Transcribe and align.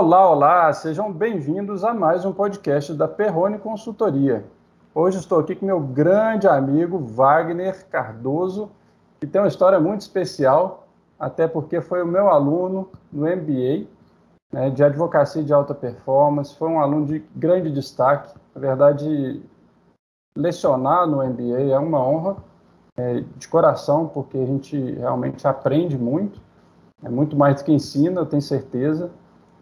Olá, 0.00 0.30
olá, 0.30 0.72
sejam 0.72 1.12
bem-vindos 1.12 1.84
a 1.84 1.92
mais 1.92 2.24
um 2.24 2.32
podcast 2.32 2.94
da 2.94 3.06
Perrone 3.06 3.58
Consultoria. 3.58 4.46
Hoje 4.94 5.18
estou 5.18 5.38
aqui 5.38 5.54
com 5.54 5.66
meu 5.66 5.78
grande 5.78 6.48
amigo 6.48 6.98
Wagner 6.98 7.86
Cardoso, 7.86 8.70
que 9.20 9.26
tem 9.26 9.42
uma 9.42 9.46
história 9.46 9.78
muito 9.78 10.00
especial, 10.00 10.88
até 11.18 11.46
porque 11.46 11.82
foi 11.82 12.02
o 12.02 12.06
meu 12.06 12.30
aluno 12.30 12.88
no 13.12 13.26
MBA 13.26 13.86
né, 14.50 14.70
de 14.70 14.82
Advocacia 14.82 15.44
de 15.44 15.52
Alta 15.52 15.74
Performance, 15.74 16.56
foi 16.56 16.70
um 16.70 16.80
aluno 16.80 17.04
de 17.04 17.18
grande 17.36 17.70
destaque. 17.70 18.34
Na 18.54 18.60
verdade, 18.62 19.42
lecionar 20.34 21.06
no 21.06 21.18
MBA 21.18 21.72
é 21.72 21.78
uma 21.78 22.02
honra 22.02 22.38
é, 22.96 23.22
de 23.36 23.46
coração, 23.46 24.08
porque 24.08 24.38
a 24.38 24.46
gente 24.46 24.92
realmente 24.92 25.46
aprende 25.46 25.98
muito, 25.98 26.40
é 27.04 27.10
muito 27.10 27.36
mais 27.36 27.56
do 27.56 27.64
que 27.66 27.72
ensina, 27.72 28.22
eu 28.22 28.26
tenho 28.26 28.40
certeza. 28.40 29.10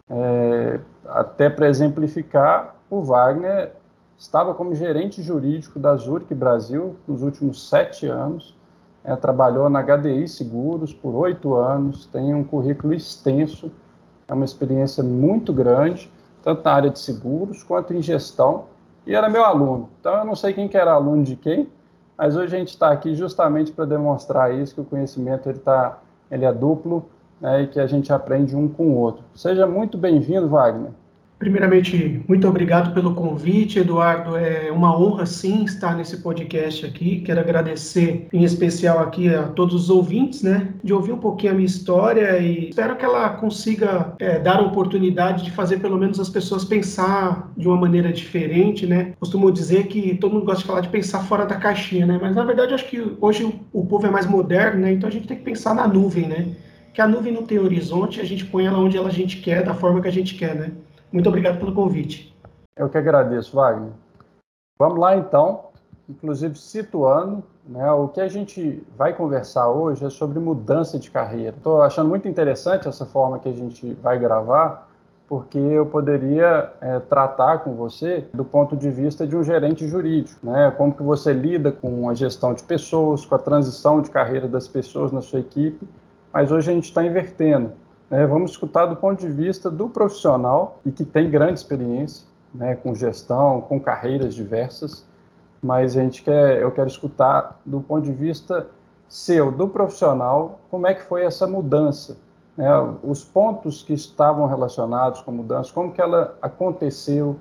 É, 0.09 0.79
até 1.05 1.49
para 1.49 1.67
exemplificar, 1.67 2.75
o 2.89 3.01
Wagner 3.01 3.73
estava 4.17 4.53
como 4.53 4.73
gerente 4.75 5.21
jurídico 5.21 5.79
da 5.79 5.95
Zurich 5.95 6.33
Brasil 6.33 6.95
nos 7.07 7.21
últimos 7.21 7.69
sete 7.69 8.07
anos, 8.07 8.55
é, 9.03 9.15
trabalhou 9.15 9.69
na 9.69 9.81
HDI 9.81 10.27
Seguros 10.27 10.93
por 10.93 11.15
oito 11.15 11.55
anos, 11.55 12.05
tem 12.07 12.33
um 12.33 12.43
currículo 12.43 12.93
extenso, 12.93 13.71
é 14.27 14.33
uma 14.33 14.45
experiência 14.45 15.03
muito 15.03 15.53
grande, 15.53 16.11
tanto 16.43 16.63
na 16.63 16.71
área 16.71 16.89
de 16.89 16.99
seguros 16.99 17.63
quanto 17.63 17.93
em 17.93 18.01
gestão, 18.01 18.65
e 19.05 19.15
era 19.15 19.29
meu 19.29 19.43
aluno. 19.43 19.89
Então 19.99 20.15
eu 20.17 20.25
não 20.25 20.35
sei 20.35 20.53
quem 20.53 20.67
que 20.67 20.77
era 20.77 20.91
aluno 20.91 21.23
de 21.23 21.35
quem, 21.35 21.69
mas 22.17 22.35
hoje 22.35 22.55
a 22.55 22.59
gente 22.59 22.69
está 22.69 22.91
aqui 22.91 23.15
justamente 23.15 23.71
para 23.71 23.85
demonstrar 23.85 24.53
isso, 24.53 24.75
que 24.75 24.81
o 24.81 24.85
conhecimento 24.85 25.49
ele, 25.49 25.59
tá, 25.59 25.99
ele 26.29 26.43
é 26.43 26.51
duplo, 26.51 27.09
né, 27.41 27.63
e 27.63 27.67
que 27.67 27.79
a 27.79 27.87
gente 27.87 28.11
aprende 28.11 28.55
um 28.55 28.67
com 28.67 28.87
o 28.87 28.95
outro. 28.95 29.23
Seja 29.35 29.65
muito 29.65 29.97
bem-vindo, 29.97 30.47
Wagner. 30.47 30.91
Primeiramente, 31.39 32.21
muito 32.27 32.45
obrigado 32.49 32.93
pelo 32.93 33.15
convite, 33.15 33.79
Eduardo. 33.79 34.35
É 34.35 34.69
uma 34.69 34.99
honra, 34.99 35.25
sim, 35.25 35.63
estar 35.63 35.95
nesse 35.95 36.17
podcast 36.17 36.85
aqui. 36.85 37.21
Quero 37.21 37.39
agradecer, 37.39 38.27
em 38.33 38.43
especial 38.43 38.99
aqui, 38.99 39.33
a 39.33 39.43
todos 39.43 39.73
os 39.73 39.89
ouvintes, 39.89 40.43
né, 40.43 40.73
de 40.83 40.93
ouvir 40.93 41.13
um 41.13 41.17
pouquinho 41.17 41.53
a 41.53 41.55
minha 41.55 41.65
história 41.65 42.37
e 42.39 42.67
espero 42.67 42.97
que 42.97 43.05
ela 43.05 43.29
consiga 43.29 44.13
é, 44.19 44.37
dar 44.37 44.57
a 44.57 44.63
oportunidade 44.63 45.45
de 45.45 45.51
fazer 45.51 45.79
pelo 45.79 45.97
menos 45.97 46.19
as 46.19 46.27
pessoas 46.27 46.65
pensar 46.65 47.49
de 47.55 47.69
uma 47.69 47.77
maneira 47.77 48.11
diferente, 48.11 48.85
né. 48.85 49.13
Costumo 49.17 49.49
dizer 49.49 49.87
que 49.87 50.15
todo 50.15 50.33
mundo 50.33 50.45
gosta 50.45 50.61
de 50.61 50.67
falar 50.67 50.81
de 50.81 50.89
pensar 50.89 51.19
fora 51.23 51.45
da 51.45 51.55
caixinha, 51.55 52.05
né, 52.05 52.19
mas 52.21 52.35
na 52.35 52.43
verdade 52.43 52.73
acho 52.73 52.89
que 52.89 53.15
hoje 53.21 53.45
o, 53.71 53.85
povo 53.85 54.05
é 54.05 54.11
mais 54.11 54.25
moderno, 54.25 54.81
né, 54.81 54.91
então 54.91 55.07
a 55.07 55.11
gente 55.11 55.25
tem 55.27 55.37
que 55.37 55.43
pensar 55.43 55.73
na 55.73 55.87
nuvem, 55.87 56.27
né 56.27 56.47
que 56.99 57.03
a 57.03 57.07
nuvem 57.07 57.31
não 57.31 57.45
tem 57.45 57.57
horizonte, 57.57 58.19
a 58.19 58.25
gente 58.25 58.45
põe 58.45 58.65
ela 58.65 58.77
onde 58.77 58.97
a 58.97 59.09
gente 59.09 59.37
quer, 59.37 59.63
da 59.63 59.73
forma 59.73 60.01
que 60.01 60.09
a 60.09 60.11
gente 60.11 60.35
quer, 60.35 60.53
né? 60.53 60.73
Muito 61.09 61.29
obrigado 61.29 61.57
pelo 61.57 61.73
convite. 61.73 62.35
Eu 62.75 62.89
que 62.89 62.97
agradeço, 62.97 63.55
Wagner. 63.55 63.93
Vamos 64.77 64.99
lá, 64.99 65.15
então. 65.15 65.69
Inclusive, 66.09 66.55
situando, 66.57 67.41
né, 67.65 67.89
o 67.89 68.09
que 68.09 68.19
a 68.19 68.27
gente 68.27 68.83
vai 68.97 69.13
conversar 69.13 69.69
hoje 69.69 70.03
é 70.03 70.09
sobre 70.09 70.39
mudança 70.39 70.99
de 70.99 71.09
carreira. 71.09 71.55
Estou 71.55 71.81
achando 71.81 72.09
muito 72.09 72.27
interessante 72.27 72.89
essa 72.89 73.05
forma 73.05 73.39
que 73.39 73.47
a 73.47 73.53
gente 73.53 73.93
vai 74.03 74.19
gravar, 74.19 74.89
porque 75.25 75.57
eu 75.57 75.85
poderia 75.85 76.73
é, 76.81 76.99
tratar 76.99 77.59
com 77.59 77.75
você 77.75 78.25
do 78.33 78.43
ponto 78.43 78.75
de 78.75 78.91
vista 78.91 79.25
de 79.25 79.37
um 79.37 79.43
gerente 79.43 79.87
jurídico, 79.87 80.45
né? 80.45 80.69
Como 80.75 80.93
que 80.93 81.03
você 81.03 81.31
lida 81.31 81.71
com 81.71 82.09
a 82.09 82.13
gestão 82.13 82.53
de 82.53 82.63
pessoas, 82.63 83.25
com 83.25 83.35
a 83.35 83.39
transição 83.39 84.01
de 84.01 84.09
carreira 84.09 84.49
das 84.49 84.67
pessoas 84.67 85.13
na 85.13 85.21
sua 85.21 85.39
equipe 85.39 85.87
mas 86.33 86.51
hoje 86.51 86.71
a 86.71 86.73
gente 86.73 86.85
está 86.85 87.03
invertendo. 87.03 87.71
Né? 88.09 88.25
Vamos 88.25 88.51
escutar 88.51 88.85
do 88.85 88.95
ponto 88.95 89.19
de 89.19 89.31
vista 89.31 89.69
do 89.69 89.89
profissional 89.89 90.79
e 90.85 90.91
que 90.91 91.03
tem 91.05 91.29
grande 91.29 91.59
experiência 91.59 92.27
né, 92.53 92.75
com 92.75 92.95
gestão, 92.95 93.61
com 93.61 93.79
carreiras 93.79 94.33
diversas, 94.33 95.05
mas 95.61 95.95
a 95.95 96.01
gente 96.01 96.23
quer, 96.23 96.61
eu 96.61 96.71
quero 96.71 96.87
escutar 96.87 97.59
do 97.65 97.81
ponto 97.81 98.03
de 98.03 98.11
vista 98.11 98.67
seu, 99.07 99.51
do 99.51 99.67
profissional, 99.67 100.59
como 100.69 100.87
é 100.87 100.93
que 100.93 101.01
foi 101.01 101.25
essa 101.25 101.47
mudança, 101.47 102.17
né? 102.55 102.69
os 103.03 103.23
pontos 103.23 103.81
que 103.81 103.93
estavam 103.93 104.45
relacionados 104.45 105.21
com 105.21 105.31
a 105.31 105.33
mudança, 105.33 105.73
como 105.73 105.91
que 105.91 106.01
ela 106.01 106.37
aconteceu, 106.41 107.35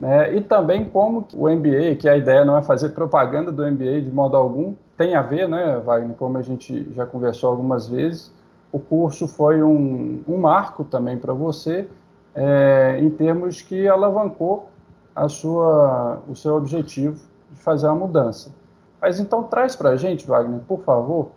né? 0.00 0.34
e 0.34 0.40
também 0.40 0.84
como 0.84 1.26
o 1.34 1.48
MBA, 1.48 1.96
que 1.98 2.08
a 2.08 2.16
ideia 2.16 2.44
não 2.44 2.56
é 2.56 2.62
fazer 2.62 2.90
propaganda 2.90 3.50
do 3.50 3.66
MBA 3.66 4.02
de 4.02 4.10
modo 4.12 4.36
algum, 4.36 4.74
tem 4.98 5.14
a 5.14 5.22
ver, 5.22 5.48
né, 5.48 5.78
Wagner, 5.78 6.16
como 6.16 6.36
a 6.36 6.42
gente 6.42 6.92
já 6.92 7.06
conversou 7.06 7.50
algumas 7.50 7.88
vezes, 7.88 8.34
o 8.72 8.80
curso 8.80 9.28
foi 9.28 9.62
um, 9.62 10.22
um 10.26 10.36
marco 10.36 10.84
também 10.84 11.16
para 11.16 11.32
você, 11.32 11.88
é, 12.34 12.98
em 13.00 13.08
termos 13.08 13.62
que 13.62 13.86
alavancou 13.86 14.68
a 15.14 15.28
sua, 15.28 16.20
o 16.28 16.34
seu 16.34 16.56
objetivo 16.56 17.24
de 17.50 17.60
fazer 17.60 17.86
uma 17.86 17.94
mudança. 17.94 18.52
Mas 19.00 19.20
então 19.20 19.44
traz 19.44 19.76
para 19.76 19.90
a 19.90 19.96
gente, 19.96 20.26
Wagner, 20.26 20.60
por 20.66 20.80
favor, 20.80 21.30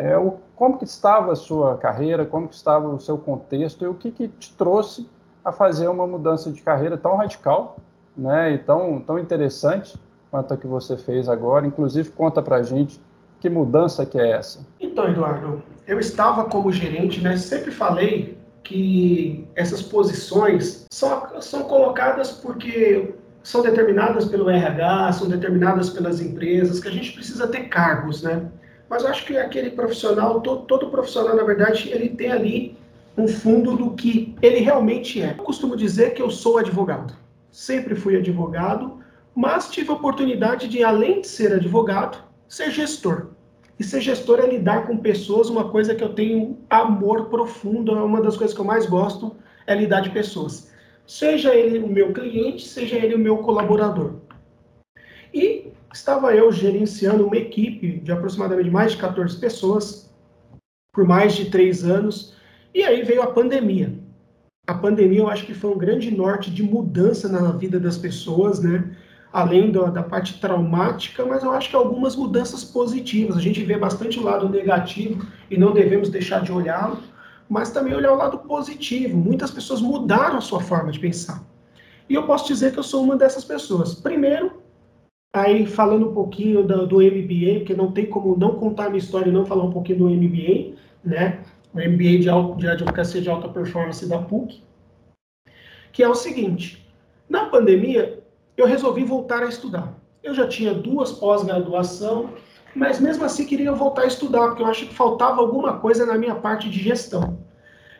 é, 0.00 0.18
o, 0.18 0.34
como 0.56 0.76
que 0.76 0.84
estava 0.84 1.32
a 1.32 1.36
sua 1.36 1.78
carreira, 1.78 2.26
como 2.26 2.48
que 2.48 2.54
estava 2.56 2.88
o 2.88 2.98
seu 2.98 3.16
contexto 3.16 3.84
e 3.84 3.88
o 3.88 3.94
que, 3.94 4.10
que 4.10 4.26
te 4.26 4.52
trouxe 4.56 5.08
a 5.44 5.52
fazer 5.52 5.86
uma 5.86 6.06
mudança 6.06 6.50
de 6.50 6.60
carreira 6.60 6.98
tão 6.98 7.14
radical 7.14 7.76
né, 8.16 8.52
e 8.52 8.58
tão, 8.58 9.00
tão 9.00 9.18
interessante 9.18 9.98
quanto 10.30 10.54
a 10.54 10.56
que 10.56 10.66
você 10.66 10.96
fez 10.96 11.28
agora. 11.28 11.66
Inclusive, 11.66 12.10
conta 12.10 12.42
para 12.42 12.56
a 12.56 12.62
gente 12.62 13.00
que 13.40 13.48
mudança 13.48 14.04
que 14.04 14.18
é 14.18 14.32
essa. 14.32 14.60
Então, 14.80 15.08
Eduardo, 15.08 15.62
eu 15.86 15.98
estava 15.98 16.44
como 16.44 16.72
gerente, 16.72 17.20
né? 17.20 17.36
Sempre 17.36 17.70
falei 17.70 18.36
que 18.64 19.46
essas 19.54 19.80
posições 19.80 20.86
são, 20.90 21.40
são 21.40 21.62
colocadas 21.62 22.32
porque 22.32 23.14
são 23.42 23.62
determinadas 23.62 24.26
pelo 24.26 24.50
RH, 24.50 25.12
são 25.12 25.28
determinadas 25.28 25.88
pelas 25.88 26.20
empresas, 26.20 26.80
que 26.80 26.88
a 26.88 26.90
gente 26.90 27.12
precisa 27.12 27.46
ter 27.46 27.68
cargos, 27.68 28.22
né? 28.22 28.46
Mas 28.90 29.02
eu 29.02 29.08
acho 29.08 29.24
que 29.24 29.36
aquele 29.36 29.70
profissional, 29.70 30.40
todo, 30.40 30.62
todo 30.62 30.90
profissional, 30.90 31.36
na 31.36 31.44
verdade, 31.44 31.90
ele 31.90 32.10
tem 32.10 32.32
ali 32.32 32.78
um 33.16 33.26
fundo 33.26 33.76
do 33.76 33.90
que 33.92 34.34
ele 34.40 34.60
realmente 34.60 35.20
é. 35.22 35.34
Eu 35.38 35.44
costumo 35.44 35.76
dizer 35.76 36.14
que 36.14 36.22
eu 36.22 36.30
sou 36.30 36.58
advogado. 36.58 37.14
Sempre 37.50 37.94
fui 37.94 38.16
advogado, 38.16 38.98
mas 39.38 39.70
tive 39.70 39.90
a 39.90 39.92
oportunidade 39.92 40.66
de, 40.66 40.82
além 40.82 41.20
de 41.20 41.28
ser 41.28 41.52
advogado, 41.52 42.18
ser 42.48 42.72
gestor. 42.72 43.28
E 43.78 43.84
ser 43.84 44.00
gestor 44.00 44.40
é 44.40 44.48
lidar 44.48 44.84
com 44.84 44.96
pessoas, 44.96 45.48
uma 45.48 45.70
coisa 45.70 45.94
que 45.94 46.02
eu 46.02 46.12
tenho 46.12 46.58
amor 46.68 47.26
profundo, 47.26 47.96
é 47.96 48.02
uma 48.02 48.20
das 48.20 48.36
coisas 48.36 48.52
que 48.52 48.60
eu 48.60 48.64
mais 48.64 48.86
gosto, 48.86 49.36
é 49.64 49.76
lidar 49.76 50.00
de 50.00 50.10
pessoas. 50.10 50.72
Seja 51.06 51.54
ele 51.54 51.78
o 51.78 51.86
meu 51.86 52.12
cliente, 52.12 52.66
seja 52.66 52.96
ele 52.96 53.14
o 53.14 53.18
meu 53.18 53.36
colaborador. 53.38 54.14
E 55.32 55.68
estava 55.94 56.34
eu 56.34 56.50
gerenciando 56.50 57.24
uma 57.24 57.36
equipe 57.36 58.00
de 58.00 58.10
aproximadamente 58.10 58.70
mais 58.70 58.90
de 58.90 58.98
14 58.98 59.38
pessoas, 59.38 60.12
por 60.92 61.06
mais 61.06 61.36
de 61.36 61.48
três 61.48 61.84
anos, 61.84 62.34
e 62.74 62.82
aí 62.82 63.04
veio 63.04 63.22
a 63.22 63.28
pandemia. 63.28 63.94
A 64.66 64.74
pandemia 64.74 65.20
eu 65.20 65.28
acho 65.28 65.46
que 65.46 65.54
foi 65.54 65.70
um 65.70 65.78
grande 65.78 66.10
norte 66.10 66.50
de 66.50 66.64
mudança 66.64 67.28
na 67.28 67.52
vida 67.52 67.78
das 67.78 67.96
pessoas, 67.96 68.58
né? 68.60 68.96
Além 69.32 69.70
da, 69.70 69.84
da, 69.90 70.02
parte 70.02 70.40
traumática, 70.40 71.24
mas 71.24 71.42
eu 71.42 71.50
acho 71.52 71.70
que 71.70 71.76
algumas 71.76 72.16
mudanças 72.16 72.64
positivas. 72.64 73.36
A 73.36 73.40
gente 73.40 73.62
vê 73.62 73.76
bastante 73.76 74.18
o 74.18 74.22
lado 74.22 74.48
negativo 74.48 75.26
e 75.50 75.56
não 75.56 75.72
devemos 75.72 76.08
deixar 76.08 76.42
de 76.42 76.50
olhá-lo, 76.50 76.98
mas 77.48 77.70
também 77.70 77.94
olhar 77.94 78.12
o 78.12 78.16
lado 78.16 78.38
positivo. 78.38 79.16
Muitas 79.16 79.50
pessoas 79.50 79.80
mudaram 79.80 80.38
a 80.38 80.40
sua 80.40 80.60
forma 80.60 80.90
de 80.90 80.98
pensar. 80.98 81.42
E 82.08 82.14
eu 82.14 82.26
posso 82.26 82.46
dizer 82.46 82.72
que 82.72 82.78
eu 82.78 82.82
sou 82.82 83.02
uma 83.02 83.16
dessas 83.16 83.44
pessoas. 83.44 83.94
Primeiro, 83.94 84.62
aí 85.32 85.66
falando 85.66 86.08
um 86.08 86.14
pouquinho 86.14 86.62
do, 86.66 86.86
do 86.86 86.96
MBA, 86.96 87.58
porque 87.58 87.74
não 87.74 87.92
tem 87.92 88.06
como 88.06 88.36
não 88.36 88.54
contar 88.54 88.86
a 88.86 88.88
minha 88.88 88.98
história 88.98 89.28
e 89.28 89.32
não 89.32 89.44
falar 89.44 89.64
um 89.64 89.72
pouquinho 89.72 89.98
do 89.98 90.10
MBA, 90.10 90.74
né? 91.04 91.40
O 91.74 91.78
MBA 91.78 92.18
de, 92.18 92.56
de 92.56 92.68
Advocacia 92.68 93.20
de 93.20 93.28
Alta 93.28 93.48
Performance 93.48 94.08
da 94.08 94.18
PUC, 94.18 94.62
que 95.92 96.02
é 96.02 96.08
o 96.08 96.14
seguinte, 96.14 96.86
na 97.28 97.46
pandemia, 97.46 98.22
eu 98.58 98.66
resolvi 98.66 99.04
voltar 99.04 99.44
a 99.44 99.48
estudar. 99.48 99.94
Eu 100.20 100.34
já 100.34 100.48
tinha 100.48 100.74
duas 100.74 101.12
pós-graduação, 101.12 102.30
mas 102.74 102.98
mesmo 102.98 103.24
assim 103.24 103.46
queria 103.46 103.72
voltar 103.72 104.02
a 104.02 104.06
estudar, 104.06 104.48
porque 104.48 104.62
eu 104.62 104.66
acho 104.66 104.86
que 104.88 104.94
faltava 104.94 105.40
alguma 105.40 105.78
coisa 105.78 106.04
na 106.04 106.18
minha 106.18 106.34
parte 106.34 106.68
de 106.68 106.82
gestão. 106.82 107.38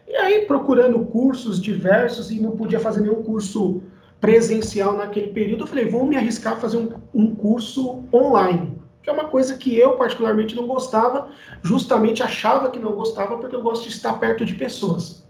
E 0.07 0.17
aí, 0.17 0.47
procurando 0.47 0.99
cursos 1.07 1.63
diversos, 1.63 2.33
e 2.33 2.41
não 2.41 2.57
podia 2.57 2.81
fazer 2.81 3.03
nenhum 3.03 3.23
curso 3.23 3.83
presencial 4.21 4.97
naquele 4.97 5.29
período, 5.29 5.63
eu 5.63 5.69
falei, 5.69 5.89
vou 5.89 6.05
me 6.05 6.17
arriscar 6.17 6.55
a 6.55 6.57
fazer 6.57 6.77
um, 6.77 6.91
um 7.15 7.37
curso 7.37 8.03
online, 8.13 8.77
que 9.01 9.09
é 9.09 9.13
uma 9.13 9.27
coisa 9.27 9.57
que 9.57 9.79
eu 9.79 9.93
particularmente 9.93 10.57
não 10.57 10.67
gostava, 10.67 11.29
justamente 11.63 12.21
achava 12.21 12.69
que 12.69 12.81
não 12.81 12.97
gostava, 12.97 13.39
porque 13.39 13.55
eu 13.55 13.63
gosto 13.63 13.85
de 13.85 13.91
estar 13.91 14.15
perto 14.15 14.45
de 14.45 14.57
pessoas. 14.57 15.25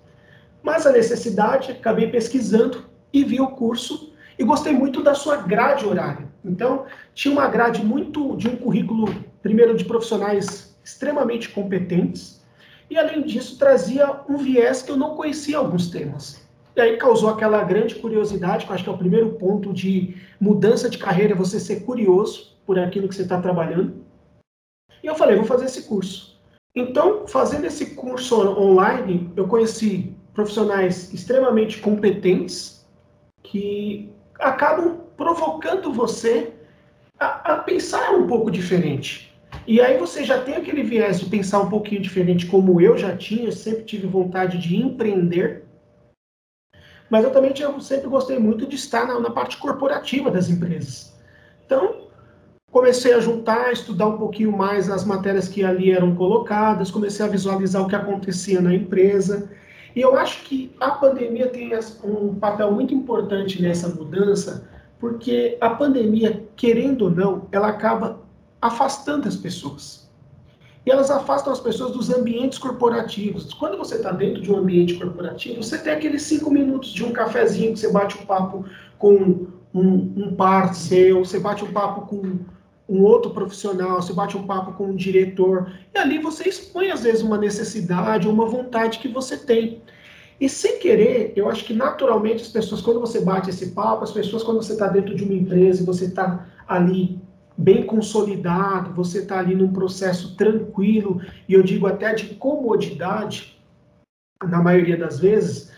Mas 0.63 0.87
a 0.87 0.93
necessidade, 0.93 1.73
acabei 1.73 2.07
pesquisando 2.07 2.85
e 3.13 3.23
vi 3.25 3.43
o 3.43 3.49
curso 3.49 4.08
e 4.39 4.45
gostei 4.45 4.73
muito 4.73 5.03
da 5.03 5.15
sua 5.15 5.37
grade 5.37 5.85
horária. 5.85 6.29
Então, 6.45 6.87
tinha 7.15 7.33
uma 7.33 7.49
grade 7.49 7.85
muito 7.85 8.37
de 8.37 8.49
um 8.49 8.57
currículo, 8.57 9.13
primeiro, 9.43 9.77
de 9.77 9.85
profissionais 9.85 10.79
extremamente 10.85 11.49
competentes, 11.49 12.39
e 12.91 12.97
além 12.97 13.23
disso, 13.23 13.59
trazia 13.59 14.21
um 14.29 14.39
viés 14.39 14.81
que 14.81 14.91
eu 14.91 14.97
não 14.97 15.15
conhecia 15.15 15.59
alguns 15.59 15.91
temas. 15.91 16.49
E 16.75 16.81
aí 16.81 16.97
causou 16.97 17.29
aquela 17.29 17.63
grande 17.65 17.97
curiosidade, 17.97 18.65
que 18.65 18.71
eu 18.71 18.75
acho 18.75 18.85
que 18.85 18.89
é 18.89 18.93
o 18.93 18.99
primeiro 18.99 19.31
ponto 19.33 19.73
de 19.73 20.17
mudança 20.41 20.89
de 20.89 20.97
carreira, 20.97 21.35
você 21.35 21.59
ser 21.61 21.81
curioso 21.81 22.57
por 22.65 22.79
aquilo 22.79 23.09
que 23.09 23.15
você 23.15 23.23
está 23.23 23.41
trabalhando. 23.41 24.05
E 25.03 25.07
eu 25.07 25.15
falei, 25.15 25.37
vou 25.37 25.45
fazer 25.45 25.67
esse 25.67 25.83
curso. 25.83 26.41
Então, 26.75 27.27
fazendo 27.27 27.67
esse 27.67 27.95
curso 27.95 28.41
online, 28.59 29.31
eu 29.37 29.49
conheci 29.49 30.15
profissionais 30.33 31.13
extremamente 31.13 31.81
competentes 31.81 32.87
que 33.43 34.13
acabam 34.39 34.99
provocando 35.17 35.93
você 35.93 36.53
a, 37.19 37.55
a, 37.55 37.57
pensar 37.59 38.13
um 38.13 38.27
pouco 38.27 38.51
diferente. 38.51 39.35
E 39.67 39.81
aí 39.81 39.99
você 39.99 40.25
já 40.25 40.43
tem 40.43 40.55
aquele 40.55 40.83
viés 40.83 41.21
de 41.21 41.27
pensar 41.27 41.61
um 41.61 41.69
pouquinho 41.69 42.01
diferente, 42.01 42.47
como 42.47 42.81
eu 42.81 42.97
já 42.97 43.17
tinha, 43.17 43.51
sempre 43.51 43.85
tive 43.85 44.07
vontade 44.07 44.59
de 44.59 44.77
empreender. 44.77 45.65
Mas 47.11 47.25
eu 47.25 47.31
também 47.31 47.53
tinha, 47.53 47.81
sempre 47.81 48.09
gostei 48.09 48.39
muito 48.39 48.67
de 48.67 48.77
estar 48.77 49.07
na, 49.07 49.19
na 49.19 49.31
parte 49.31 49.57
corporativa 49.57 50.31
das 50.31 50.49
empresas. 50.49 51.17
Então, 51.65 52.09
comecei 52.71 53.15
a 53.15 53.21
juntar, 53.21 53.73
estudar 53.73 54.07
um 54.07 54.19
pouquinho 54.19 54.53
mais 54.53 54.91
as 54.91 55.05
matérias 55.05 55.49
que 55.49 55.65
ali 55.65 55.91
eram 55.91 56.15
colocadas, 56.15 56.91
comecei 56.91 57.25
a 57.25 57.29
visualizar 57.29 57.83
o 57.83 57.89
que 57.89 57.97
acontecia 57.97 58.61
na 58.61 58.75
empresa. 58.75 59.51
E 59.95 60.01
eu 60.01 60.17
acho 60.17 60.45
que 60.45 60.71
a 60.81 60.91
pandemia 60.91 61.49
tem 61.49 61.71
um 62.05 62.35
papel 62.35 62.71
muito 62.73 62.95
importante 62.95 63.61
nessa 63.61 63.89
mudança, 63.89 64.69
porque 64.99 65.57
a 65.61 65.71
pandemia, 65.71 66.45
querendo 66.57 67.03
ou 67.03 67.11
não, 67.11 67.47
ela 67.53 67.69
acaba 67.69 68.21
afastando 68.61 69.29
as 69.29 69.37
pessoas. 69.37 70.09
E 70.85 70.91
elas 70.91 71.11
afastam 71.11 71.53
as 71.53 71.61
pessoas 71.61 71.93
dos 71.93 72.11
ambientes 72.11 72.59
corporativos. 72.59 73.53
Quando 73.53 73.77
você 73.77 73.97
está 73.97 74.11
dentro 74.11 74.41
de 74.41 74.51
um 74.51 74.57
ambiente 74.57 74.95
corporativo, 74.95 75.63
você 75.63 75.79
tem 75.79 75.93
aqueles 75.93 76.23
cinco 76.23 76.51
minutos 76.51 76.91
de 76.91 77.05
um 77.05 77.13
cafezinho 77.13 77.73
que 77.75 77.81
você 77.81 77.93
bate 77.93 78.17
um 78.17 78.25
papo 78.25 78.65
com 78.99 79.47
um, 79.75 80.13
um 80.17 80.35
par 80.35 80.75
seu, 80.75 81.25
você 81.25 81.39
bate 81.39 81.63
um 81.63 81.73
papo 81.73 82.07
com 82.07 82.39
um 82.89 83.03
outro 83.03 83.31
profissional, 83.33 84.01
você 84.01 84.13
bate 84.13 84.37
um 84.37 84.47
papo 84.47 84.73
com 84.73 84.87
um 84.87 84.97
diretor, 84.97 85.73
e 85.95 85.99
ali 85.99 86.19
você 86.19 86.49
expõe, 86.49 86.91
às 86.91 87.03
vezes, 87.03 87.23
uma 87.23 87.37
necessidade, 87.37 88.27
uma 88.27 88.47
vontade 88.47 88.99
que 88.99 89.09
você 89.09 89.37
tem. 89.37 89.83
E 90.41 90.49
sem 90.49 90.79
querer, 90.79 91.33
eu 91.37 91.49
acho 91.49 91.65
que 91.65 91.75
naturalmente 91.75 92.43
as 92.43 92.49
pessoas, 92.49 92.81
quando 92.81 93.01
você 93.01 93.21
bate 93.21 93.51
esse 93.51 93.71
papo, 93.71 94.05
as 94.05 94.13
pessoas, 94.13 94.43
quando 94.43 94.63
você 94.63 94.73
está 94.73 94.87
dentro 94.87 95.15
de 95.15 95.25
uma 95.25 95.35
empresa 95.35 95.83
e 95.83 95.87
você 95.87 96.07
está 96.07 96.47
ali 96.67 97.21
bem 97.57 97.85
consolidado, 97.85 98.95
você 98.95 99.19
está 99.19 99.41
ali 99.41 99.55
num 99.55 99.73
processo 99.73 100.37
tranquilo, 100.37 101.21
e 101.49 101.55
eu 101.55 101.63
digo 101.63 101.87
até 101.87 102.15
de 102.15 102.37
comodidade, 102.37 103.59
na 104.47 104.63
maioria 104.63 104.97
das 104.97 105.19
vezes, 105.19 105.73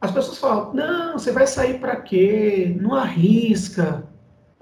as 0.00 0.10
pessoas 0.10 0.38
falam: 0.38 0.72
não, 0.72 1.18
você 1.18 1.30
vai 1.30 1.46
sair 1.46 1.78
para 1.78 1.96
quê? 1.96 2.74
Não 2.80 2.94
arrisca. 2.94 4.04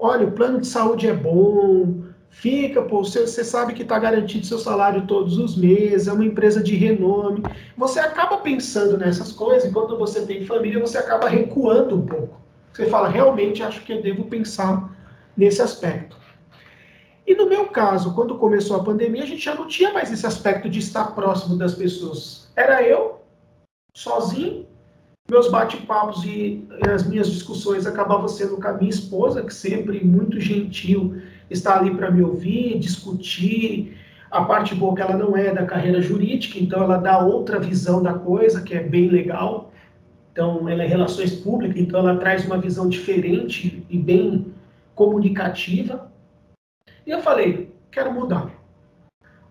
Olha, 0.05 0.27
o 0.27 0.31
plano 0.31 0.61
de 0.61 0.67
saúde 0.67 1.07
é 1.07 1.13
bom, 1.13 2.05
Fica, 2.35 2.81
pô, 2.81 3.01
você, 3.01 3.25
você 3.25 3.45
sabe 3.45 3.73
que 3.73 3.83
está 3.83 3.97
garantido 3.97 4.45
seu 4.45 4.59
salário 4.59 5.07
todos 5.07 5.37
os 5.37 5.55
meses, 5.55 6.09
é 6.09 6.11
uma 6.11 6.25
empresa 6.25 6.61
de 6.61 6.75
renome. 6.75 7.41
Você 7.77 7.97
acaba 7.97 8.39
pensando 8.39 8.97
nessas 8.97 9.31
coisas, 9.31 9.69
e 9.69 9.73
quando 9.73 9.97
você 9.97 10.25
tem 10.25 10.45
família, 10.45 10.81
você 10.81 10.97
acaba 10.97 11.29
recuando 11.29 11.95
um 11.95 12.05
pouco. 12.05 12.37
Você 12.73 12.87
fala, 12.87 13.07
realmente 13.07 13.63
acho 13.63 13.85
que 13.85 13.93
eu 13.93 14.01
devo 14.01 14.25
pensar 14.25 14.93
nesse 15.35 15.61
aspecto. 15.61 16.17
E 17.25 17.33
no 17.33 17.47
meu 17.47 17.67
caso, 17.67 18.13
quando 18.13 18.37
começou 18.37 18.75
a 18.75 18.83
pandemia, 18.83 19.23
a 19.23 19.27
gente 19.27 19.43
já 19.43 19.55
não 19.55 19.65
tinha 19.65 19.93
mais 19.93 20.11
esse 20.11 20.27
aspecto 20.27 20.69
de 20.69 20.79
estar 20.79 21.15
próximo 21.15 21.57
das 21.57 21.73
pessoas. 21.73 22.51
Era 22.53 22.83
eu, 22.83 23.21
sozinho, 23.93 24.67
meus 25.29 25.49
bate-papos 25.49 26.23
e 26.23 26.67
as 26.93 27.07
minhas 27.07 27.31
discussões 27.31 27.87
acabavam 27.87 28.27
sendo 28.27 28.57
com 28.57 28.67
a 28.67 28.73
minha 28.73 28.89
esposa, 28.89 29.43
que 29.43 29.53
sempre 29.53 30.03
muito 30.03 30.39
gentil 30.39 31.19
está 31.49 31.79
ali 31.79 31.95
para 31.95 32.11
me 32.11 32.21
ouvir, 32.21 32.77
discutir. 32.79 33.97
A 34.29 34.43
parte 34.43 34.75
boa 34.75 34.93
é 34.93 34.95
que 34.95 35.01
ela 35.01 35.17
não 35.17 35.35
é 35.35 35.53
da 35.53 35.65
carreira 35.65 36.01
jurídica, 36.01 36.59
então 36.59 36.83
ela 36.83 36.97
dá 36.97 37.19
outra 37.19 37.59
visão 37.59 38.03
da 38.03 38.13
coisa, 38.13 38.61
que 38.61 38.75
é 38.75 38.83
bem 38.83 39.09
legal. 39.09 39.71
Então, 40.31 40.67
ela 40.67 40.83
é 40.83 40.87
relações 40.87 41.33
públicas, 41.33 41.77
então 41.77 42.01
ela 42.01 42.17
traz 42.17 42.45
uma 42.45 42.57
visão 42.57 42.89
diferente 42.89 43.85
e 43.89 43.97
bem 43.97 44.53
comunicativa. 44.93 46.11
E 47.05 47.11
eu 47.11 47.21
falei, 47.21 47.73
quero 47.89 48.11
mudar. 48.13 48.51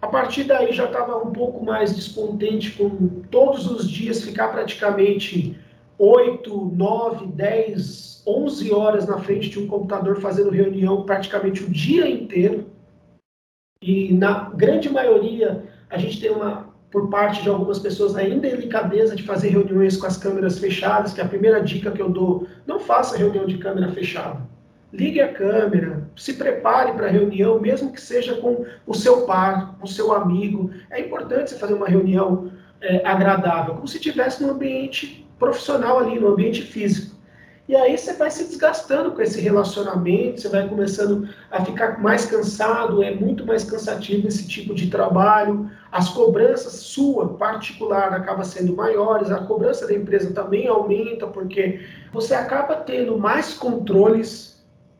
A 0.04 0.06
partir 0.06 0.44
daí 0.44 0.70
já 0.70 0.84
estava 0.84 1.16
um 1.16 1.32
pouco 1.32 1.64
mais 1.64 1.96
descontente 1.96 2.72
com 2.72 2.90
todos 3.30 3.70
os 3.70 3.88
dias 3.88 4.22
ficar 4.22 4.48
praticamente 4.48 5.58
8, 5.98 6.72
9, 6.76 7.26
10 7.28 8.22
11 8.26 8.74
horas 8.74 9.06
na 9.06 9.18
frente 9.18 9.48
de 9.48 9.58
um 9.58 9.66
computador 9.66 10.20
fazendo 10.20 10.50
reunião 10.50 11.04
praticamente 11.04 11.64
o 11.64 11.70
dia 11.70 12.06
inteiro. 12.06 12.66
E 13.80 14.12
na 14.12 14.50
grande 14.50 14.90
maioria, 14.90 15.64
a 15.88 15.96
gente 15.96 16.20
tem 16.20 16.30
uma, 16.30 16.68
por 16.90 17.08
parte 17.08 17.42
de 17.42 17.48
algumas 17.48 17.78
pessoas, 17.78 18.14
a 18.14 18.22
indelicadeza 18.22 19.16
de 19.16 19.22
fazer 19.22 19.48
reuniões 19.48 19.96
com 19.96 20.06
as 20.06 20.18
câmeras 20.18 20.58
fechadas, 20.58 21.14
que 21.14 21.20
é 21.22 21.24
a 21.24 21.28
primeira 21.28 21.62
dica 21.62 21.90
que 21.90 22.02
eu 22.02 22.10
dou, 22.10 22.46
não 22.66 22.78
faça 22.78 23.16
reunião 23.16 23.46
de 23.46 23.56
câmera 23.56 23.90
fechada. 23.90 24.52
Ligue 24.94 25.20
a 25.20 25.32
câmera, 25.32 26.08
se 26.14 26.34
prepare 26.34 26.92
para 26.92 27.08
a 27.08 27.10
reunião, 27.10 27.58
mesmo 27.60 27.92
que 27.92 28.00
seja 28.00 28.36
com 28.36 28.64
o 28.86 28.94
seu 28.94 29.22
par, 29.22 29.76
com 29.76 29.86
o 29.86 29.88
seu 29.88 30.12
amigo. 30.12 30.70
É 30.88 31.00
importante 31.00 31.50
você 31.50 31.58
fazer 31.58 31.74
uma 31.74 31.88
reunião 31.88 32.52
é, 32.80 33.04
agradável, 33.04 33.74
como 33.74 33.88
se 33.88 33.96
estivesse 33.96 34.40
no 34.40 34.52
ambiente 34.52 35.28
profissional 35.36 35.98
ali, 35.98 36.20
no 36.20 36.28
ambiente 36.28 36.62
físico. 36.62 37.16
E 37.66 37.74
aí 37.74 37.98
você 37.98 38.12
vai 38.12 38.30
se 38.30 38.44
desgastando 38.44 39.10
com 39.10 39.20
esse 39.20 39.40
relacionamento, 39.40 40.40
você 40.40 40.48
vai 40.48 40.68
começando 40.68 41.28
a 41.50 41.64
ficar 41.64 42.00
mais 42.00 42.26
cansado, 42.26 43.02
é 43.02 43.12
muito 43.12 43.44
mais 43.44 43.64
cansativo 43.64 44.28
esse 44.28 44.46
tipo 44.46 44.76
de 44.76 44.90
trabalho. 44.90 45.68
As 45.90 46.08
cobranças 46.10 46.72
sua 46.74 47.30
particular 47.30 48.14
acaba 48.14 48.44
sendo 48.44 48.76
maiores, 48.76 49.32
a 49.32 49.38
cobrança 49.38 49.88
da 49.88 49.94
empresa 49.94 50.32
também 50.32 50.68
aumenta 50.68 51.26
porque 51.26 51.80
você 52.12 52.32
acaba 52.32 52.76
tendo 52.76 53.18
mais 53.18 53.54
controles 53.54 54.53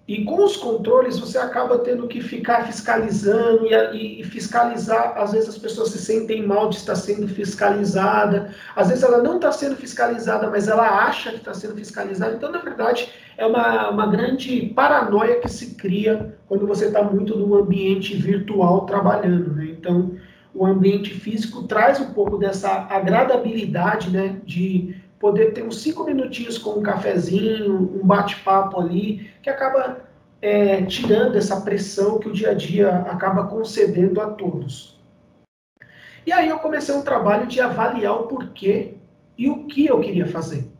e 0.06 0.22
com 0.22 0.44
os 0.44 0.56
controles 0.56 1.18
você 1.18 1.38
acaba 1.38 1.78
tendo 1.78 2.06
que 2.06 2.20
ficar 2.20 2.66
fiscalizando 2.66 3.66
e, 3.66 4.20
e, 4.20 4.24
fiscalizar. 4.24 5.14
Às 5.16 5.32
vezes 5.32 5.48
as 5.48 5.56
pessoas 5.56 5.90
se 5.90 5.98
sentem 5.98 6.46
mal 6.46 6.68
de 6.68 6.76
estar 6.76 6.94
sendo 6.94 7.26
fiscalizada. 7.26 8.50
Às 8.76 8.88
vezes 8.88 9.02
ela 9.02 9.22
não 9.22 9.36
está 9.36 9.50
sendo 9.50 9.76
fiscalizada, 9.76 10.50
mas 10.50 10.68
ela 10.68 11.06
acha 11.06 11.30
que 11.30 11.38
está 11.38 11.54
sendo 11.54 11.74
fiscalizada. 11.74 12.34
Então, 12.34 12.52
na 12.52 12.58
verdade, 12.58 13.08
é 13.38 13.46
uma, 13.46 13.88
uma 13.88 14.06
grande 14.06 14.66
paranoia 14.76 15.40
que 15.40 15.48
se 15.48 15.74
cria 15.74 16.36
quando 16.46 16.66
você 16.66 16.86
está 16.86 17.02
muito 17.02 17.38
num 17.38 17.54
ambiente 17.54 18.14
virtual 18.14 18.84
trabalhando. 18.84 19.54
Né? 19.54 19.68
Então, 19.70 20.12
o 20.54 20.66
ambiente 20.66 21.14
físico 21.14 21.62
traz 21.62 21.98
um 21.98 22.12
pouco 22.12 22.36
dessa 22.36 22.86
agradabilidade 22.90 24.10
né? 24.10 24.36
de 24.44 25.02
poder 25.18 25.54
ter 25.54 25.64
uns 25.64 25.80
cinco 25.80 26.04
minutinhos 26.04 26.58
com 26.58 26.78
um 26.78 26.82
cafezinho, 26.82 27.98
um 27.98 28.06
bate-papo 28.06 28.78
ali, 28.78 29.30
que 29.42 29.48
acaba 29.48 30.03
é, 30.44 30.84
tirando 30.84 31.36
essa 31.36 31.62
pressão 31.62 32.18
que 32.18 32.28
o 32.28 32.32
dia 32.32 32.50
a 32.50 32.54
dia 32.54 32.90
acaba 33.06 33.46
concedendo 33.46 34.20
a 34.20 34.26
todos. 34.26 35.00
E 36.26 36.30
aí 36.30 36.50
eu 36.50 36.58
comecei 36.58 36.94
um 36.94 37.00
trabalho 37.00 37.46
de 37.46 37.62
avaliar 37.62 38.14
o 38.14 38.26
porquê 38.26 38.92
e 39.38 39.48
o 39.48 39.64
que 39.64 39.86
eu 39.86 39.98
queria 40.00 40.26
fazer. 40.26 40.70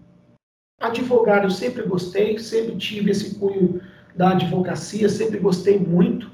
Advogado 0.79 1.45
eu 1.45 1.51
sempre 1.51 1.83
gostei, 1.83 2.39
sempre 2.39 2.77
tive 2.77 3.11
esse 3.11 3.37
cunho 3.39 3.81
da 4.15 4.33
advocacia, 4.33 5.09
sempre 5.09 5.39
gostei 5.39 5.79
muito, 5.79 6.31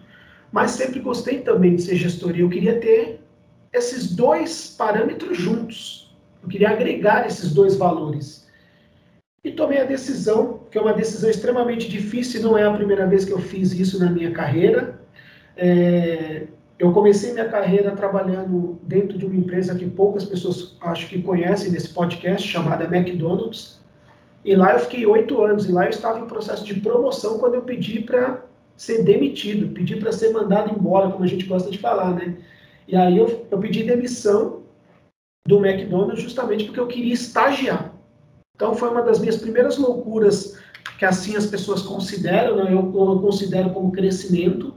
mas 0.50 0.72
sempre 0.72 0.98
gostei 0.98 1.40
também 1.40 1.76
de 1.76 1.82
ser 1.82 1.94
gestoria. 1.94 2.42
Eu 2.42 2.50
queria 2.50 2.80
ter 2.80 3.20
esses 3.72 4.12
dois 4.12 4.74
parâmetros 4.76 5.38
juntos. 5.38 6.12
Eu 6.42 6.48
queria 6.48 6.70
agregar 6.70 7.28
esses 7.28 7.52
dois 7.52 7.76
valores. 7.76 8.49
E 9.42 9.50
tomei 9.50 9.80
a 9.80 9.84
decisão, 9.84 10.60
que 10.70 10.76
é 10.76 10.80
uma 10.80 10.92
decisão 10.92 11.30
extremamente 11.30 11.88
difícil, 11.88 12.42
não 12.42 12.58
é 12.58 12.64
a 12.64 12.72
primeira 12.72 13.06
vez 13.06 13.24
que 13.24 13.32
eu 13.32 13.38
fiz 13.38 13.72
isso 13.72 13.98
na 13.98 14.10
minha 14.10 14.30
carreira. 14.32 15.00
É, 15.56 16.46
eu 16.78 16.92
comecei 16.92 17.32
minha 17.32 17.48
carreira 17.48 17.94
trabalhando 17.96 18.78
dentro 18.82 19.16
de 19.16 19.24
uma 19.24 19.36
empresa 19.36 19.74
que 19.74 19.88
poucas 19.88 20.24
pessoas 20.24 20.76
acho 20.80 21.08
que 21.08 21.22
conhecem 21.22 21.70
nesse 21.70 21.88
podcast, 21.88 22.46
chamada 22.46 22.84
McDonald's. 22.84 23.80
E 24.44 24.54
lá 24.54 24.72
eu 24.72 24.78
fiquei 24.80 25.06
oito 25.06 25.42
anos, 25.42 25.66
e 25.66 25.72
lá 25.72 25.84
eu 25.84 25.90
estava 25.90 26.18
em 26.18 26.26
processo 26.26 26.64
de 26.64 26.80
promoção 26.80 27.38
quando 27.38 27.54
eu 27.54 27.62
pedi 27.62 28.00
para 28.00 28.44
ser 28.76 29.04
demitido, 29.04 29.74
pedi 29.74 29.96
para 29.96 30.12
ser 30.12 30.32
mandado 30.32 30.74
embora, 30.74 31.10
como 31.10 31.24
a 31.24 31.26
gente 31.26 31.44
gosta 31.44 31.70
de 31.70 31.78
falar, 31.78 32.14
né? 32.14 32.36
E 32.88 32.96
aí 32.96 33.16
eu, 33.16 33.46
eu 33.50 33.58
pedi 33.58 33.82
demissão 33.82 34.62
do 35.46 35.64
McDonald's 35.64 36.22
justamente 36.22 36.64
porque 36.64 36.80
eu 36.80 36.86
queria 36.86 37.12
estagiar. 37.12 37.89
Então 38.60 38.74
foi 38.74 38.90
uma 38.90 39.00
das 39.00 39.18
minhas 39.18 39.38
primeiras 39.38 39.78
loucuras 39.78 40.58
que 40.98 41.04
assim 41.06 41.34
as 41.34 41.46
pessoas 41.46 41.80
consideram, 41.80 42.56
né? 42.56 42.64
eu, 42.64 42.92
eu 42.94 43.18
considero 43.18 43.70
como 43.70 43.90
crescimento, 43.90 44.74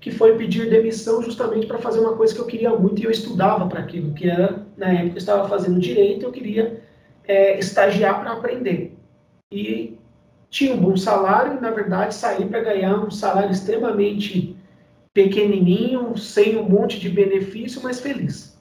que 0.00 0.10
foi 0.10 0.38
pedir 0.38 0.70
demissão 0.70 1.22
justamente 1.22 1.66
para 1.66 1.76
fazer 1.76 2.00
uma 2.00 2.16
coisa 2.16 2.34
que 2.34 2.40
eu 2.40 2.46
queria 2.46 2.70
muito 2.70 2.98
e 2.98 3.04
eu 3.04 3.10
estudava 3.10 3.68
para 3.68 3.80
aquilo, 3.80 4.14
que 4.14 4.26
era, 4.26 4.64
na 4.74 4.88
época 4.88 5.16
eu 5.16 5.18
estava 5.18 5.46
fazendo 5.46 5.78
direito, 5.78 6.24
eu 6.24 6.32
queria 6.32 6.82
é, 7.28 7.58
estagiar 7.58 8.22
para 8.22 8.32
aprender. 8.32 8.96
E 9.52 9.98
tinha 10.48 10.72
um 10.72 10.80
bom 10.80 10.96
salário 10.96 11.58
e, 11.58 11.60
na 11.60 11.72
verdade, 11.72 12.14
saí 12.14 12.46
para 12.46 12.62
ganhar 12.62 13.04
um 13.04 13.10
salário 13.10 13.50
extremamente 13.50 14.56
pequenininho, 15.12 16.16
sem 16.16 16.56
um 16.56 16.66
monte 16.66 16.98
de 16.98 17.10
benefício, 17.10 17.82
mas 17.82 18.00
feliz. 18.00 18.58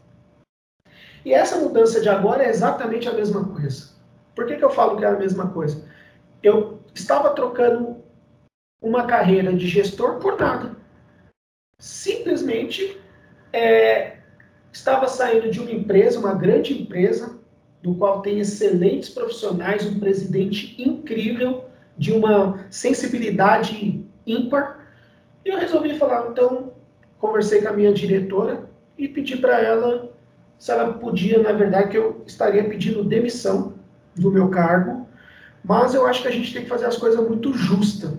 E 1.23 1.31
essa 1.31 1.55
mudança 1.55 2.01
de 2.01 2.09
agora 2.09 2.43
é 2.43 2.49
exatamente 2.49 3.07
a 3.07 3.13
mesma 3.13 3.45
coisa. 3.45 3.98
Por 4.39 4.45
que, 4.45 4.55
que 4.55 4.63
eu 4.63 4.69
falo 4.69 4.95
que 4.95 5.03
é 5.03 5.07
a 5.09 5.19
mesma 5.19 5.49
coisa? 5.49 5.83
Eu 6.41 6.79
estava 6.95 7.31
trocando 7.31 7.97
uma 8.81 9.05
carreira 9.05 9.51
de 9.51 9.67
gestor 9.67 10.17
por 10.19 10.39
nada. 10.39 10.77
Simplesmente 11.77 12.97
é, 13.51 14.19
estava 14.71 15.09
saindo 15.09 15.51
de 15.51 15.59
uma 15.59 15.69
empresa, 15.69 16.21
uma 16.21 16.33
grande 16.33 16.81
empresa, 16.81 17.37
do 17.83 17.95
qual 17.95 18.21
tem 18.21 18.39
excelentes 18.39 19.09
profissionais, 19.09 19.85
um 19.85 19.99
presidente 19.99 20.81
incrível, 20.81 21.65
de 21.97 22.13
uma 22.13 22.65
sensibilidade 22.69 24.05
ímpar. 24.25 24.87
E 25.43 25.49
eu 25.49 25.57
resolvi 25.57 25.99
falar, 25.99 26.29
então, 26.31 26.71
conversei 27.17 27.61
com 27.61 27.67
a 27.67 27.73
minha 27.73 27.93
diretora 27.93 28.69
e 28.97 29.05
pedi 29.05 29.35
para 29.35 29.59
ela 29.59 30.13
se 30.57 30.71
ela 30.71 30.93
podia, 30.93 31.39
na 31.39 31.51
verdade, 31.51 31.89
que 31.89 31.97
eu 31.97 32.23
estaria 32.25 32.63
pedindo 32.63 33.03
demissão 33.03 33.78
do 34.15 34.31
meu 34.31 34.49
cargo, 34.49 35.07
mas 35.63 35.93
eu 35.93 36.05
acho 36.05 36.21
que 36.21 36.27
a 36.27 36.31
gente 36.31 36.53
tem 36.53 36.63
que 36.63 36.69
fazer 36.69 36.85
as 36.85 36.97
coisas 36.97 37.25
muito 37.27 37.53
justas. 37.53 38.11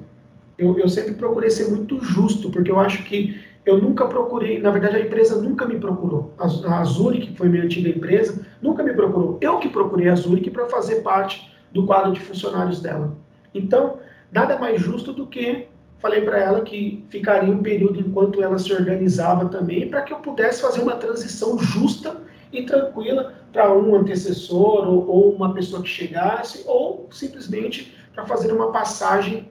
Eu, 0.59 0.79
eu 0.79 0.89
sempre 0.89 1.15
procurei 1.15 1.51
ser 1.51 1.69
muito 1.71 2.03
justo, 2.03 2.51
porque 2.51 2.71
eu 2.71 2.79
acho 2.79 3.03
que 3.05 3.41
eu 3.65 3.79
nunca 3.79 4.07
procurei, 4.07 4.59
na 4.61 4.71
verdade 4.71 4.97
a 4.97 5.01
empresa 5.01 5.41
nunca 5.41 5.67
me 5.67 5.79
procurou. 5.79 6.35
A, 6.39 6.81
a 6.81 6.85
Zurich, 6.85 7.29
que 7.29 7.37
foi 7.37 7.49
minha 7.49 7.65
antiga 7.65 7.89
empresa, 7.89 8.45
nunca 8.61 8.83
me 8.83 8.93
procurou. 8.93 9.39
Eu 9.41 9.59
que 9.59 9.69
procurei 9.69 10.09
a 10.09 10.15
Zurich 10.15 10.51
para 10.51 10.67
fazer 10.67 10.97
parte 10.97 11.51
do 11.73 11.87
quadro 11.87 12.13
de 12.13 12.21
funcionários 12.21 12.81
dela. 12.81 13.17
Então, 13.55 13.99
nada 14.33 14.59
mais 14.59 14.81
justo 14.81 15.13
do 15.13 15.27
que 15.27 15.67
falei 15.99 16.23
para 16.23 16.39
ela 16.39 16.63
que 16.63 17.05
ficaria 17.11 17.53
um 17.53 17.63
período 17.63 18.01
enquanto 18.01 18.43
ela 18.43 18.59
se 18.59 18.73
organizava 18.73 19.47
também, 19.47 19.89
para 19.89 20.03
que 20.03 20.13
eu 20.13 20.19
pudesse 20.19 20.63
fazer 20.63 20.81
uma 20.81 20.97
transição 20.97 21.59
justa 21.59 22.17
e 22.53 22.63
tranquila 22.63 23.35
para 23.53 23.73
um 23.73 23.95
antecessor 23.95 24.89
ou, 24.89 25.09
ou, 25.09 25.35
uma 25.35 25.55
pessoa 25.55 25.83
que 25.83 25.89
chegasse, 25.89 26.65
ou 26.67 27.09
simplesmente 27.11 27.97
para 28.13 28.27
fazer 28.27 28.53
uma 28.53 28.73
passagem 28.73 29.49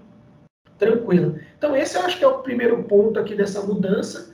tranquila. 0.77 1.39
Então, 1.57 1.75
esse 1.75 1.97
eu 1.97 2.01
acho 2.03 2.17
que 2.17 2.23
é 2.23 2.27
o 2.27 2.39
primeiro 2.39 2.83
ponto 2.83 3.19
aqui 3.19 3.35
dessa 3.35 3.61
mudança, 3.61 4.33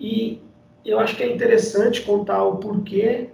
e 0.00 0.40
eu 0.84 0.98
acho 0.98 1.16
que 1.16 1.22
é 1.22 1.32
interessante 1.32 2.02
contar 2.02 2.42
o 2.44 2.56
porquê 2.56 3.30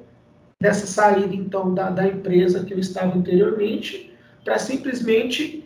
dessa 0.61 0.87
saída, 0.87 1.35
então, 1.35 1.73
da, 1.73 1.91
da 1.91 2.07
empresa 2.07 2.65
que 2.65 2.75
eu 2.75 2.79
estava 2.79 3.17
anteriormente, 3.17 4.13
para 4.45 4.59
simplesmente 4.59 5.65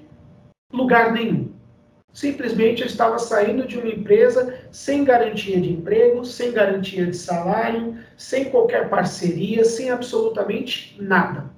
lugar 0.73 1.13
nenhum. 1.13 1.52
Simplesmente 2.13 2.83
eu 2.83 2.87
estava 2.87 3.19
saindo 3.19 3.67
de 3.67 3.79
uma 3.79 3.89
empresa 3.89 4.55
sem 4.71 5.03
garantia 5.03 5.61
de 5.61 5.73
emprego, 5.73 6.25
sem 6.25 6.53
garantia 6.53 7.07
de 7.07 7.17
salário, 7.17 7.97
sem 8.17 8.51
qualquer 8.51 8.91
parceria, 8.91 9.65
sem 9.65 9.91
absolutamente 9.91 10.97
nada. 11.01 11.51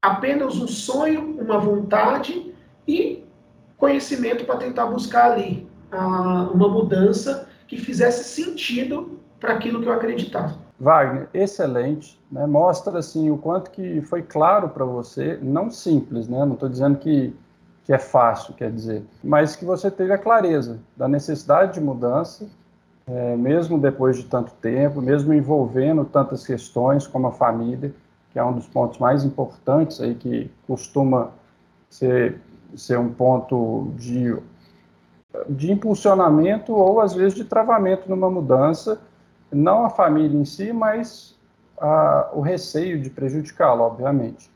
Apenas 0.00 0.56
um 0.56 0.68
sonho, 0.68 1.36
uma 1.40 1.58
vontade 1.58 2.54
e 2.86 3.24
conhecimento 3.76 4.44
para 4.44 4.56
tentar 4.56 4.86
buscar 4.86 5.32
ali 5.32 5.66
uma 5.92 6.68
mudança 6.68 7.48
que 7.66 7.76
fizesse 7.76 8.24
sentido 8.24 9.18
para 9.40 9.54
aquilo 9.54 9.82
que 9.82 9.88
eu 9.88 9.92
acreditava. 9.92 10.56
Wagner, 10.78 11.28
excelente, 11.34 12.20
né? 12.30 12.46
mostra 12.46 12.98
assim 12.98 13.30
o 13.30 13.36
quanto 13.36 13.70
que 13.70 14.00
foi 14.02 14.22
claro 14.22 14.68
para 14.68 14.84
você, 14.84 15.38
não 15.42 15.70
simples, 15.70 16.28
né? 16.28 16.44
Não 16.44 16.54
estou 16.54 16.68
dizendo 16.68 16.98
que 16.98 17.34
que 17.84 17.92
é 17.92 17.98
fácil, 17.98 18.54
quer 18.54 18.70
dizer, 18.70 19.02
mas 19.22 19.56
que 19.56 19.64
você 19.64 19.90
teve 19.90 20.12
a 20.12 20.18
clareza 20.18 20.78
da 20.96 21.08
necessidade 21.08 21.74
de 21.74 21.80
mudança, 21.80 22.48
é, 23.06 23.36
mesmo 23.36 23.78
depois 23.78 24.16
de 24.16 24.24
tanto 24.24 24.52
tempo, 24.54 25.02
mesmo 25.02 25.34
envolvendo 25.34 26.04
tantas 26.04 26.46
questões 26.46 27.06
como 27.06 27.26
a 27.26 27.32
família, 27.32 27.92
que 28.30 28.38
é 28.38 28.44
um 28.44 28.52
dos 28.52 28.66
pontos 28.68 28.98
mais 28.98 29.24
importantes 29.24 30.00
aí 30.00 30.14
que 30.14 30.50
costuma 30.66 31.30
ser, 31.90 32.40
ser 32.76 32.98
um 32.98 33.12
ponto 33.12 33.92
de, 33.96 34.34
de 35.48 35.72
impulsionamento 35.72 36.72
ou 36.72 37.00
às 37.00 37.12
vezes 37.12 37.34
de 37.34 37.44
travamento 37.44 38.08
numa 38.08 38.30
mudança, 38.30 39.00
não 39.50 39.84
a 39.84 39.90
família 39.90 40.38
em 40.38 40.44
si, 40.44 40.72
mas 40.72 41.36
a, 41.78 42.30
o 42.32 42.40
receio 42.40 43.02
de 43.02 43.10
prejudicá-la, 43.10 43.82
obviamente. 43.82 44.50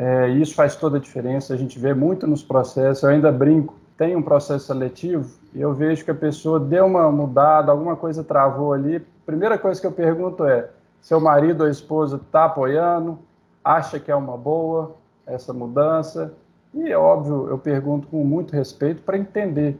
É, 0.00 0.30
isso 0.30 0.54
faz 0.54 0.74
toda 0.74 0.96
a 0.96 1.00
diferença, 1.00 1.52
a 1.52 1.58
gente 1.58 1.78
vê 1.78 1.92
muito 1.92 2.26
nos 2.26 2.42
processos. 2.42 3.02
Eu 3.02 3.10
ainda 3.10 3.30
brinco, 3.30 3.74
tem 3.98 4.16
um 4.16 4.22
processo 4.22 4.68
seletivo 4.68 5.30
e 5.54 5.60
eu 5.60 5.74
vejo 5.74 6.06
que 6.06 6.10
a 6.10 6.14
pessoa 6.14 6.58
deu 6.58 6.86
uma 6.86 7.12
mudada, 7.12 7.70
alguma 7.70 7.94
coisa 7.94 8.24
travou 8.24 8.72
ali. 8.72 9.00
Primeira 9.26 9.58
coisa 9.58 9.78
que 9.78 9.86
eu 9.86 9.92
pergunto 9.92 10.46
é: 10.46 10.70
seu 11.02 11.20
marido 11.20 11.64
ou 11.64 11.68
esposa 11.68 12.16
está 12.16 12.46
apoiando? 12.46 13.18
Acha 13.62 14.00
que 14.00 14.10
é 14.10 14.16
uma 14.16 14.38
boa 14.38 14.96
essa 15.26 15.52
mudança? 15.52 16.32
E 16.72 16.90
é 16.90 16.96
óbvio, 16.96 17.48
eu 17.50 17.58
pergunto 17.58 18.08
com 18.08 18.24
muito 18.24 18.54
respeito 18.54 19.02
para 19.02 19.18
entender, 19.18 19.78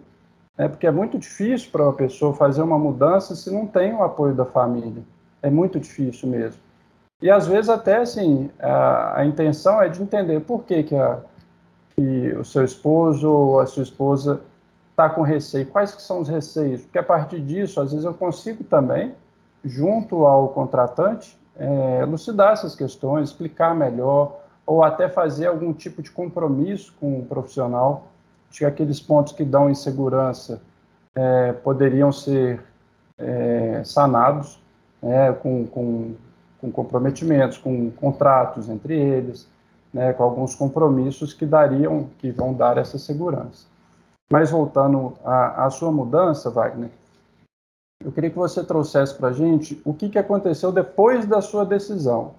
né? 0.58 0.68
porque 0.68 0.86
é 0.86 0.90
muito 0.90 1.18
difícil 1.18 1.70
para 1.72 1.84
uma 1.84 1.94
pessoa 1.94 2.34
fazer 2.34 2.60
uma 2.60 2.78
mudança 2.78 3.34
se 3.34 3.50
não 3.50 3.66
tem 3.66 3.94
o 3.94 4.02
apoio 4.02 4.34
da 4.34 4.44
família. 4.44 5.02
É 5.40 5.48
muito 5.48 5.80
difícil 5.80 6.28
mesmo. 6.28 6.60
E 7.22 7.30
às 7.30 7.46
vezes 7.46 7.68
até 7.68 7.98
assim, 7.98 8.50
a, 8.58 9.20
a 9.20 9.26
intenção 9.26 9.82
é 9.82 9.88
de 9.88 10.02
entender 10.02 10.40
por 10.40 10.64
que, 10.64 10.82
que, 10.82 10.96
a, 10.96 11.18
que 11.94 12.32
o 12.32 12.44
seu 12.44 12.64
esposo 12.64 13.30
ou 13.30 13.60
a 13.60 13.66
sua 13.66 13.82
esposa 13.82 14.40
está 14.90 15.08
com 15.08 15.22
receio, 15.22 15.66
quais 15.66 15.94
que 15.94 16.02
são 16.02 16.20
os 16.20 16.28
receios, 16.28 16.82
porque 16.82 16.98
a 16.98 17.02
partir 17.02 17.40
disso, 17.40 17.80
às 17.80 17.90
vezes 17.90 18.04
eu 18.04 18.14
consigo 18.14 18.64
também, 18.64 19.14
junto 19.64 20.26
ao 20.26 20.48
contratante, 20.48 21.38
é, 21.56 22.00
elucidar 22.02 22.52
essas 22.52 22.74
questões, 22.74 23.30
explicar 23.30 23.74
melhor, 23.74 24.40
ou 24.66 24.82
até 24.82 25.08
fazer 25.08 25.46
algum 25.46 25.72
tipo 25.72 26.02
de 26.02 26.10
compromisso 26.10 26.94
com 27.00 27.18
o 27.18 27.26
profissional, 27.26 28.08
de 28.50 28.58
que 28.58 28.64
aqueles 28.64 29.00
pontos 29.00 29.32
que 29.32 29.44
dão 29.44 29.70
insegurança 29.70 30.60
é, 31.14 31.52
poderiam 31.52 32.12
ser 32.12 32.62
é, 33.18 33.82
sanados 33.84 34.60
né, 35.02 35.32
com, 35.32 35.66
com 35.66 36.14
com 36.60 36.70
comprometimentos, 36.70 37.58
com 37.58 37.90
contratos 37.90 38.68
entre 38.68 38.94
eles, 38.94 39.48
né, 39.92 40.12
com 40.12 40.22
alguns 40.22 40.54
compromissos 40.54 41.32
que 41.32 41.46
dariam, 41.46 42.08
que 42.18 42.30
vão 42.30 42.52
dar 42.52 42.78
essa 42.78 42.98
segurança. 42.98 43.66
Mas 44.30 44.50
voltando 44.50 45.14
à, 45.24 45.64
à 45.64 45.70
sua 45.70 45.90
mudança, 45.90 46.50
Wagner, 46.50 46.90
eu 48.02 48.12
queria 48.12 48.30
que 48.30 48.36
você 48.36 48.62
trouxesse 48.62 49.14
para 49.14 49.28
a 49.28 49.32
gente 49.32 49.80
o 49.84 49.92
que, 49.92 50.08
que 50.08 50.18
aconteceu 50.18 50.70
depois 50.70 51.26
da 51.26 51.42
sua 51.42 51.66
decisão. 51.66 52.32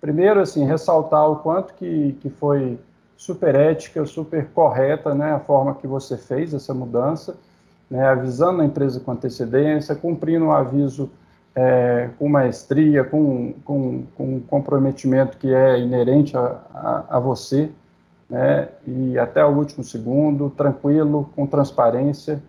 Primeiro, 0.00 0.40
assim, 0.40 0.64
ressaltar 0.64 1.30
o 1.30 1.36
quanto 1.36 1.74
que, 1.74 2.14
que 2.20 2.30
foi 2.30 2.78
super 3.16 3.54
ética, 3.54 4.04
super 4.04 4.48
correta, 4.50 5.14
né, 5.14 5.32
a 5.32 5.40
forma 5.40 5.74
que 5.74 5.86
você 5.86 6.16
fez 6.16 6.52
essa 6.52 6.74
mudança, 6.74 7.36
né, 7.88 8.06
avisando 8.06 8.62
a 8.62 8.64
empresa 8.64 9.00
com 9.00 9.12
antecedência, 9.12 9.94
cumprindo 9.94 10.46
o 10.46 10.52
aviso 10.52 11.10
é, 11.56 12.10
com 12.18 12.28
maestria, 12.28 13.02
com, 13.02 13.54
com, 13.64 14.04
com 14.14 14.40
comprometimento 14.40 15.38
que 15.38 15.52
é 15.52 15.80
inerente 15.80 16.36
a, 16.36 16.60
a, 16.74 17.16
a 17.16 17.18
você, 17.18 17.70
né, 18.28 18.68
e 18.86 19.18
até 19.18 19.42
o 19.42 19.56
último 19.56 19.82
segundo, 19.82 20.50
tranquilo, 20.50 21.30
com 21.34 21.46
transparência. 21.46 22.42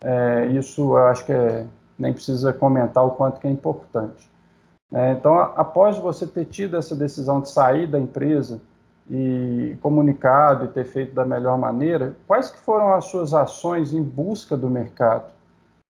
É, 0.00 0.46
isso 0.46 0.96
eu 0.96 1.06
acho 1.06 1.26
que 1.26 1.32
é, 1.32 1.66
nem 1.98 2.14
precisa 2.14 2.50
comentar 2.52 3.04
o 3.04 3.10
quanto 3.10 3.40
que 3.40 3.46
é 3.46 3.50
importante. 3.50 4.30
É, 4.90 5.12
então, 5.12 5.36
após 5.38 5.98
você 5.98 6.26
ter 6.26 6.46
tido 6.46 6.78
essa 6.78 6.96
decisão 6.96 7.42
de 7.42 7.50
sair 7.50 7.86
da 7.86 7.98
empresa 7.98 8.60
e 9.10 9.76
comunicado 9.82 10.64
e 10.64 10.68
ter 10.68 10.84
feito 10.84 11.14
da 11.14 11.26
melhor 11.26 11.58
maneira, 11.58 12.16
quais 12.26 12.50
que 12.50 12.58
foram 12.58 12.94
as 12.94 13.04
suas 13.06 13.34
ações 13.34 13.92
em 13.92 14.02
busca 14.02 14.56
do 14.56 14.70
mercado? 14.70 15.30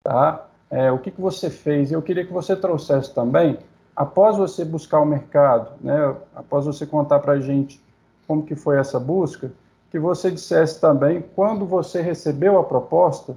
Tá? 0.02 0.47
É, 0.70 0.90
o 0.92 0.98
que, 0.98 1.10
que 1.10 1.20
você 1.20 1.50
fez. 1.50 1.90
Eu 1.90 2.02
queria 2.02 2.24
que 2.24 2.32
você 2.32 2.54
trouxesse 2.54 3.14
também, 3.14 3.58
após 3.94 4.36
você 4.36 4.64
buscar 4.64 5.00
o 5.00 5.06
mercado, 5.06 5.72
né, 5.80 6.14
após 6.34 6.66
você 6.66 6.86
contar 6.86 7.20
para 7.20 7.34
a 7.34 7.40
gente 7.40 7.80
como 8.26 8.42
que 8.42 8.54
foi 8.54 8.78
essa 8.78 9.00
busca, 9.00 9.50
que 9.90 9.98
você 9.98 10.30
dissesse 10.30 10.80
também, 10.80 11.24
quando 11.34 11.64
você 11.64 12.02
recebeu 12.02 12.58
a 12.58 12.64
proposta, 12.64 13.34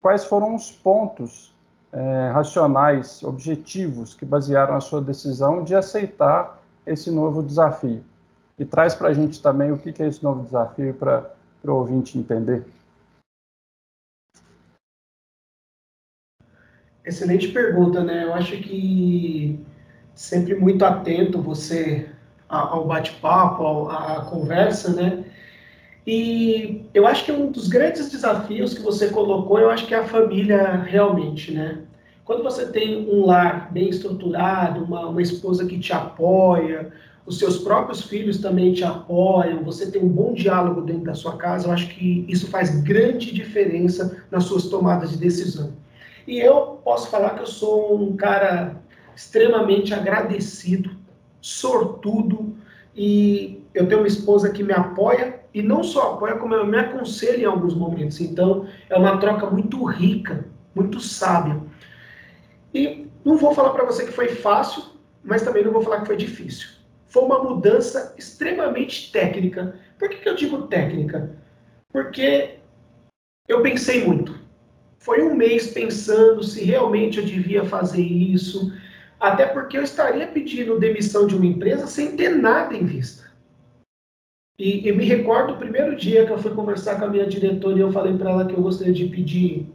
quais 0.00 0.24
foram 0.24 0.54
os 0.54 0.70
pontos 0.70 1.54
é, 1.92 2.30
racionais, 2.32 3.22
objetivos, 3.22 4.14
que 4.14 4.24
basearam 4.24 4.74
a 4.74 4.80
sua 4.80 5.00
decisão 5.00 5.62
de 5.62 5.74
aceitar 5.74 6.60
esse 6.86 7.10
novo 7.10 7.42
desafio. 7.42 8.02
E 8.58 8.64
traz 8.64 8.94
para 8.94 9.08
a 9.08 9.14
gente 9.14 9.42
também 9.42 9.70
o 9.70 9.78
que, 9.78 9.92
que 9.92 10.02
é 10.02 10.08
esse 10.08 10.22
novo 10.22 10.42
desafio 10.42 10.94
para 10.94 11.30
o 11.64 11.72
ouvinte 11.72 12.18
entender. 12.18 12.66
Excelente 17.04 17.48
pergunta, 17.48 18.02
né? 18.02 18.24
Eu 18.24 18.32
acho 18.32 18.56
que 18.56 19.60
sempre 20.14 20.54
muito 20.54 20.84
atento 20.84 21.40
você 21.40 22.08
ao 22.48 22.86
bate-papo, 22.86 23.88
à 23.88 24.26
conversa, 24.30 24.92
né? 24.94 25.24
E 26.06 26.84
eu 26.94 27.06
acho 27.06 27.24
que 27.24 27.32
um 27.32 27.50
dos 27.50 27.68
grandes 27.68 28.10
desafios 28.10 28.74
que 28.74 28.82
você 28.82 29.08
colocou, 29.08 29.58
eu 29.58 29.70
acho 29.70 29.86
que 29.86 29.94
é 29.94 29.98
a 29.98 30.06
família 30.06 30.76
realmente, 30.82 31.52
né? 31.52 31.78
Quando 32.24 32.42
você 32.42 32.66
tem 32.66 33.06
um 33.08 33.26
lar 33.26 33.70
bem 33.72 33.88
estruturado, 33.90 34.84
uma, 34.84 35.06
uma 35.06 35.20
esposa 35.22 35.66
que 35.66 35.78
te 35.78 35.92
apoia, 35.92 36.90
os 37.26 37.38
seus 37.38 37.58
próprios 37.58 38.02
filhos 38.02 38.38
também 38.38 38.72
te 38.72 38.84
apoiam, 38.84 39.62
você 39.62 39.90
tem 39.90 40.02
um 40.02 40.08
bom 40.08 40.32
diálogo 40.32 40.80
dentro 40.82 41.04
da 41.04 41.14
sua 41.14 41.36
casa, 41.36 41.68
eu 41.68 41.72
acho 41.72 41.88
que 41.88 42.24
isso 42.28 42.48
faz 42.48 42.82
grande 42.82 43.32
diferença 43.32 44.24
nas 44.30 44.44
suas 44.44 44.68
tomadas 44.68 45.10
de 45.10 45.18
decisão. 45.18 45.72
E 46.26 46.38
eu 46.38 46.80
posso 46.84 47.10
falar 47.10 47.30
que 47.30 47.42
eu 47.42 47.46
sou 47.46 48.00
um 48.00 48.16
cara 48.16 48.76
extremamente 49.14 49.92
agradecido, 49.92 50.90
sortudo, 51.40 52.56
e 52.96 53.62
eu 53.74 53.86
tenho 53.86 54.00
uma 54.00 54.08
esposa 54.08 54.50
que 54.50 54.62
me 54.62 54.72
apoia, 54.72 55.40
e 55.52 55.62
não 55.62 55.82
só 55.82 56.14
apoia, 56.14 56.36
como 56.36 56.64
me 56.64 56.78
aconselha 56.78 57.42
em 57.42 57.46
alguns 57.46 57.74
momentos. 57.74 58.20
Então, 58.20 58.66
é 58.88 58.96
uma 58.96 59.18
troca 59.18 59.48
muito 59.48 59.84
rica, 59.84 60.46
muito 60.74 60.98
sábia. 61.00 61.60
E 62.72 63.06
não 63.24 63.36
vou 63.36 63.54
falar 63.54 63.70
para 63.70 63.84
você 63.84 64.04
que 64.04 64.12
foi 64.12 64.28
fácil, 64.28 64.82
mas 65.22 65.42
também 65.42 65.64
não 65.64 65.72
vou 65.72 65.82
falar 65.82 66.00
que 66.00 66.06
foi 66.06 66.16
difícil. 66.16 66.68
Foi 67.08 67.22
uma 67.22 67.42
mudança 67.42 68.14
extremamente 68.18 69.12
técnica. 69.12 69.78
Por 69.98 70.08
que, 70.08 70.16
que 70.16 70.28
eu 70.28 70.34
digo 70.34 70.66
técnica? 70.66 71.36
Porque 71.92 72.58
eu 73.46 73.62
pensei 73.62 74.04
muito. 74.04 74.43
Foi 75.04 75.22
um 75.22 75.34
mês 75.34 75.66
pensando 75.66 76.42
se 76.42 76.64
realmente 76.64 77.18
eu 77.18 77.26
devia 77.26 77.62
fazer 77.66 78.00
isso, 78.00 78.72
até 79.20 79.44
porque 79.44 79.76
eu 79.76 79.82
estaria 79.82 80.26
pedindo 80.26 80.78
demissão 80.78 81.26
de 81.26 81.36
uma 81.36 81.44
empresa 81.44 81.86
sem 81.86 82.16
ter 82.16 82.30
nada 82.30 82.74
em 82.74 82.86
vista. 82.86 83.30
E 84.58 84.88
eu 84.88 84.96
me 84.96 85.04
recordo 85.04 85.52
o 85.52 85.58
primeiro 85.58 85.94
dia 85.94 86.24
que 86.24 86.32
eu 86.32 86.38
fui 86.38 86.52
conversar 86.54 86.98
com 86.98 87.04
a 87.04 87.10
minha 87.10 87.26
diretora 87.26 87.76
e 87.76 87.80
eu 87.80 87.92
falei 87.92 88.16
para 88.16 88.30
ela 88.30 88.46
que 88.46 88.54
eu 88.54 88.62
gostaria 88.62 88.94
de 88.94 89.04
pedir 89.04 89.66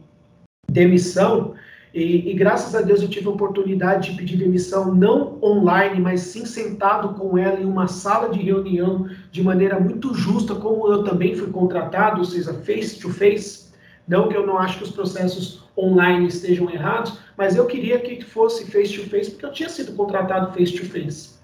demissão. 0.68 1.54
E, 1.94 2.28
e, 2.28 2.34
graças 2.34 2.74
a 2.74 2.82
Deus 2.82 3.00
eu 3.00 3.08
tive 3.08 3.28
a 3.28 3.30
oportunidade 3.30 4.10
de 4.10 4.16
pedir 4.16 4.36
demissão, 4.36 4.92
não 4.92 5.38
online, 5.40 6.00
mas 6.00 6.22
sim 6.22 6.44
sentado 6.44 7.14
com 7.14 7.38
ela 7.38 7.60
em 7.60 7.66
uma 7.66 7.86
sala 7.86 8.30
de 8.30 8.40
reunião, 8.42 9.08
de 9.30 9.44
maneira 9.44 9.78
muito 9.78 10.12
justa, 10.12 10.56
como 10.56 10.92
eu 10.92 11.04
também 11.04 11.36
fui 11.36 11.52
contratado, 11.52 12.18
ou 12.18 12.24
seja, 12.24 12.52
face 12.52 12.98
to 12.98 13.10
face. 13.10 13.69
Não 14.10 14.28
que 14.28 14.36
eu 14.36 14.44
não 14.44 14.58
acho 14.58 14.78
que 14.78 14.82
os 14.82 14.90
processos 14.90 15.62
online 15.78 16.26
estejam 16.26 16.68
errados, 16.68 17.16
mas 17.36 17.54
eu 17.54 17.64
queria 17.66 18.00
que 18.00 18.24
fosse 18.24 18.68
face 18.68 18.92
to 18.98 19.08
face, 19.08 19.30
porque 19.30 19.46
eu 19.46 19.52
tinha 19.52 19.68
sido 19.68 19.92
contratado 19.92 20.52
face 20.52 20.72
to 20.72 20.84
face. 20.84 21.38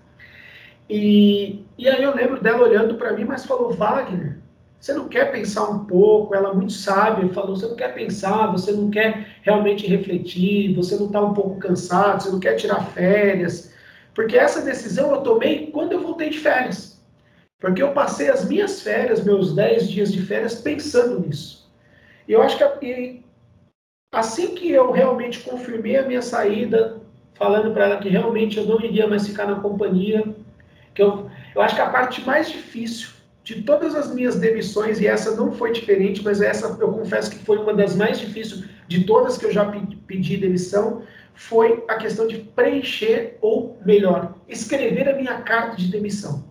E, 0.90 1.64
e 1.78 1.88
aí 1.88 2.02
eu 2.02 2.12
lembro 2.12 2.42
dela 2.42 2.64
olhando 2.64 2.96
para 2.96 3.12
mim, 3.12 3.22
mas 3.22 3.46
falou, 3.46 3.70
Wagner, 3.70 4.38
você 4.80 4.92
não 4.92 5.08
quer 5.08 5.30
pensar 5.30 5.70
um 5.70 5.84
pouco? 5.84 6.34
Ela 6.34 6.52
muito 6.52 6.72
sábia 6.72 7.32
falou, 7.32 7.54
você 7.54 7.68
não 7.68 7.76
quer 7.76 7.94
pensar, 7.94 8.48
você 8.48 8.72
não 8.72 8.90
quer 8.90 9.38
realmente 9.42 9.86
refletir, 9.86 10.74
você 10.74 10.96
não 10.96 11.06
está 11.06 11.22
um 11.22 11.34
pouco 11.34 11.60
cansado, 11.60 12.24
você 12.24 12.30
não 12.30 12.40
quer 12.40 12.56
tirar 12.56 12.84
férias. 12.86 13.72
Porque 14.12 14.36
essa 14.36 14.60
decisão 14.60 15.14
eu 15.14 15.20
tomei 15.20 15.70
quando 15.70 15.92
eu 15.92 16.00
voltei 16.00 16.30
de 16.30 16.40
férias. 16.40 17.00
Porque 17.60 17.80
eu 17.80 17.92
passei 17.92 18.28
as 18.28 18.44
minhas 18.44 18.82
férias, 18.82 19.24
meus 19.24 19.54
10 19.54 19.88
dias 19.88 20.12
de 20.12 20.20
férias, 20.20 20.56
pensando 20.56 21.20
nisso. 21.20 21.65
E 22.28 22.32
eu 22.32 22.42
acho 22.42 22.58
que 22.58 23.22
assim 24.12 24.54
que 24.54 24.70
eu 24.70 24.90
realmente 24.90 25.40
confirmei 25.40 25.96
a 25.96 26.06
minha 26.06 26.22
saída, 26.22 27.00
falando 27.34 27.72
para 27.72 27.84
ela 27.84 27.98
que 27.98 28.08
realmente 28.08 28.58
eu 28.58 28.64
não 28.64 28.80
iria 28.80 29.06
mais 29.06 29.26
ficar 29.26 29.46
na 29.46 29.60
companhia, 29.60 30.24
que 30.94 31.02
eu, 31.02 31.30
eu 31.54 31.62
acho 31.62 31.74
que 31.74 31.80
a 31.80 31.90
parte 31.90 32.22
mais 32.22 32.50
difícil 32.50 33.10
de 33.44 33.62
todas 33.62 33.94
as 33.94 34.12
minhas 34.12 34.36
demissões, 34.36 35.00
e 35.00 35.06
essa 35.06 35.36
não 35.36 35.52
foi 35.52 35.70
diferente, 35.70 36.22
mas 36.24 36.40
essa 36.40 36.66
eu 36.80 36.92
confesso 36.92 37.30
que 37.30 37.38
foi 37.38 37.58
uma 37.58 37.72
das 37.72 37.94
mais 37.94 38.18
difíceis 38.18 38.64
de 38.88 39.04
todas 39.04 39.38
que 39.38 39.44
eu 39.44 39.52
já 39.52 39.64
pedi 40.06 40.36
demissão, 40.36 41.02
foi 41.32 41.84
a 41.86 41.96
questão 41.96 42.26
de 42.26 42.38
preencher, 42.38 43.36
ou 43.40 43.78
melhor, 43.84 44.34
escrever 44.48 45.08
a 45.08 45.16
minha 45.16 45.42
carta 45.42 45.76
de 45.76 45.88
demissão. 45.88 46.44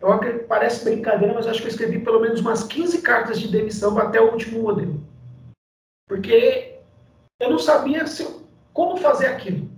Eu 0.00 0.18
parece 0.48 0.84
brincadeira, 0.84 1.32
mas 1.32 1.46
acho 1.46 1.60
que 1.60 1.66
eu 1.66 1.70
escrevi 1.70 2.00
pelo 2.00 2.18
menos 2.18 2.40
umas 2.40 2.64
15 2.64 3.02
cartas 3.02 3.38
de 3.38 3.46
demissão 3.46 3.96
até 3.98 4.20
o 4.20 4.32
último 4.32 4.62
modelo. 4.62 5.00
Porque 6.06 6.78
eu 7.40 7.50
não 7.50 7.58
sabia 7.58 8.06
se, 8.06 8.26
como 8.72 8.96
fazer 8.96 9.26
aquilo. 9.26 9.70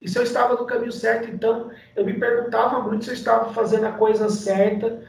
E 0.00 0.08
se 0.08 0.18
eu 0.18 0.22
estava 0.24 0.54
no 0.54 0.66
caminho 0.66 0.90
certo, 0.90 1.30
então 1.30 1.70
eu 1.94 2.04
me 2.04 2.14
perguntava 2.14 2.80
muito 2.80 3.04
se 3.04 3.10
eu 3.10 3.14
estava 3.14 3.52
fazendo 3.52 3.86
a 3.86 3.92
coisa 3.92 4.28
certa, 4.28 5.00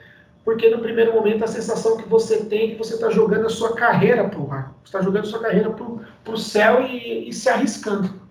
porque 0.45 0.69
no 0.69 0.79
primeiro 0.79 1.13
momento 1.13 1.43
a 1.43 1.47
sensação 1.47 1.97
que 1.97 2.07
você 2.07 2.45
tem 2.45 2.65
é 2.65 2.71
que 2.73 2.77
você 2.77 2.93
está 2.93 3.09
jogando 3.09 3.47
a 3.47 3.49
sua 3.49 3.75
carreira 3.75 4.29
para 4.29 4.39
o 4.39 4.51
ar, 4.51 4.75
está 4.85 5.01
jogando 5.01 5.23
a 5.23 5.29
sua 5.29 5.39
carreira 5.39 5.71
para 5.71 6.33
o 6.33 6.37
céu 6.37 6.83
e, 6.83 7.29
e, 7.29 7.33
se 7.33 7.49
arriscando. 7.49 8.21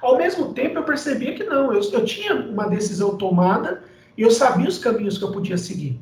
Ao 0.00 0.16
mesmo 0.16 0.54
tempo 0.54 0.78
eu 0.78 0.84
percebia 0.84 1.34
que 1.34 1.42
não, 1.42 1.72
eu, 1.72 1.80
eu 1.80 2.04
tinha 2.04 2.34
uma 2.34 2.68
decisão 2.68 3.16
tomada 3.16 3.82
e 4.16 4.22
eu 4.22 4.30
sabia 4.30 4.68
os 4.68 4.78
caminhos 4.78 5.18
que 5.18 5.24
eu 5.24 5.32
podia 5.32 5.56
seguir. 5.58 5.98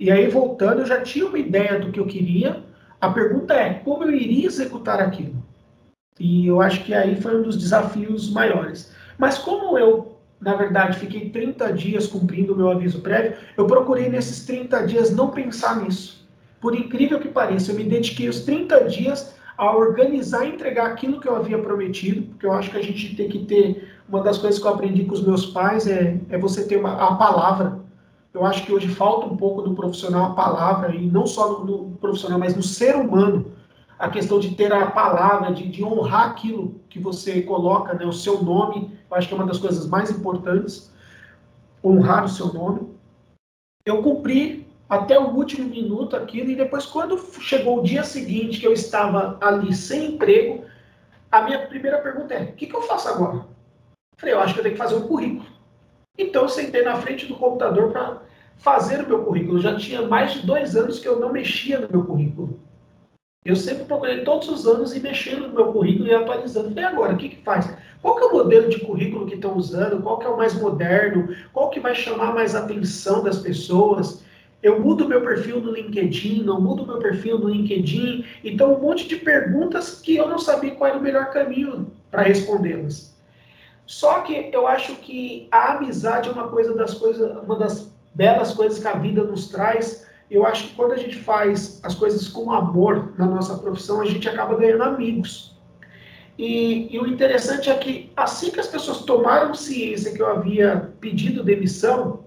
E 0.00 0.10
aí 0.10 0.26
voltando, 0.26 0.80
eu 0.80 0.86
já 0.86 1.00
tinha 1.00 1.26
uma 1.26 1.38
ideia 1.38 1.78
do 1.78 1.92
que 1.92 2.00
eu 2.00 2.06
queria, 2.06 2.64
a 3.04 3.12
pergunta 3.12 3.54
é 3.54 3.74
como 3.74 4.04
eu 4.04 4.14
iria 4.14 4.46
executar 4.46 5.00
aquilo? 5.00 5.34
E 6.18 6.46
eu 6.46 6.60
acho 6.60 6.84
que 6.84 6.94
aí 6.94 7.20
foi 7.20 7.38
um 7.38 7.42
dos 7.42 7.56
desafios 7.56 8.32
maiores. 8.32 8.92
Mas 9.18 9.38
como 9.38 9.76
eu, 9.78 10.16
na 10.40 10.54
verdade, 10.54 10.98
fiquei 10.98 11.30
30 11.30 11.72
dias 11.72 12.06
cumprindo 12.06 12.54
o 12.54 12.56
meu 12.56 12.70
aviso 12.70 13.00
prévio, 13.00 13.36
eu 13.56 13.66
procurei 13.66 14.08
nesses 14.08 14.44
30 14.46 14.86
dias 14.86 15.10
não 15.10 15.30
pensar 15.30 15.82
nisso. 15.82 16.26
Por 16.60 16.74
incrível 16.74 17.20
que 17.20 17.28
pareça, 17.28 17.72
eu 17.72 17.76
me 17.76 17.84
dediquei 17.84 18.28
os 18.28 18.40
30 18.40 18.84
dias 18.84 19.34
a 19.56 19.76
organizar 19.76 20.46
e 20.46 20.54
entregar 20.54 20.86
aquilo 20.86 21.20
que 21.20 21.28
eu 21.28 21.36
havia 21.36 21.58
prometido, 21.58 22.22
porque 22.22 22.46
eu 22.46 22.52
acho 22.52 22.70
que 22.70 22.78
a 22.78 22.82
gente 22.82 23.14
tem 23.14 23.28
que 23.28 23.44
ter, 23.44 23.88
uma 24.08 24.22
das 24.22 24.38
coisas 24.38 24.60
que 24.60 24.66
eu 24.66 24.72
aprendi 24.72 25.04
com 25.04 25.14
os 25.14 25.24
meus 25.24 25.46
pais 25.46 25.86
é, 25.86 26.18
é 26.28 26.38
você 26.38 26.66
ter 26.66 26.76
uma, 26.76 26.94
a 26.94 27.14
palavra. 27.16 27.83
Eu 28.34 28.44
acho 28.44 28.66
que 28.66 28.72
hoje 28.72 28.88
falta 28.88 29.26
um 29.26 29.36
pouco 29.36 29.62
do 29.62 29.74
profissional 29.74 30.32
a 30.32 30.34
palavra, 30.34 30.92
e 30.92 31.06
não 31.06 31.24
só 31.24 31.60
no, 31.60 31.64
no 31.64 31.96
profissional, 31.98 32.36
mas 32.36 32.56
no 32.56 32.64
ser 32.64 32.96
humano 32.96 33.52
a 33.96 34.10
questão 34.10 34.40
de 34.40 34.56
ter 34.56 34.72
a 34.72 34.90
palavra, 34.90 35.54
de, 35.54 35.68
de 35.68 35.84
honrar 35.84 36.30
aquilo 36.30 36.80
que 36.90 36.98
você 36.98 37.42
coloca, 37.42 37.94
né, 37.94 38.04
o 38.04 38.12
seu 38.12 38.42
nome, 38.42 38.90
eu 39.08 39.16
acho 39.16 39.28
que 39.28 39.34
é 39.34 39.36
uma 39.36 39.46
das 39.46 39.58
coisas 39.58 39.86
mais 39.86 40.10
importantes, 40.10 40.92
honrar 41.82 42.24
o 42.24 42.28
seu 42.28 42.52
nome. 42.52 42.92
Eu 43.86 44.02
cumpri 44.02 44.66
até 44.88 45.16
o 45.16 45.30
último 45.30 45.68
minuto 45.68 46.16
aquilo, 46.16 46.50
e 46.50 46.56
depois, 46.56 46.86
quando 46.86 47.16
chegou 47.40 47.78
o 47.78 47.82
dia 47.84 48.02
seguinte, 48.02 48.58
que 48.58 48.66
eu 48.66 48.72
estava 48.72 49.38
ali 49.40 49.72
sem 49.72 50.14
emprego, 50.14 50.64
a 51.30 51.42
minha 51.42 51.66
primeira 51.68 51.98
pergunta 51.98 52.34
é: 52.34 52.42
o 52.42 52.52
que, 52.54 52.66
que 52.66 52.74
eu 52.74 52.82
faço 52.82 53.08
agora? 53.08 53.36
Eu 53.36 54.18
falei, 54.18 54.34
eu 54.34 54.40
acho 54.40 54.54
que 54.54 54.60
eu 54.60 54.64
tenho 54.64 54.74
que 54.74 54.82
fazer 54.82 54.96
um 54.96 55.06
currículo. 55.06 55.46
Então, 56.18 56.42
eu 56.42 56.48
sentei 56.48 56.82
na 56.82 56.96
frente 56.96 57.26
do 57.26 57.36
computador 57.36 57.90
para 57.90 58.23
fazer 58.56 59.04
o 59.04 59.08
meu 59.08 59.24
currículo. 59.24 59.60
Já 59.60 59.76
tinha 59.76 60.02
mais 60.02 60.32
de 60.32 60.46
dois 60.46 60.76
anos 60.76 60.98
que 60.98 61.08
eu 61.08 61.20
não 61.20 61.32
mexia 61.32 61.78
no 61.80 61.88
meu 61.88 62.04
currículo. 62.04 62.60
Eu 63.44 63.54
sempre 63.54 63.84
procurei 63.84 64.24
todos 64.24 64.48
os 64.48 64.66
anos 64.66 64.96
ir 64.96 65.00
mexendo 65.00 65.48
no 65.48 65.54
meu 65.54 65.70
currículo 65.70 66.08
e 66.08 66.14
atualizando. 66.14 66.80
E 66.80 66.82
agora, 66.82 67.12
o 67.12 67.16
que, 67.18 67.28
que 67.28 67.42
faz? 67.42 67.76
Qual 68.00 68.16
que 68.16 68.22
é 68.22 68.26
o 68.26 68.32
modelo 68.32 68.70
de 68.70 68.80
currículo 68.80 69.26
que 69.26 69.34
estão 69.34 69.54
usando? 69.54 70.02
Qual 70.02 70.18
que 70.18 70.24
é 70.24 70.28
o 70.30 70.36
mais 70.36 70.54
moderno? 70.54 71.28
Qual 71.52 71.68
que 71.68 71.78
vai 71.78 71.94
chamar 71.94 72.34
mais 72.34 72.54
atenção 72.54 73.22
das 73.22 73.38
pessoas? 73.38 74.24
Eu 74.62 74.80
mudo 74.80 75.06
meu 75.06 75.20
perfil 75.20 75.60
no 75.60 75.72
LinkedIn, 75.72 76.42
não 76.42 76.58
mudo 76.58 76.86
meu 76.86 76.98
perfil 76.98 77.38
no 77.38 77.50
LinkedIn. 77.50 78.24
Então, 78.42 78.74
um 78.74 78.80
monte 78.80 79.06
de 79.06 79.16
perguntas 79.16 80.00
que 80.00 80.16
eu 80.16 80.26
não 80.26 80.38
sabia 80.38 80.74
qual 80.74 80.88
era 80.88 80.98
o 80.98 81.02
melhor 81.02 81.30
caminho 81.30 81.92
para 82.10 82.22
respondê-las. 82.22 83.14
Só 83.84 84.22
que 84.22 84.48
eu 84.50 84.66
acho 84.66 84.94
que 84.96 85.46
a 85.50 85.74
amizade 85.74 86.30
é 86.30 86.32
uma 86.32 86.48
coisa 86.48 86.74
das 86.74 86.94
coisas, 86.94 87.30
uma 87.42 87.56
das 87.58 87.93
belas 88.14 88.54
coisas 88.54 88.78
que 88.78 88.88
a 88.88 88.94
vida 88.94 89.24
nos 89.24 89.48
traz. 89.48 90.06
Eu 90.30 90.46
acho 90.46 90.68
que 90.68 90.74
quando 90.74 90.92
a 90.92 90.96
gente 90.96 91.18
faz 91.18 91.80
as 91.82 91.94
coisas 91.94 92.28
com 92.28 92.52
amor 92.52 93.12
na 93.18 93.26
nossa 93.26 93.58
profissão, 93.58 94.00
a 94.00 94.06
gente 94.06 94.28
acaba 94.28 94.56
ganhando 94.56 94.84
amigos. 94.84 95.54
E, 96.36 96.92
e, 96.92 96.98
o 96.98 97.06
interessante 97.06 97.70
é 97.70 97.74
que 97.76 98.12
assim 98.16 98.50
que 98.50 98.58
as 98.58 98.66
pessoas 98.66 99.02
tomaram 99.02 99.54
ciência 99.54 100.12
que 100.12 100.20
eu 100.20 100.26
havia 100.26 100.92
pedido 101.00 101.44
demissão, 101.44 102.24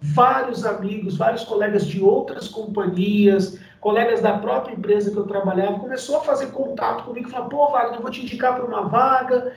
vários 0.00 0.64
amigos, 0.64 1.16
vários 1.16 1.42
colegas 1.42 1.84
de 1.84 2.00
outras 2.00 2.46
companhias, 2.46 3.58
colegas 3.80 4.20
da 4.20 4.38
própria 4.38 4.74
empresa 4.74 5.10
que 5.10 5.16
eu 5.16 5.26
trabalhava, 5.26 5.80
começou 5.80 6.18
a 6.18 6.20
fazer 6.20 6.46
contato 6.52 7.04
comigo, 7.04 7.28
falar, 7.28 7.48
pô, 7.48 7.68
Wagner, 7.70 7.96
eu 7.96 8.02
vou 8.02 8.10
te 8.10 8.22
indicar 8.22 8.54
para 8.54 8.64
uma 8.64 8.82
vaga, 8.82 9.52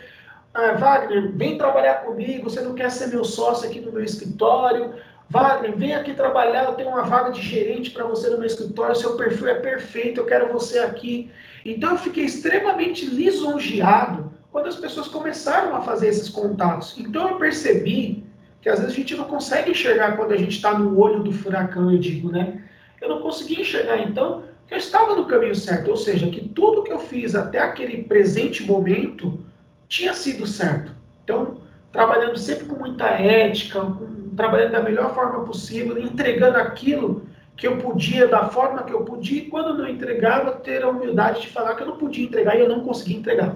ah, 0.53 0.73
Wagner, 0.73 1.31
vem 1.35 1.57
trabalhar 1.57 2.03
comigo, 2.03 2.49
você 2.49 2.61
não 2.61 2.73
quer 2.73 2.89
ser 2.91 3.07
meu 3.07 3.23
sócio 3.23 3.69
aqui 3.69 3.79
no 3.79 3.91
meu 3.91 4.03
escritório, 4.03 4.95
Wagner, 5.31 5.77
vem 5.77 5.95
aqui 5.95 6.13
trabalhar, 6.13 6.65
eu 6.65 6.73
tenho 6.73 6.89
uma 6.89 7.03
vaga 7.03 7.31
de 7.31 7.41
gerente 7.41 7.91
para 7.91 8.03
você 8.03 8.29
no 8.29 8.37
meu 8.37 8.47
escritório, 8.47 8.93
seu 8.97 9.15
perfil 9.15 9.47
é 9.47 9.53
perfeito, 9.53 10.19
eu 10.19 10.25
quero 10.25 10.51
você 10.51 10.79
aqui. 10.79 11.31
Então 11.63 11.91
eu 11.91 11.97
fiquei 11.97 12.25
extremamente 12.25 13.05
lisonjeado 13.05 14.29
quando 14.51 14.67
as 14.67 14.75
pessoas 14.75 15.07
começaram 15.07 15.73
a 15.73 15.81
fazer 15.81 16.09
esses 16.09 16.27
contatos. 16.27 16.97
Então 16.97 17.29
eu 17.29 17.37
percebi 17.37 18.25
que 18.61 18.67
às 18.67 18.79
vezes 18.79 18.93
a 18.93 18.97
gente 18.97 19.15
não 19.15 19.23
consegue 19.23 19.71
enxergar 19.71 20.17
quando 20.17 20.33
a 20.33 20.37
gente 20.37 20.57
está 20.57 20.77
no 20.77 20.99
olho 20.99 21.23
do 21.23 21.31
furacão, 21.31 21.89
eu 21.89 21.97
digo, 21.97 22.29
né? 22.29 22.61
Eu 22.99 23.07
não 23.07 23.21
consegui 23.21 23.61
enxergar, 23.61 23.99
então, 23.99 24.43
que 24.67 24.73
eu 24.73 24.77
estava 24.77 25.15
no 25.15 25.27
caminho 25.27 25.55
certo, 25.55 25.91
ou 25.91 25.97
seja, 25.97 26.29
que 26.29 26.49
tudo 26.49 26.83
que 26.83 26.91
eu 26.91 26.99
fiz 26.99 27.35
até 27.35 27.59
aquele 27.59 28.03
presente 28.03 28.63
momento 28.63 29.39
tinha 29.87 30.13
sido 30.13 30.45
certo. 30.45 30.91
Então, 31.23 31.61
trabalhando 31.89 32.37
sempre 32.37 32.65
com 32.65 32.75
muita 32.75 33.07
ética, 33.07 33.79
com, 33.79 34.20
trabalhando 34.41 34.71
da 34.71 34.81
melhor 34.81 35.13
forma 35.13 35.45
possível, 35.45 35.95
entregando 35.99 36.57
aquilo 36.57 37.27
que 37.55 37.67
eu 37.67 37.77
podia, 37.77 38.27
da 38.27 38.49
forma 38.49 38.81
que 38.81 38.91
eu 38.91 39.01
podia, 39.01 39.43
e 39.43 39.47
quando 39.47 39.77
não 39.77 39.87
entregava, 39.87 40.51
ter 40.53 40.83
a 40.83 40.89
humildade 40.89 41.41
de 41.41 41.49
falar 41.49 41.75
que 41.75 41.83
eu 41.83 41.87
não 41.87 41.97
podia 41.97 42.25
entregar 42.25 42.55
e 42.55 42.61
eu 42.61 42.67
não 42.69 42.83
conseguia 42.83 43.17
entregar. 43.17 43.55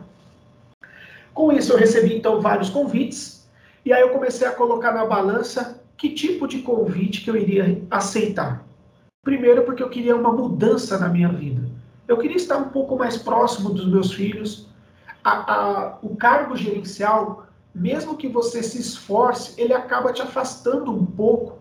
Com 1.34 1.52
isso, 1.52 1.74
eu 1.74 1.78
recebi 1.78 2.16
então 2.16 2.40
vários 2.40 2.70
convites, 2.70 3.50
e 3.84 3.92
aí 3.92 4.02
eu 4.02 4.10
comecei 4.10 4.48
a 4.48 4.52
colocar 4.52 4.92
na 4.92 5.06
balança 5.06 5.82
que 5.98 6.10
tipo 6.10 6.48
de 6.48 6.60
convite 6.60 7.22
que 7.22 7.32
eu 7.32 7.36
iria 7.36 7.82
aceitar. 7.90 8.64
Primeiro, 9.24 9.64
porque 9.64 9.82
eu 9.82 9.90
queria 9.90 10.16
uma 10.16 10.32
mudança 10.32 11.00
na 11.00 11.10
minha 11.10 11.30
vida. 11.30 11.68
Eu 12.08 12.18
queria 12.18 12.38
estar 12.38 12.58
um 12.58 12.70
pouco 12.70 12.96
mais 12.96 13.18
próximo 13.18 13.72
dos 13.72 13.88
meus 13.88 14.14
filhos. 14.14 14.68
A, 15.24 15.52
a, 15.52 15.98
o 16.04 16.16
cargo 16.16 16.56
gerencial, 16.56 17.45
mesmo 17.76 18.16
que 18.16 18.30
você 18.30 18.64
se 18.64 18.80
esforce, 18.80 19.60
ele 19.62 19.74
acaba 19.74 20.14
te 20.14 20.22
afastando 20.22 20.92
um 20.92 21.06
pouco 21.06 21.60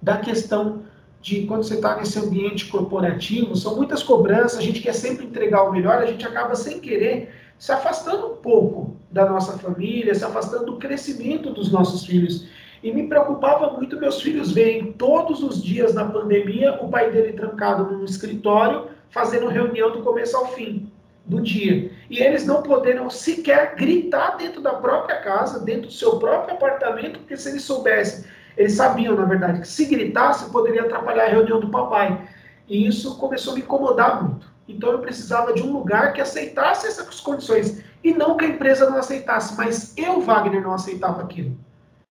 da 0.00 0.18
questão 0.18 0.84
de 1.20 1.44
quando 1.46 1.64
você 1.64 1.74
está 1.74 1.96
nesse 1.96 2.16
ambiente 2.20 2.66
corporativo. 2.66 3.56
São 3.56 3.74
muitas 3.74 4.00
cobranças, 4.00 4.58
a 4.58 4.62
gente 4.62 4.80
quer 4.80 4.92
sempre 4.92 5.26
entregar 5.26 5.64
o 5.64 5.72
melhor, 5.72 5.98
a 5.98 6.06
gente 6.06 6.24
acaba 6.24 6.54
sem 6.54 6.78
querer 6.78 7.34
se 7.58 7.72
afastando 7.72 8.28
um 8.28 8.36
pouco 8.36 8.96
da 9.10 9.28
nossa 9.28 9.58
família, 9.58 10.14
se 10.14 10.24
afastando 10.24 10.66
do 10.66 10.76
crescimento 10.76 11.50
dos 11.50 11.72
nossos 11.72 12.06
filhos. 12.06 12.46
E 12.80 12.92
me 12.92 13.08
preocupava 13.08 13.72
muito 13.72 13.98
meus 13.98 14.20
filhos 14.22 14.52
verem 14.52 14.92
todos 14.92 15.42
os 15.42 15.60
dias 15.60 15.94
na 15.94 16.04
pandemia 16.04 16.78
o 16.80 16.88
pai 16.88 17.10
dele 17.10 17.32
trancado 17.32 17.90
num 17.90 18.04
escritório, 18.04 18.86
fazendo 19.10 19.48
reunião 19.48 19.90
do 19.90 20.02
começo 20.02 20.36
ao 20.36 20.46
fim 20.52 20.92
do 21.26 21.40
dia. 21.40 21.90
E 22.08 22.20
eles 22.20 22.46
não 22.46 22.62
poderiam 22.62 23.10
sequer 23.10 23.74
gritar 23.74 24.36
dentro 24.36 24.60
da 24.60 24.74
própria 24.74 25.20
casa, 25.20 25.64
dentro 25.64 25.88
do 25.88 25.92
seu 25.92 26.18
próprio 26.18 26.54
apartamento, 26.54 27.18
porque 27.18 27.36
se 27.36 27.48
eles 27.48 27.62
soubessem, 27.62 28.24
eles 28.56 28.74
sabiam, 28.74 29.16
na 29.16 29.24
verdade, 29.24 29.60
que 29.60 29.68
se 29.68 29.84
gritasse 29.84 30.50
poderia 30.50 30.82
atrapalhar 30.82 31.24
a 31.24 31.28
reunião 31.28 31.60
do 31.60 31.68
papai. 31.68 32.26
E 32.68 32.86
isso 32.86 33.18
começou 33.18 33.52
a 33.52 33.56
me 33.56 33.62
incomodar 33.62 34.22
muito. 34.22 34.46
Então 34.68 34.90
eu 34.90 34.98
precisava 35.00 35.52
de 35.52 35.62
um 35.62 35.72
lugar 35.72 36.12
que 36.12 36.20
aceitasse 36.20 36.86
essas 36.86 37.20
condições. 37.20 37.82
E 38.02 38.12
não 38.12 38.36
que 38.36 38.44
a 38.44 38.48
empresa 38.48 38.88
não 38.88 38.96
aceitasse, 38.96 39.56
mas 39.56 39.96
eu, 39.96 40.20
Wagner, 40.20 40.62
não 40.62 40.72
aceitava 40.72 41.22
aquilo. 41.22 41.56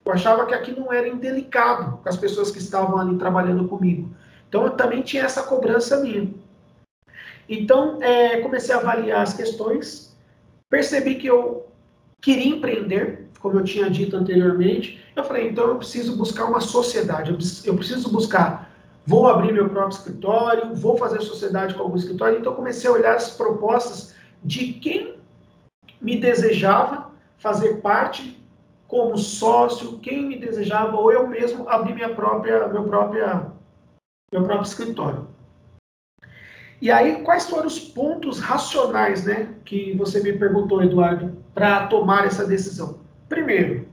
Eu 0.05 0.13
achava 0.13 0.47
que 0.47 0.55
aquilo 0.55 0.81
não 0.81 0.93
era 0.93 1.07
indelicado 1.07 1.99
com 1.99 2.09
as 2.09 2.17
pessoas 2.17 2.51
que 2.51 2.59
estavam 2.59 2.99
ali 2.99 3.17
trabalhando 3.17 3.69
comigo. 3.69 4.11
Então, 4.49 4.65
eu 4.65 4.71
também 4.71 5.01
tinha 5.03 5.23
essa 5.23 5.45
cobrança 5.45 5.99
minha. 6.01 6.29
Então, 7.53 8.03
é, 8.03 8.41
comecei 8.41 8.75
a 8.75 8.79
avaliar 8.79 9.23
as 9.23 9.35
questões, 9.35 10.17
percebi 10.71 11.17
que 11.17 11.27
eu 11.27 11.67
queria 12.19 12.49
empreender, 12.49 13.29
como 13.41 13.59
eu 13.59 13.65
tinha 13.65 13.91
dito 13.91 14.17
anteriormente. 14.17 15.05
Eu 15.15 15.23
falei, 15.23 15.49
então 15.49 15.67
eu 15.67 15.77
preciso 15.77 16.17
buscar 16.17 16.47
uma 16.47 16.63
sociedade, 16.63 17.31
eu 17.67 17.77
preciso 17.77 18.11
buscar, 18.11 18.73
vou 19.05 19.27
abrir 19.27 19.53
meu 19.53 19.69
próprio 19.69 19.99
escritório, 19.99 20.75
vou 20.75 20.97
fazer 20.97 21.21
sociedade 21.21 21.75
com 21.75 21.83
algum 21.83 21.97
escritório. 21.97 22.39
Então, 22.39 22.55
comecei 22.55 22.89
a 22.89 22.95
olhar 22.95 23.17
as 23.17 23.31
propostas 23.37 24.15
de 24.43 24.73
quem 24.73 25.17
me 26.01 26.17
desejava 26.17 27.11
fazer 27.37 27.83
parte 27.83 28.43
como 28.89 29.19
sócio, 29.19 29.99
quem 29.99 30.27
me 30.27 30.39
desejava, 30.39 30.97
ou 30.97 31.13
eu 31.13 31.27
mesmo 31.27 31.69
abrir 31.69 31.95
minha 31.95 32.15
própria, 32.15 32.67
meu, 32.69 32.85
própria, 32.85 33.53
meu 34.33 34.43
próprio 34.43 34.67
escritório. 34.67 35.32
E 36.83 36.91
aí, 36.91 37.23
quais 37.23 37.49
foram 37.49 37.69
os 37.69 37.79
pontos 37.79 38.41
racionais, 38.41 39.25
né, 39.25 39.55
que 39.65 39.97
você 39.97 40.21
me 40.21 40.33
perguntou, 40.33 40.83
Eduardo, 40.83 41.33
para 41.55 41.87
tomar 41.87 42.27
essa 42.27 42.45
decisão? 42.45 42.99
Primeiro, 43.29 43.87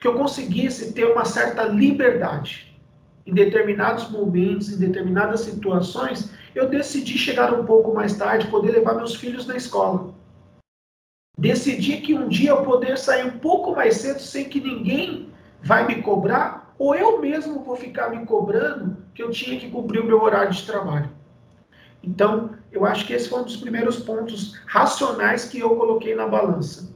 que 0.00 0.08
eu 0.08 0.14
conseguisse 0.14 0.92
ter 0.92 1.04
uma 1.04 1.24
certa 1.24 1.62
liberdade. 1.62 2.76
Em 3.24 3.32
determinados 3.32 4.10
momentos, 4.10 4.72
em 4.72 4.76
determinadas 4.76 5.42
situações, 5.42 6.32
eu 6.52 6.68
decidi 6.68 7.16
chegar 7.16 7.54
um 7.54 7.64
pouco 7.64 7.94
mais 7.94 8.16
tarde, 8.16 8.48
poder 8.48 8.72
levar 8.72 8.94
meus 8.94 9.14
filhos 9.14 9.46
na 9.46 9.54
escola. 9.54 10.12
Decidi 11.38 11.98
que 11.98 12.12
um 12.12 12.26
dia 12.26 12.50
eu 12.50 12.64
poder 12.64 12.98
sair 12.98 13.24
um 13.24 13.38
pouco 13.38 13.70
mais 13.70 13.98
cedo 13.98 14.18
sem 14.18 14.48
que 14.48 14.60
ninguém 14.60 15.32
vai 15.62 15.86
me 15.86 16.02
cobrar, 16.02 16.74
ou 16.76 16.92
eu 16.96 17.20
mesmo 17.20 17.62
vou 17.62 17.76
ficar 17.76 18.10
me 18.10 18.26
cobrando 18.26 18.96
que 19.14 19.22
eu 19.22 19.30
tinha 19.30 19.60
que 19.60 19.70
cumprir 19.70 20.00
o 20.00 20.06
meu 20.06 20.20
horário 20.20 20.50
de 20.50 20.66
trabalho. 20.66 21.21
Então, 22.02 22.50
eu 22.70 22.84
acho 22.84 23.06
que 23.06 23.12
esse 23.12 23.28
foi 23.28 23.40
um 23.40 23.44
dos 23.44 23.56
primeiros 23.56 24.00
pontos 24.00 24.60
racionais 24.66 25.44
que 25.44 25.60
eu 25.60 25.76
coloquei 25.76 26.14
na 26.14 26.26
balança 26.26 26.92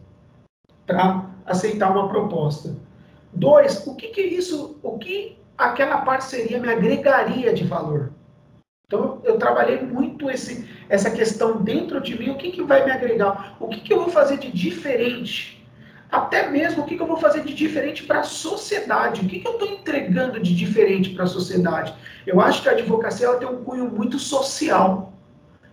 para 0.87 1.31
aceitar 1.45 1.91
uma 1.91 2.09
proposta. 2.09 2.77
Dois, 3.33 3.87
o 3.87 3.95
que, 3.95 4.09
que 4.09 4.23
isso, 4.23 4.79
o 4.83 4.99
que 4.99 5.39
aquela 5.57 5.99
parceria 5.99 6.59
me 6.59 6.69
agregaria 6.69 7.53
de 7.53 7.65
valor? 7.65 8.13
Então, 8.87 9.21
eu 9.25 9.37
trabalhei 9.37 9.83
muito 9.83 10.31
esse, 10.31 10.69
essa 10.89 11.11
questão 11.11 11.63
dentro 11.63 12.01
de 12.01 12.17
mim, 12.19 12.31
o 12.31 12.37
que, 12.37 12.53
que 12.53 12.63
vai 12.63 12.85
me 12.85 12.91
agregar? 12.91 13.57
O 13.59 13.69
que, 13.69 13.81
que 13.81 13.93
eu 13.93 13.99
vou 13.99 14.11
fazer 14.11 14.39
de 14.39 14.51
diferente? 14.51 15.56
Até 16.17 16.49
mesmo 16.49 16.83
o 16.83 16.87
que, 16.87 16.97
que 16.97 17.03
eu 17.03 17.07
vou 17.07 17.19
fazer 17.19 17.45
de 17.45 17.53
diferente 17.53 18.03
para 18.05 18.21
a 18.21 18.25
sociedade? 18.25 19.21
O 19.21 19.29
que, 19.29 19.39
que 19.39 19.47
eu 19.47 19.53
estou 19.53 19.69
entregando 19.69 20.41
de 20.41 20.57
diferente 20.57 21.11
para 21.11 21.25
a 21.25 21.27
sociedade? 21.27 21.93
Eu 22.27 22.41
acho 22.41 22.63
que 22.63 22.71
a 22.71 22.73
advocacia 22.73 23.27
ela 23.27 23.37
tem 23.37 23.47
um 23.47 23.63
cunho 23.63 23.91
muito 23.91 24.19
social. 24.19 25.13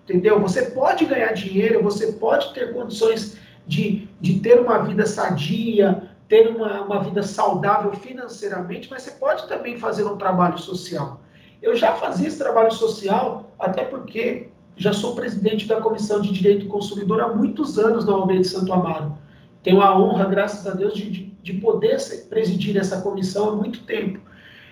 Entendeu? 0.03 0.41
Você 0.41 0.63
pode 0.63 1.05
ganhar 1.05 1.31
dinheiro, 1.31 1.81
você 1.81 2.11
pode 2.11 2.53
ter 2.53 2.73
condições 2.73 3.37
de, 3.65 4.09
de 4.19 4.41
ter 4.41 4.59
uma 4.59 4.79
vida 4.79 5.05
sadia, 5.05 6.09
ter 6.27 6.49
uma, 6.49 6.81
uma 6.81 7.01
vida 7.01 7.23
saudável 7.23 7.93
financeiramente, 7.93 8.89
mas 8.91 9.03
você 9.03 9.11
pode 9.11 9.47
também 9.47 9.77
fazer 9.77 10.03
um 10.03 10.17
trabalho 10.17 10.57
social. 10.57 11.21
Eu 11.61 11.73
já 11.73 11.93
fazia 11.93 12.27
esse 12.27 12.37
trabalho 12.37 12.73
social, 12.73 13.49
até 13.57 13.85
porque 13.85 14.49
já 14.75 14.91
sou 14.91 15.15
presidente 15.15 15.69
da 15.69 15.79
Comissão 15.79 16.19
de 16.19 16.33
Direito 16.33 16.65
do 16.65 16.69
Consumidor 16.69 17.21
há 17.21 17.29
muitos 17.29 17.79
anos 17.79 18.05
na 18.05 18.17
OAB 18.17 18.39
de 18.39 18.47
Santo 18.49 18.73
Amaro. 18.73 19.22
Tenho 19.63 19.81
a 19.81 19.97
honra, 19.97 20.25
graças 20.25 20.67
a 20.67 20.75
Deus, 20.75 20.93
de, 20.93 21.09
de, 21.09 21.25
de 21.41 21.53
poder 21.53 21.97
presidir 22.29 22.77
essa 22.77 23.01
comissão 23.01 23.49
há 23.49 23.55
muito 23.55 23.83
tempo. 23.85 24.19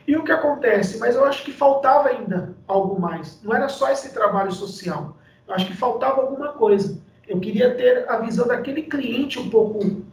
E 0.05 0.15
o 0.17 0.23
que 0.23 0.31
acontece? 0.31 0.99
Mas 0.99 1.15
eu 1.15 1.23
acho 1.23 1.45
que 1.45 1.51
faltava 1.51 2.09
ainda 2.09 2.55
algo 2.67 2.99
mais. 2.99 3.41
Não 3.43 3.55
era 3.55 3.69
só 3.69 3.89
esse 3.89 4.13
trabalho 4.13 4.51
social. 4.51 5.17
Eu 5.47 5.55
acho 5.55 5.67
que 5.67 5.77
faltava 5.77 6.21
alguma 6.21 6.49
coisa. 6.49 7.01
Eu 7.27 7.39
queria 7.39 7.73
ter 7.75 8.09
a 8.09 8.17
visão 8.17 8.45
daquele 8.45 8.83
cliente 8.83 9.39
um 9.39 9.49
pouco 9.49 10.03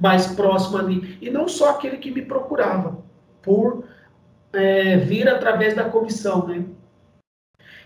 mais 0.00 0.26
próximo 0.28 0.78
ali. 0.78 1.16
E 1.20 1.30
não 1.30 1.46
só 1.46 1.70
aquele 1.70 1.98
que 1.98 2.10
me 2.10 2.22
procurava 2.22 2.98
por 3.42 3.84
é, 4.52 4.96
vir 4.96 5.28
através 5.28 5.74
da 5.74 5.84
comissão, 5.84 6.46
né? 6.46 6.64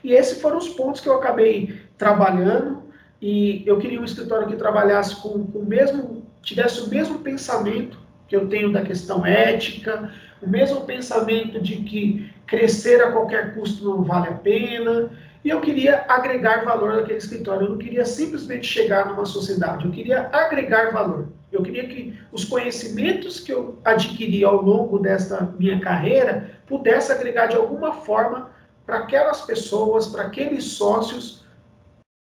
E 0.02 0.12
esses 0.12 0.40
foram 0.40 0.58
os 0.58 0.68
pontos 0.68 1.00
que 1.00 1.08
eu 1.08 1.14
acabei 1.14 1.80
trabalhando 1.96 2.82
e 3.20 3.62
eu 3.66 3.78
queria 3.78 4.00
um 4.00 4.04
escritório 4.04 4.48
que 4.48 4.56
trabalhasse 4.56 5.16
com, 5.16 5.46
com 5.46 5.60
o 5.60 5.64
mesmo, 5.64 6.21
tivesse 6.42 6.80
o 6.80 6.88
mesmo 6.88 7.20
pensamento 7.20 7.98
que 8.28 8.36
eu 8.36 8.48
tenho 8.48 8.72
da 8.72 8.82
questão 8.82 9.24
ética, 9.24 10.12
o 10.40 10.48
mesmo 10.48 10.82
pensamento 10.82 11.60
de 11.60 11.76
que 11.76 12.32
crescer 12.46 13.02
a 13.02 13.12
qualquer 13.12 13.54
custo 13.54 13.84
não 13.84 14.02
vale 14.02 14.28
a 14.28 14.34
pena, 14.34 15.10
e 15.44 15.48
eu 15.48 15.60
queria 15.60 16.04
agregar 16.08 16.64
valor 16.64 16.94
naquele 16.94 17.18
escritório. 17.18 17.66
Eu 17.66 17.70
não 17.70 17.78
queria 17.78 18.04
simplesmente 18.04 18.66
chegar 18.66 19.06
numa 19.06 19.26
sociedade, 19.26 19.84
eu 19.84 19.90
queria 19.90 20.28
agregar 20.32 20.92
valor. 20.92 21.28
Eu 21.50 21.62
queria 21.62 21.86
que 21.86 22.18
os 22.32 22.44
conhecimentos 22.44 23.38
que 23.38 23.52
eu 23.52 23.78
adquiri 23.84 24.42
ao 24.42 24.62
longo 24.62 24.98
desta 24.98 25.54
minha 25.58 25.78
carreira 25.80 26.50
pudesse 26.66 27.12
agregar 27.12 27.46
de 27.46 27.56
alguma 27.56 27.92
forma 27.92 28.50
para 28.86 28.98
aquelas 28.98 29.42
pessoas, 29.42 30.06
para 30.06 30.22
aqueles 30.22 30.64
sócios 30.64 31.44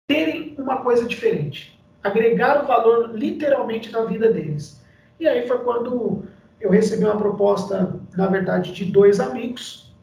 terem 0.08 0.54
uma 0.56 0.82
coisa 0.82 1.04
diferente, 1.04 1.75
agregar 2.06 2.62
o 2.62 2.66
valor 2.66 3.10
literalmente 3.14 3.90
na 3.90 4.04
vida 4.04 4.32
deles. 4.32 4.82
E 5.18 5.26
aí 5.26 5.46
foi 5.46 5.58
quando 5.58 6.24
eu 6.60 6.70
recebi 6.70 7.04
uma 7.04 7.16
proposta, 7.16 7.98
na 8.16 8.26
verdade, 8.26 8.72
de 8.72 8.84
dois 8.86 9.20
amigos, 9.20 9.94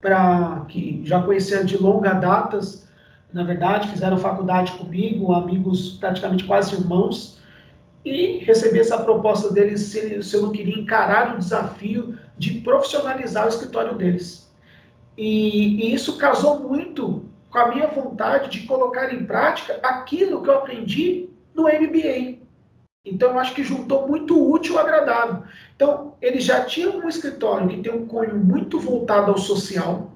para 0.00 0.64
que 0.68 1.02
já 1.04 1.20
conheciam 1.22 1.64
de 1.64 1.76
longa 1.76 2.14
datas, 2.14 2.88
na 3.32 3.42
verdade, 3.42 3.88
fizeram 3.88 4.16
faculdade 4.16 4.72
comigo, 4.72 5.32
amigos 5.32 5.98
praticamente 6.00 6.44
quase 6.44 6.74
irmãos, 6.74 7.38
e 8.04 8.38
recebi 8.38 8.78
essa 8.78 8.98
proposta 8.98 9.52
deles 9.52 9.82
se, 9.82 10.22
se 10.22 10.36
eu 10.36 10.42
não 10.42 10.52
queria 10.52 10.78
encarar 10.78 11.34
o 11.34 11.38
desafio 11.38 12.16
de 12.38 12.60
profissionalizar 12.60 13.44
o 13.46 13.48
escritório 13.48 13.96
deles. 13.96 14.48
E, 15.16 15.84
e, 15.84 15.94
isso 15.94 16.16
casou 16.16 16.60
muito 16.60 17.24
com 17.50 17.58
a 17.58 17.68
minha 17.68 17.86
vontade 17.88 18.50
de 18.50 18.66
colocar 18.66 19.12
em 19.12 19.24
prática 19.24 19.78
aquilo 19.82 20.42
que 20.42 20.48
eu 20.48 20.58
aprendi 20.58 21.28
no 21.54 21.64
MBA. 21.64 22.38
Então, 23.04 23.38
acho 23.38 23.54
que 23.54 23.64
juntou 23.64 24.06
muito 24.06 24.50
útil 24.50 24.78
ao 24.78 24.84
agradável. 24.84 25.42
Então, 25.74 26.14
ele 26.20 26.40
já 26.40 26.64
tinha 26.64 26.90
um 26.90 27.08
escritório 27.08 27.68
que 27.68 27.80
tem 27.80 27.92
um 27.92 28.06
cunho 28.06 28.36
muito 28.36 28.78
voltado 28.78 29.30
ao 29.30 29.38
social, 29.38 30.12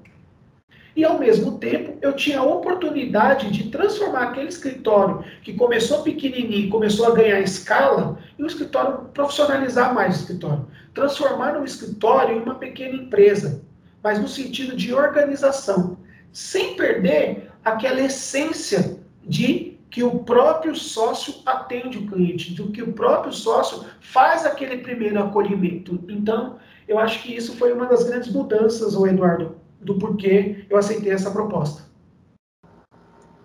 e 0.95 1.05
ao 1.05 1.19
mesmo 1.19 1.59
tempo 1.59 1.97
eu 2.03 2.15
tinha 2.15 2.41
a 2.41 2.45
oportunidade 2.45 3.51
de 3.51 3.71
transformar 3.71 4.25
aquele 4.25 4.49
escritório 4.49 5.25
que 5.43 5.55
começou 5.55 6.03
pequenininho, 6.03 6.71
começou 6.71 7.07
a 7.07 7.15
ganhar 7.15 7.41
escala, 7.41 8.19
em 8.39 8.43
um 8.43 8.47
escritório 8.47 9.07
profissionalizar 9.15 9.95
mais 9.95 10.17
o 10.17 10.21
escritório, 10.21 10.67
transformar 10.93 11.57
um 11.57 11.65
escritório 11.65 12.37
em 12.37 12.43
uma 12.43 12.57
pequena 12.57 12.95
empresa, 12.95 13.63
mas 14.03 14.21
no 14.21 14.29
sentido 14.29 14.77
de 14.77 14.93
organização, 14.93 15.97
sem 16.33 16.75
perder 16.75 17.51
aquela 17.65 18.01
essência 18.01 18.99
de 19.25 19.79
que 19.91 20.03
o 20.03 20.21
próprio 20.21 20.75
sócio 20.75 21.35
atende 21.45 21.99
o 21.99 22.07
cliente, 22.07 22.55
do 22.55 22.71
que 22.71 22.83
o 22.83 22.93
próprio 22.95 23.33
sócio 23.33 23.85
faz 24.01 24.47
aquele 24.47 24.79
primeiro 24.79 25.23
acolhimento. 25.23 26.03
Então, 26.09 26.57
eu 26.89 26.99
acho 26.99 27.23
que 27.23 27.37
isso 27.37 27.57
foi 27.57 27.73
uma 27.73 27.87
das 27.87 28.05
grandes 28.05 28.33
mudanças, 28.33 28.97
o 28.97 29.07
Eduardo, 29.07 29.57
do 29.81 29.99
porquê 29.99 30.65
eu 30.71 30.79
aceitei 30.79 31.13
essa 31.13 31.31
proposta. 31.31 31.83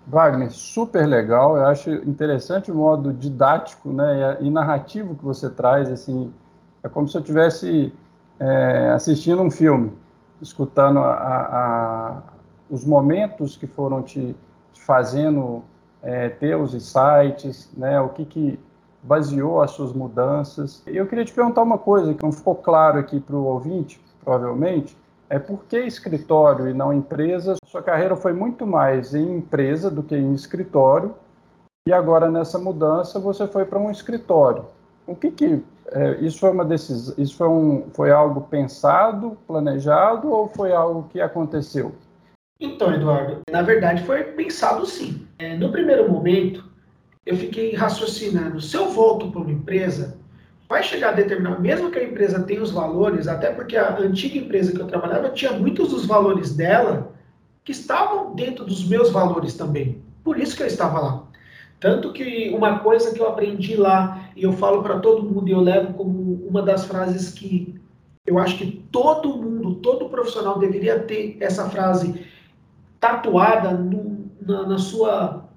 Wagner, 0.07 0.49
super 0.51 1.05
legal. 1.05 1.57
Eu 1.57 1.65
acho 1.65 1.91
interessante 1.91 2.71
o 2.71 2.75
modo 2.75 3.11
didático 3.11 3.91
né, 3.91 4.37
e 4.39 4.49
narrativo 4.49 5.15
que 5.15 5.25
você 5.25 5.49
traz. 5.49 5.91
Assim, 5.91 6.33
é 6.81 6.87
como 6.87 7.09
se 7.09 7.17
eu 7.17 7.21
estivesse 7.21 7.93
é, 8.39 8.91
assistindo 8.91 9.41
um 9.41 9.51
filme, 9.51 9.91
escutando 10.41 10.99
a, 10.99 11.11
a, 11.11 12.23
os 12.69 12.85
momentos 12.85 13.55
que 13.55 13.67
foram 13.67 14.01
te, 14.01 14.35
te 14.73 14.81
fazendo 14.81 15.63
é, 16.01 16.29
ter 16.29 16.55
os 16.55 16.73
insights, 16.73 17.69
né, 17.75 17.99
o 17.99 18.09
que, 18.09 18.25
que 18.25 18.59
baseou 19.01 19.61
as 19.61 19.71
suas 19.71 19.93
mudanças. 19.93 20.81
Eu 20.85 21.07
queria 21.07 21.25
te 21.25 21.33
perguntar 21.33 21.61
uma 21.61 21.77
coisa 21.77 22.13
que 22.13 22.23
não 22.23 22.31
ficou 22.31 22.55
claro 22.55 22.99
aqui 22.99 23.19
para 23.19 23.35
o 23.35 23.45
ouvinte, 23.45 23.99
provavelmente 24.23 24.97
é 25.29 25.37
por 25.37 25.65
que 25.65 25.77
escritório 25.79 26.69
e 26.69 26.73
não 26.73 26.93
empresa? 26.93 27.55
Sua 27.65 27.83
carreira 27.83 28.15
foi 28.15 28.31
muito 28.31 28.65
mais 28.65 29.13
em 29.13 29.37
empresa 29.37 29.91
do 29.91 30.01
que 30.01 30.15
em 30.15 30.33
escritório, 30.33 31.13
e 31.87 31.93
agora 31.93 32.29
nessa 32.29 32.57
mudança 32.57 33.19
você 33.19 33.47
foi 33.47 33.65
para 33.65 33.79
um 33.79 33.91
escritório. 33.91 34.65
O 35.05 35.15
que 35.15 35.31
que 35.31 35.63
é, 35.87 36.15
isso 36.17 36.39
foi 36.39 36.51
uma 36.51 36.65
decisão? 36.65 37.15
Isso 37.17 37.35
foi 37.35 37.47
um 37.47 37.85
foi 37.93 38.11
algo 38.11 38.41
pensado, 38.41 39.37
planejado 39.47 40.29
ou 40.29 40.47
foi 40.47 40.73
algo 40.73 41.07
que 41.09 41.19
aconteceu? 41.19 41.93
Então, 42.59 42.93
Eduardo, 42.93 43.41
na 43.51 43.61
verdade 43.61 44.03
foi 44.03 44.23
pensado 44.23 44.85
sim. 44.85 45.27
É, 45.37 45.55
no 45.55 45.71
primeiro 45.71 46.09
momento, 46.09 46.65
eu 47.25 47.35
fiquei 47.37 47.75
raciocinando: 47.75 48.59
se 48.59 48.75
eu 48.75 48.89
volto 48.89 49.29
para 49.29 49.41
uma 49.41 49.51
empresa, 49.51 50.17
vai 50.67 50.81
chegar 50.81 51.09
a 51.09 51.13
determinar, 51.13 51.59
mesmo 51.59 51.91
que 51.91 51.99
a 51.99 52.03
empresa 52.03 52.41
tenha 52.43 52.61
os 52.61 52.71
valores, 52.71 53.27
até 53.27 53.51
porque 53.51 53.77
a 53.77 53.97
antiga 53.99 54.37
empresa 54.37 54.71
que 54.71 54.81
eu 54.81 54.87
trabalhava 54.87 55.29
tinha 55.29 55.51
muitos 55.53 55.89
dos 55.89 56.05
valores 56.05 56.55
dela 56.55 57.13
que 57.63 57.71
estavam 57.71 58.33
dentro 58.33 58.65
dos 58.65 58.87
meus 58.87 59.11
valores 59.11 59.53
também. 59.55 60.01
Por 60.23 60.39
isso 60.39 60.55
que 60.55 60.63
eu 60.63 60.67
estava 60.67 60.99
lá. 60.99 61.23
Tanto 61.79 62.11
que 62.11 62.49
uma 62.55 62.79
coisa 62.79 63.13
que 63.13 63.19
eu 63.19 63.27
aprendi 63.27 63.75
lá, 63.75 64.29
e 64.35 64.43
eu 64.43 64.51
falo 64.53 64.81
para 64.81 64.99
todo 64.99 65.23
mundo, 65.23 65.47
e 65.47 65.51
eu 65.51 65.59
levo 65.59 65.93
como 65.93 66.45
uma 66.47 66.61
das 66.61 66.85
frases 66.85 67.29
que 67.29 67.75
eu 68.25 68.39
acho 68.39 68.57
que 68.57 68.83
todo 68.91 69.37
mundo, 69.37 69.75
todo 69.75 70.09
profissional 70.09 70.59
deveria 70.59 70.99
ter 70.99 71.37
essa 71.39 71.69
frase 71.69 72.25
tatuada 73.07 73.71
no, 73.71 74.29
na, 74.41 74.67
na 74.67 74.77
sua, 74.77 75.49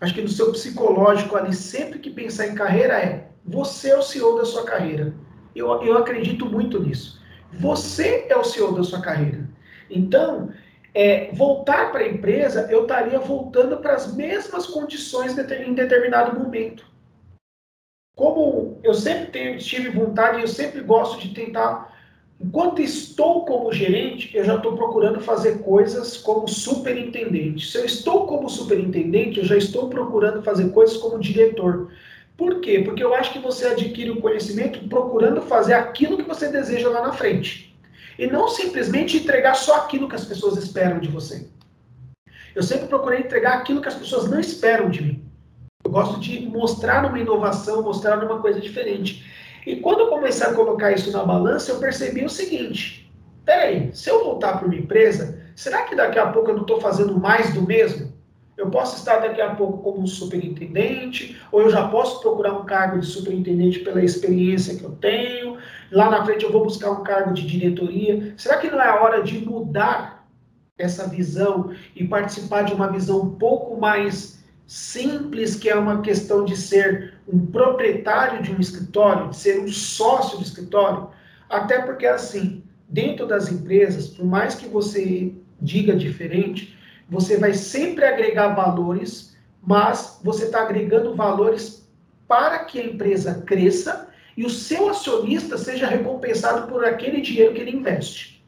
acho 0.00 0.14
que 0.14 0.22
no 0.22 0.28
seu 0.28 0.52
psicológico 0.52 1.36
ali, 1.36 1.54
sempre 1.54 1.98
que 1.98 2.10
pensar 2.10 2.46
em 2.46 2.54
carreira 2.54 2.94
é 2.94 3.28
você 3.44 3.90
é 3.90 3.96
o 3.96 4.02
CEO 4.02 4.36
da 4.36 4.44
sua 4.44 4.64
carreira. 4.64 5.14
Eu, 5.54 5.82
eu 5.82 5.98
acredito 5.98 6.46
muito 6.46 6.82
nisso. 6.82 7.20
Você 7.52 8.26
é 8.28 8.36
o 8.36 8.44
CEO 8.44 8.74
da 8.74 8.82
sua 8.82 9.00
carreira. 9.00 9.48
Então, 9.90 10.50
é, 10.94 11.30
voltar 11.32 11.92
para 11.92 12.00
a 12.00 12.08
empresa, 12.08 12.68
eu 12.70 12.82
estaria 12.82 13.18
voltando 13.18 13.76
para 13.78 13.94
as 13.94 14.14
mesmas 14.14 14.66
condições 14.66 15.36
em 15.36 15.74
determinado 15.74 16.38
momento. 16.38 16.86
Como 18.16 18.78
eu 18.82 18.94
sempre 18.94 19.26
tenho, 19.26 19.58
tive 19.58 19.90
vontade, 19.90 20.40
eu 20.40 20.48
sempre 20.48 20.80
gosto 20.80 21.20
de 21.20 21.34
tentar. 21.34 21.93
Enquanto 22.44 22.82
estou 22.82 23.46
como 23.46 23.72
gerente, 23.72 24.30
eu 24.36 24.44
já 24.44 24.56
estou 24.56 24.76
procurando 24.76 25.18
fazer 25.18 25.60
coisas 25.62 26.18
como 26.18 26.46
superintendente. 26.46 27.66
Se 27.70 27.78
eu 27.78 27.86
estou 27.86 28.26
como 28.26 28.50
superintendente, 28.50 29.38
eu 29.38 29.46
já 29.46 29.56
estou 29.56 29.88
procurando 29.88 30.42
fazer 30.42 30.68
coisas 30.68 30.98
como 30.98 31.18
diretor. 31.18 31.90
Por 32.36 32.60
quê? 32.60 32.82
Porque 32.84 33.02
eu 33.02 33.14
acho 33.14 33.32
que 33.32 33.38
você 33.38 33.68
adquire 33.68 34.10
o 34.10 34.20
conhecimento 34.20 34.86
procurando 34.90 35.40
fazer 35.40 35.72
aquilo 35.72 36.18
que 36.18 36.22
você 36.22 36.52
deseja 36.52 36.90
lá 36.90 37.00
na 37.00 37.14
frente. 37.14 37.74
E 38.18 38.26
não 38.26 38.46
simplesmente 38.46 39.16
entregar 39.16 39.54
só 39.54 39.76
aquilo 39.76 40.06
que 40.06 40.14
as 40.14 40.26
pessoas 40.26 40.58
esperam 40.58 41.00
de 41.00 41.08
você. 41.08 41.48
Eu 42.54 42.62
sempre 42.62 42.88
procurei 42.88 43.20
entregar 43.20 43.54
aquilo 43.54 43.80
que 43.80 43.88
as 43.88 43.94
pessoas 43.94 44.30
não 44.30 44.38
esperam 44.38 44.90
de 44.90 45.02
mim. 45.02 45.24
Eu 45.82 45.90
gosto 45.90 46.20
de 46.20 46.40
mostrar 46.40 47.06
uma 47.06 47.18
inovação, 47.18 47.82
mostrar 47.82 48.22
uma 48.22 48.38
coisa 48.40 48.60
diferente. 48.60 49.24
E 49.66 49.76
quando 49.76 50.00
eu 50.00 50.08
comecei 50.08 50.46
a 50.46 50.54
colocar 50.54 50.92
isso 50.92 51.10
na 51.12 51.24
balança, 51.24 51.72
eu 51.72 51.78
percebi 51.78 52.24
o 52.24 52.30
seguinte: 52.30 53.12
peraí, 53.44 53.90
se 53.94 54.10
eu 54.10 54.24
voltar 54.24 54.58
para 54.58 54.66
uma 54.66 54.76
empresa, 54.76 55.40
será 55.54 55.82
que 55.82 55.94
daqui 55.94 56.18
a 56.18 56.26
pouco 56.26 56.50
eu 56.50 56.54
não 56.54 56.62
estou 56.62 56.80
fazendo 56.80 57.18
mais 57.18 57.52
do 57.54 57.62
mesmo? 57.62 58.12
Eu 58.56 58.70
posso 58.70 58.96
estar 58.96 59.18
daqui 59.18 59.40
a 59.40 59.54
pouco 59.54 59.78
como 59.78 60.00
um 60.00 60.06
superintendente, 60.06 61.40
ou 61.50 61.62
eu 61.62 61.70
já 61.70 61.88
posso 61.88 62.20
procurar 62.20 62.52
um 62.52 62.64
cargo 62.64 63.00
de 63.00 63.06
superintendente 63.06 63.80
pela 63.80 64.02
experiência 64.02 64.76
que 64.76 64.84
eu 64.84 64.92
tenho. 64.92 65.58
Lá 65.90 66.08
na 66.08 66.24
frente 66.24 66.44
eu 66.44 66.52
vou 66.52 66.62
buscar 66.62 66.92
um 66.92 67.02
cargo 67.02 67.34
de 67.34 67.44
diretoria. 67.44 68.32
Será 68.36 68.58
que 68.58 68.70
não 68.70 68.80
é 68.80 68.88
a 68.88 69.02
hora 69.02 69.22
de 69.22 69.44
mudar 69.44 70.24
essa 70.78 71.08
visão 71.08 71.72
e 71.96 72.06
participar 72.06 72.62
de 72.62 72.74
uma 72.74 72.90
visão 72.90 73.22
um 73.22 73.30
pouco 73.34 73.80
mais 73.80 74.43
simples, 74.66 75.56
que 75.56 75.68
é 75.68 75.74
uma 75.74 76.00
questão 76.00 76.44
de 76.44 76.56
ser 76.56 77.14
um 77.28 77.46
proprietário 77.46 78.42
de 78.42 78.52
um 78.52 78.60
escritório, 78.60 79.30
de 79.30 79.36
ser 79.36 79.60
um 79.60 79.68
sócio 79.68 80.38
do 80.38 80.44
escritório? 80.44 81.08
Até 81.48 81.82
porque, 81.82 82.06
assim, 82.06 82.62
dentro 82.88 83.26
das 83.26 83.50
empresas, 83.50 84.08
por 84.08 84.24
mais 84.24 84.54
que 84.54 84.66
você 84.66 85.34
diga 85.60 85.96
diferente, 85.96 86.76
você 87.08 87.36
vai 87.36 87.52
sempre 87.52 88.04
agregar 88.04 88.54
valores, 88.54 89.36
mas 89.62 90.20
você 90.22 90.46
está 90.46 90.62
agregando 90.62 91.14
valores 91.14 91.86
para 92.26 92.60
que 92.60 92.80
a 92.80 92.84
empresa 92.84 93.42
cresça 93.46 94.08
e 94.36 94.44
o 94.44 94.50
seu 94.50 94.88
acionista 94.88 95.56
seja 95.56 95.86
recompensado 95.86 96.66
por 96.66 96.84
aquele 96.84 97.20
dinheiro 97.20 97.54
que 97.54 97.60
ele 97.60 97.76
investe. 97.76 98.44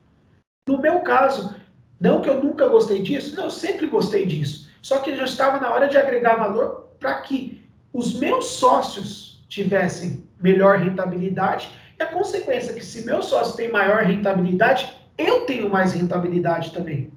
No 0.68 0.80
meu 0.80 1.00
caso, 1.00 1.54
não 2.00 2.20
que 2.20 2.28
eu 2.28 2.42
nunca 2.42 2.68
gostei 2.68 3.02
disso, 3.02 3.36
não, 3.36 3.44
eu 3.44 3.50
sempre 3.50 3.86
gostei 3.86 4.26
disso. 4.26 4.65
Só 4.86 4.98
que 4.98 5.16
já 5.16 5.24
estava 5.24 5.58
na 5.58 5.72
hora 5.72 5.88
de 5.88 5.96
agregar 5.96 6.36
valor 6.36 6.90
para 7.00 7.14
que 7.22 7.68
os 7.92 8.14
meus 8.20 8.46
sócios 8.50 9.44
tivessem 9.48 10.22
melhor 10.40 10.78
rentabilidade. 10.78 11.68
E 11.98 12.02
a 12.04 12.06
consequência 12.06 12.70
é 12.70 12.74
que 12.74 12.84
se 12.84 13.04
meu 13.04 13.20
sócio 13.20 13.56
tem 13.56 13.68
maior 13.68 14.04
rentabilidade, 14.04 14.92
eu 15.18 15.40
tenho 15.40 15.68
mais 15.68 15.92
rentabilidade 15.92 16.70
também 16.70 17.10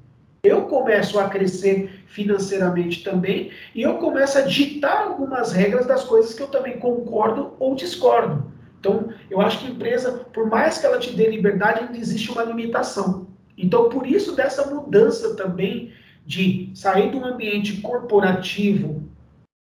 eu 0.43 0.63
começo 0.63 1.19
a 1.19 1.27
crescer 1.27 2.03
financeiramente 2.08 3.03
também 3.03 3.51
e 3.75 3.82
eu 3.82 3.97
começo 3.97 4.38
a 4.38 4.41
ditar 4.41 5.03
algumas 5.03 5.51
regras 5.51 5.86
das 5.86 6.03
coisas 6.05 6.34
que 6.34 6.41
eu 6.41 6.47
também 6.47 6.79
concordo 6.79 7.55
ou 7.60 7.75
discordo. 7.75 8.49
Então, 8.79 9.10
eu 9.29 9.41
acho 9.41 9.60
que 9.60 9.67
a 9.67 9.69
empresa, 9.69 10.25
por 10.34 10.47
mais 10.47 10.77
que 10.77 10.86
ela 10.86 10.97
te 10.97 11.12
dê 11.12 11.29
liberdade, 11.29 11.82
ainda 11.82 11.97
existe 11.97 12.32
uma 12.32 12.43
limitação. 12.43 13.27
Então, 13.58 13.89
por 13.89 14.08
isso 14.08 14.34
dessa 14.34 14.65
mudança 14.67 15.36
também 15.36 15.91
de 16.30 16.70
sair 16.76 17.10
de 17.10 17.18
um 17.18 17.26
ambiente 17.26 17.82
corporativo 17.82 19.02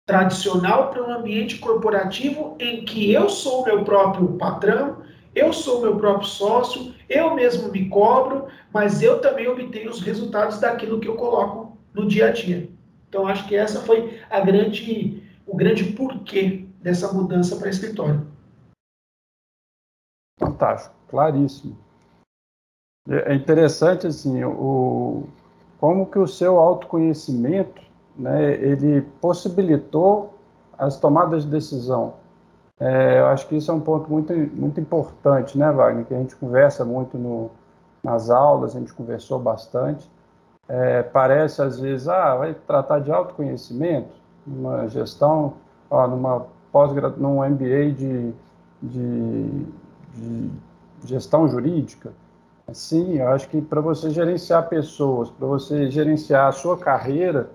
tradicional 0.05 0.91
para 0.91 1.03
um 1.03 1.11
ambiente 1.11 1.57
corporativo 1.57 2.55
em 2.59 2.85
que 2.85 3.11
eu 3.11 3.27
sou 3.27 3.65
meu 3.65 3.83
próprio 3.83 4.37
patrão, 4.37 5.01
eu 5.33 5.51
sou 5.51 5.81
meu 5.81 5.97
próprio 5.97 6.27
sócio, 6.27 6.93
eu 7.09 7.33
mesmo 7.33 7.71
me 7.71 7.89
cobro, 7.89 8.49
mas 8.71 9.01
eu 9.01 9.19
também 9.19 9.47
obtenho 9.47 9.89
os 9.89 9.99
resultados 9.99 10.59
daquilo 10.59 10.99
que 10.99 11.07
eu 11.07 11.15
coloco 11.15 11.75
no 11.91 12.07
dia 12.07 12.27
a 12.27 12.31
dia. 12.31 12.69
Então 13.07 13.25
acho 13.25 13.47
que 13.47 13.55
essa 13.55 13.81
foi 13.81 14.21
a 14.29 14.39
grande, 14.39 15.23
o 15.47 15.55
grande 15.57 15.85
porquê 15.93 16.67
dessa 16.83 17.11
mudança 17.11 17.55
para 17.55 17.69
escritório. 17.69 18.27
Fantástico, 20.39 20.95
claríssimo. 21.07 21.75
É, 23.09 23.31
é 23.31 23.35
interessante 23.35 24.05
assim, 24.05 24.43
o 24.43 25.27
como 25.79 26.05
que 26.05 26.19
o 26.19 26.27
seu 26.27 26.59
autoconhecimento, 26.59 27.81
né, 28.17 28.53
ele 28.53 29.01
possibilitou 29.21 30.33
as 30.77 30.97
tomadas 30.97 31.43
de 31.43 31.49
decisão 31.49 32.13
é, 32.79 33.19
eu 33.19 33.25
acho 33.27 33.47
que 33.47 33.57
isso 33.57 33.69
é 33.69 33.73
um 33.73 33.81
ponto 33.81 34.09
muito, 34.09 34.33
muito 34.33 34.79
importante, 34.79 35.57
né, 35.57 35.69
Wagner? 35.69 36.05
Que 36.05 36.13
a 36.13 36.17
gente 36.17 36.35
conversa 36.37 36.85
muito 36.85 37.17
no, 37.17 37.51
nas 38.01 38.29
aulas, 38.29 38.75
a 38.75 38.79
gente 38.79 38.93
conversou 38.93 39.37
bastante. 39.37 40.09
É, 40.67 41.03
parece 41.03 41.61
às 41.61 41.79
vezes, 41.79 42.07
ah, 42.07 42.35
vai 42.35 42.53
tratar 42.53 42.99
de 42.99 43.11
autoconhecimento, 43.11 44.13
numa 44.47 44.87
gestão, 44.87 45.55
ó, 45.89 46.07
numa 46.07 46.45
pós 46.71 46.93
num 47.17 47.43
MBA 47.43 47.91
de, 47.91 48.33
de, 48.81 49.65
de 50.13 50.51
gestão 51.03 51.47
jurídica? 51.49 52.13
Sim, 52.73 53.17
eu 53.17 53.29
acho 53.29 53.47
que 53.49 53.61
para 53.61 53.81
você 53.81 54.09
gerenciar 54.09 54.67
pessoas, 54.67 55.29
para 55.29 55.47
você 55.47 55.89
gerenciar 55.89 56.47
a 56.47 56.51
sua 56.51 56.77
carreira 56.77 57.49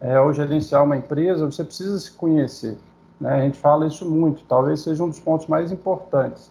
é, 0.00 0.18
ou 0.20 0.32
gerenciar 0.32 0.84
uma 0.84 0.96
empresa, 0.96 1.46
você 1.46 1.64
precisa 1.64 1.98
se 1.98 2.12
conhecer. 2.12 2.78
Né? 3.20 3.32
A 3.32 3.40
gente 3.42 3.58
fala 3.58 3.86
isso 3.86 4.08
muito, 4.08 4.44
talvez 4.44 4.80
seja 4.80 5.02
um 5.02 5.08
dos 5.08 5.20
pontos 5.20 5.46
mais 5.46 5.72
importantes, 5.72 6.50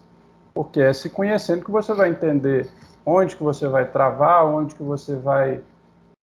porque 0.54 0.80
é 0.80 0.92
se 0.92 1.08
conhecendo 1.08 1.64
que 1.64 1.70
você 1.70 1.94
vai 1.94 2.10
entender 2.10 2.70
onde 3.04 3.36
que 3.36 3.42
você 3.42 3.66
vai 3.66 3.90
travar, 3.90 4.44
onde 4.46 4.74
que 4.74 4.82
você 4.82 5.16
vai 5.16 5.62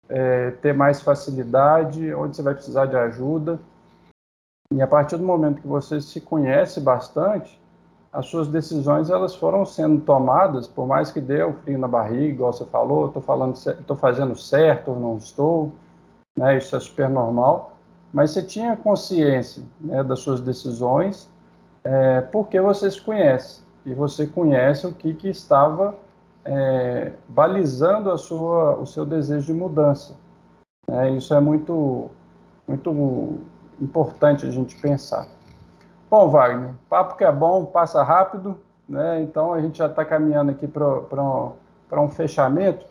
é, 0.08 0.52
ter 0.52 0.74
mais 0.74 1.02
facilidade, 1.02 2.14
onde 2.14 2.36
você 2.36 2.44
vai 2.44 2.54
precisar 2.54 2.86
de 2.86 2.96
ajuda. 2.96 3.60
E 4.72 4.82
a 4.82 4.88
partir 4.88 5.18
do 5.18 5.24
momento 5.24 5.62
que 5.62 5.68
você 5.68 6.00
se 6.00 6.22
conhece 6.22 6.80
bastante, 6.80 7.60
as 8.16 8.28
suas 8.28 8.48
decisões 8.48 9.10
elas 9.10 9.36
foram 9.36 9.66
sendo 9.66 10.00
tomadas, 10.02 10.68
por 10.68 10.88
mais 10.88 11.12
que 11.12 11.20
dê 11.20 11.44
o 11.44 11.54
frio 11.54 11.78
na 11.78 11.88
barriga, 11.88 12.34
igual 12.34 12.54
você 12.54 12.66
falou, 12.66 13.08
estou 13.08 13.22
falando, 13.22 13.56
estou 13.56 13.98
fazendo 13.98 14.36
certo 14.38 14.92
ou 14.92 15.00
não 15.00 15.18
estou, 15.18 15.74
né? 16.38 16.58
Isso 16.58 16.76
é 16.76 16.80
super 16.80 17.10
normal. 17.10 17.74
Mas 18.14 18.32
você 18.32 18.42
tinha 18.42 18.78
consciência 18.78 19.64
né, 19.82 20.02
das 20.02 20.20
suas 20.20 20.40
decisões, 20.40 21.30
é, 21.84 22.22
porque 22.22 22.60
você 22.62 22.90
se 22.90 23.02
conhece 23.02 23.62
e 23.86 23.94
você 23.94 24.26
conhece 24.26 24.88
o 24.88 24.94
que, 24.94 25.14
que 25.14 25.28
estava 25.28 25.94
é, 26.46 27.12
balizando 27.28 28.10
a 28.10 28.18
sua, 28.18 28.78
o 28.78 28.86
seu 28.86 29.06
desejo 29.06 29.48
de 29.48 29.54
mudança. 29.54 30.16
É, 30.88 31.10
isso 31.10 31.34
é 31.34 31.40
muito, 31.42 32.10
muito 32.66 33.40
importante 33.82 34.46
a 34.46 34.52
gente 34.52 34.78
pensar. 34.78 35.28
Bom, 36.10 36.30
Wagner, 36.30 36.74
papo 36.88 37.18
que 37.18 37.24
é 37.24 37.32
bom, 37.32 37.66
passa 37.66 38.04
rápido, 38.04 38.60
né? 38.88 39.22
então 39.22 39.54
a 39.54 39.60
gente 39.60 39.80
já 39.80 39.88
está 39.88 40.06
caminhando 40.06 40.52
aqui 40.52 40.68
para 40.68 42.02
um 42.02 42.10
fechamento. 42.10 42.86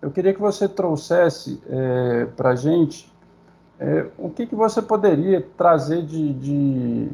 Eu 0.00 0.10
queria 0.10 0.32
que 0.32 0.40
você 0.40 0.68
trouxesse 0.68 1.62
é, 1.68 2.26
para 2.26 2.50
a 2.50 2.56
gente 2.56 3.12
é, 3.78 4.10
o 4.16 4.30
que, 4.30 4.46
que 4.46 4.54
você 4.54 4.80
poderia 4.80 5.42
trazer 5.56 6.02
de, 6.02 6.32
de... 6.34 7.10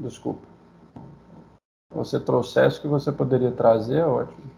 Desculpa. 0.00 0.46
Você 1.92 2.18
trouxesse 2.18 2.78
o 2.78 2.82
que 2.82 2.88
você 2.88 3.12
poderia 3.12 3.52
trazer, 3.52 3.98
é 3.98 4.06
ótimo. 4.06 4.50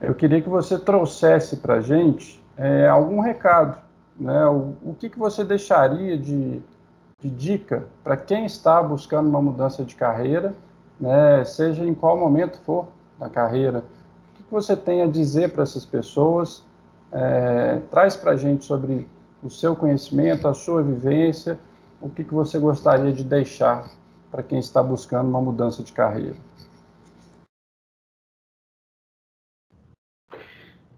Eu 0.00 0.14
queria 0.14 0.42
que 0.42 0.48
você 0.48 0.78
trouxesse 0.78 1.58
para 1.58 1.74
a 1.74 1.80
gente 1.80 2.42
é, 2.56 2.88
algum 2.88 3.20
recado 3.20 3.87
né? 4.18 4.46
O, 4.46 4.74
o 4.82 4.96
que, 4.98 5.08
que 5.08 5.18
você 5.18 5.44
deixaria 5.44 6.18
de, 6.18 6.60
de 7.20 7.30
dica 7.30 7.86
para 8.02 8.16
quem 8.16 8.44
está 8.44 8.82
buscando 8.82 9.28
uma 9.28 9.40
mudança 9.40 9.84
de 9.84 9.94
carreira, 9.94 10.54
né? 10.98 11.44
seja 11.44 11.84
em 11.84 11.94
qual 11.94 12.18
momento 12.18 12.58
for 12.58 12.88
da 13.18 13.28
carreira? 13.28 13.78
O 13.78 14.36
que, 14.36 14.42
que 14.42 14.50
você 14.50 14.76
tem 14.76 15.02
a 15.02 15.06
dizer 15.06 15.52
para 15.52 15.62
essas 15.62 15.86
pessoas? 15.86 16.64
É, 17.12 17.80
traz 17.90 18.16
para 18.16 18.32
a 18.32 18.36
gente 18.36 18.64
sobre 18.64 19.08
o 19.42 19.48
seu 19.48 19.76
conhecimento, 19.76 20.48
a 20.48 20.54
sua 20.54 20.82
vivência, 20.82 21.58
o 22.00 22.10
que, 22.10 22.24
que 22.24 22.34
você 22.34 22.58
gostaria 22.58 23.12
de 23.12 23.24
deixar 23.24 23.88
para 24.30 24.42
quem 24.42 24.58
está 24.58 24.82
buscando 24.82 25.28
uma 25.28 25.40
mudança 25.40 25.82
de 25.82 25.92
carreira? 25.92 26.36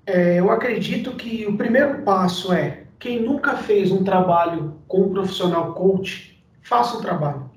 É, 0.06 0.40
eu 0.40 0.50
acredito 0.50 1.14
que 1.14 1.46
o 1.46 1.56
primeiro 1.56 2.02
passo 2.02 2.52
é 2.52 2.87
quem 3.01 3.19
nunca 3.19 3.57
fez 3.57 3.91
um 3.91 4.05
trabalho 4.05 4.75
com 4.87 5.01
um 5.01 5.09
profissional 5.09 5.73
coach, 5.73 6.39
faça 6.61 6.99
um 6.99 7.01
trabalho. 7.01 7.51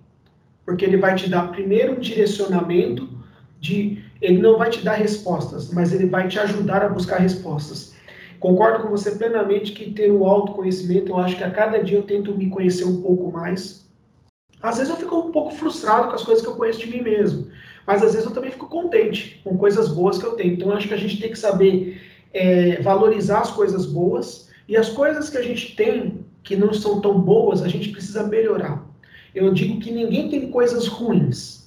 Porque 0.66 0.86
ele 0.86 0.96
vai 0.96 1.16
te 1.16 1.30
dar 1.30 1.52
primeiro 1.52 1.98
um 1.98 2.00
direcionamento 2.00 3.10
de. 3.60 4.02
Ele 4.22 4.42
não 4.42 4.58
vai 4.58 4.70
te 4.70 4.82
dar 4.82 4.94
respostas, 4.94 5.72
mas 5.74 5.92
ele 5.92 6.06
vai 6.06 6.30
te 6.30 6.40
ajudar 6.40 6.82
a 6.82 6.88
buscar 6.88 7.18
respostas. 7.20 7.94
Concordo 8.40 8.84
com 8.84 8.90
você 8.90 9.12
plenamente 9.12 9.74
que 9.74 9.92
ter 9.92 10.10
o 10.12 10.26
autoconhecimento, 10.26 11.12
eu 11.12 11.18
acho 11.18 11.36
que 11.36 11.44
a 11.44 11.52
cada 11.52 11.84
dia 11.84 11.98
eu 11.98 12.04
tento 12.04 12.36
me 12.36 12.50
conhecer 12.50 12.86
um 12.86 13.02
pouco 13.02 13.30
mais. 13.30 13.86
Às 14.62 14.78
vezes 14.78 14.90
eu 14.90 14.98
fico 14.98 15.18
um 15.18 15.32
pouco 15.32 15.52
frustrado 15.52 16.08
com 16.08 16.16
as 16.16 16.24
coisas 16.24 16.42
que 16.42 16.50
eu 16.50 16.56
conheço 16.56 16.80
de 16.80 16.88
mim 16.90 17.02
mesmo, 17.02 17.50
mas 17.86 18.02
às 18.02 18.14
vezes 18.14 18.26
eu 18.26 18.34
também 18.34 18.52
fico 18.52 18.68
contente 18.68 19.42
com 19.44 19.58
coisas 19.58 19.90
boas 19.90 20.18
que 20.18 20.26
eu 20.26 20.36
tenho. 20.36 20.54
Então 20.54 20.70
eu 20.70 20.78
acho 20.78 20.88
que 20.88 20.94
a 20.94 20.98
gente 20.98 21.20
tem 21.20 21.32
que 21.32 21.38
saber 21.38 22.02
é, 22.34 22.82
valorizar 22.82 23.40
as 23.40 23.52
coisas 23.52 23.86
boas 23.86 24.50
e 24.68 24.78
as 24.78 24.90
coisas 24.90 25.30
que 25.30 25.38
a 25.38 25.42
gente 25.42 25.76
tem 25.76 26.26
que 26.44 26.56
não 26.56 26.74
são 26.74 27.00
tão 27.02 27.20
boas, 27.20 27.62
a 27.62 27.68
gente 27.68 27.90
precisa 27.90 28.24
melhorar. 28.24 28.84
Eu 29.34 29.54
digo 29.54 29.80
que 29.80 29.92
ninguém 29.92 30.30
tem 30.30 30.52
coisas 30.52 30.88
ruins. 30.88 31.64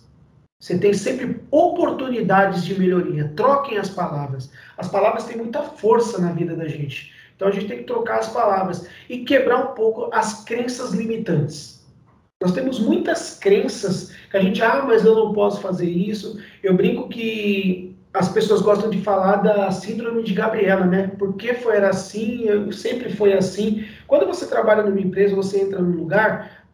Você 0.61 0.79
tem 0.79 0.93
sempre 0.95 1.41
oportunidades 1.51 2.65
de 2.65 2.79
melhoria. 2.79 3.33
Troquem 3.37 3.79
as 3.79 3.91
palavras. 3.91 4.51
As 4.77 4.89
palavras 4.89 5.25
têm 5.25 5.37
muita 5.37 5.63
força 5.63 6.21
na 6.21 6.33
vida 6.33 6.55
da 6.55 6.67
gente. 6.67 7.13
Então 7.35 7.49
a 7.49 7.51
gente 7.51 7.67
tem 7.67 7.79
que 7.79 7.85
trocar 7.85 8.21
as 8.21 8.29
palavras 8.29 8.89
e 9.09 9.19
quebrar 9.19 9.59
um 9.59 9.75
pouco 9.75 10.09
as 10.13 10.45
crenças 10.45 10.93
limitantes. 10.93 11.85
Nós 12.41 12.53
temos 12.53 12.79
muitas 12.79 13.39
crenças 13.39 14.13
que 14.31 14.37
a 14.37 14.41
gente, 14.41 14.63
ah, 14.63 14.85
mas 14.87 15.05
eu 15.05 15.15
não 15.15 15.33
posso 15.33 15.61
fazer 15.61 15.89
isso. 15.89 16.39
Eu 16.63 16.75
brinco 16.75 17.09
que 17.09 17.86
as 18.17 18.31
pessoas 18.31 18.63
gostam 18.63 18.89
de 18.89 19.03
falar 19.03 19.37
da 19.37 19.71
síndrome 19.71 20.23
de 20.23 20.33
Gabriela, 20.33 20.87
né? 20.87 21.13
Porque 21.19 21.53
foi 21.53 21.77
era 21.77 21.91
assim, 21.91 22.73
sempre 22.73 23.15
foi 23.15 23.35
assim. 23.35 23.85
Quando 24.07 24.27
você 24.27 24.47
trabalha 24.47 24.83
numa 24.83 25.01
empresa, 25.01 25.37
você 25.37 25.61
entra 25.61 25.83
num 25.83 25.97
lugar, 25.97 26.67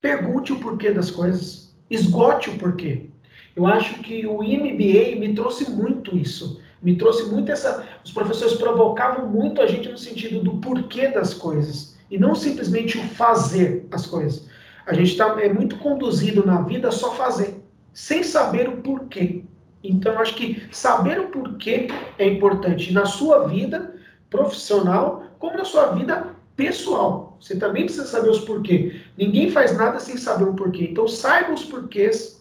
pergunte 0.00 0.52
o 0.52 0.58
porquê 0.58 0.90
das 0.90 1.08
coisas, 1.08 1.72
esgote 1.88 2.50
o 2.50 2.58
porquê. 2.58 3.10
Eu 3.54 3.64
acho 3.64 4.00
que 4.00 4.26
o 4.26 4.42
MBA 4.42 5.16
me 5.20 5.34
trouxe 5.34 5.70
muito 5.70 6.16
isso. 6.16 6.60
Me 6.82 6.96
trouxe 6.96 7.30
muito 7.30 7.50
essa. 7.52 7.86
Os 8.04 8.12
professores 8.12 8.54
provocavam 8.54 9.28
muito 9.28 9.62
a 9.62 9.66
gente 9.66 9.88
no 9.88 9.96
sentido 9.96 10.40
do 10.40 10.58
porquê 10.58 11.08
das 11.08 11.32
coisas 11.32 11.96
e 12.10 12.18
não 12.18 12.34
simplesmente 12.34 12.98
o 12.98 13.02
fazer 13.02 13.86
as 13.92 14.04
coisas. 14.04 14.48
A 14.84 14.92
gente 14.94 15.16
tá, 15.16 15.36
é 15.40 15.52
muito 15.52 15.78
conduzido 15.78 16.44
na 16.44 16.62
vida 16.62 16.90
só 16.90 17.14
fazer, 17.14 17.62
sem 17.92 18.24
saber 18.24 18.68
o 18.68 18.78
porquê. 18.78 19.44
Então, 19.82 20.18
acho 20.18 20.34
que 20.34 20.62
saber 20.72 21.20
o 21.20 21.28
porquê 21.28 21.88
é 22.18 22.26
importante 22.26 22.92
na 22.92 23.06
sua 23.06 23.46
vida 23.46 23.94
profissional, 24.28 25.24
como 25.38 25.56
na 25.56 25.64
sua 25.64 25.92
vida 25.92 26.34
pessoal. 26.56 27.36
Você 27.40 27.56
também 27.56 27.84
precisa 27.84 28.06
saber 28.06 28.30
os 28.30 28.40
porquês. 28.40 28.94
Ninguém 29.16 29.50
faz 29.50 29.76
nada 29.76 30.00
sem 30.00 30.16
saber 30.16 30.44
o 30.44 30.54
porquê. 30.54 30.88
Então, 30.90 31.06
saiba 31.06 31.52
os 31.52 31.64
porquês 31.64 32.36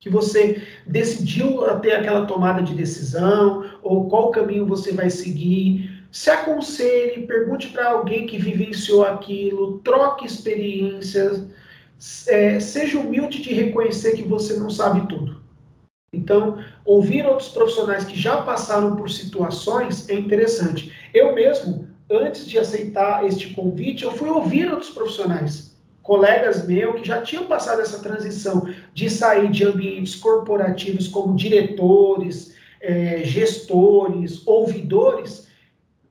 que 0.00 0.10
você 0.10 0.62
decidiu 0.86 1.62
ter 1.80 1.92
aquela 1.92 2.26
tomada 2.26 2.62
de 2.62 2.74
decisão, 2.74 3.64
ou 3.82 4.08
qual 4.08 4.30
caminho 4.30 4.66
você 4.66 4.92
vai 4.92 5.10
seguir. 5.10 6.04
Se 6.12 6.30
aconselhe, 6.30 7.26
pergunte 7.26 7.68
para 7.68 7.90
alguém 7.90 8.26
que 8.26 8.38
vivenciou 8.38 9.04
aquilo, 9.04 9.78
troque 9.78 10.26
experiências, 10.26 11.44
é, 12.28 12.60
seja 12.60 12.98
humilde 12.98 13.42
de 13.42 13.52
reconhecer 13.54 14.16
que 14.16 14.22
você 14.22 14.54
não 14.54 14.70
sabe 14.70 15.08
tudo. 15.08 15.35
Então, 16.16 16.58
ouvir 16.84 17.26
outros 17.26 17.48
profissionais 17.48 18.04
que 18.04 18.18
já 18.18 18.38
passaram 18.42 18.96
por 18.96 19.10
situações 19.10 20.08
é 20.08 20.14
interessante. 20.14 20.92
Eu 21.12 21.34
mesmo, 21.34 21.86
antes 22.10 22.46
de 22.46 22.58
aceitar 22.58 23.24
este 23.24 23.54
convite, 23.54 24.04
eu 24.04 24.12
fui 24.12 24.28
ouvir 24.28 24.70
outros 24.70 24.90
profissionais, 24.90 25.76
colegas 26.02 26.66
meus 26.66 27.00
que 27.00 27.06
já 27.06 27.20
tinham 27.20 27.46
passado 27.46 27.80
essa 27.80 27.98
transição 27.98 28.68
de 28.94 29.10
sair 29.10 29.50
de 29.50 29.64
ambientes 29.64 30.14
corporativos 30.14 31.08
como 31.08 31.36
diretores, 31.36 32.54
é, 32.80 33.22
gestores, 33.24 34.46
ouvidores, 34.46 35.46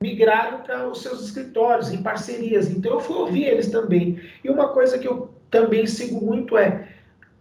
migraram 0.00 0.60
para 0.60 0.88
os 0.88 1.02
seus 1.02 1.24
escritórios, 1.24 1.90
em 1.90 2.02
parcerias. 2.02 2.70
Então, 2.70 2.92
eu 2.92 3.00
fui 3.00 3.16
ouvir 3.16 3.44
eles 3.44 3.70
também. 3.70 4.20
E 4.44 4.50
uma 4.50 4.68
coisa 4.68 4.98
que 4.98 5.08
eu 5.08 5.30
também 5.50 5.86
sigo 5.86 6.24
muito 6.24 6.56
é, 6.56 6.88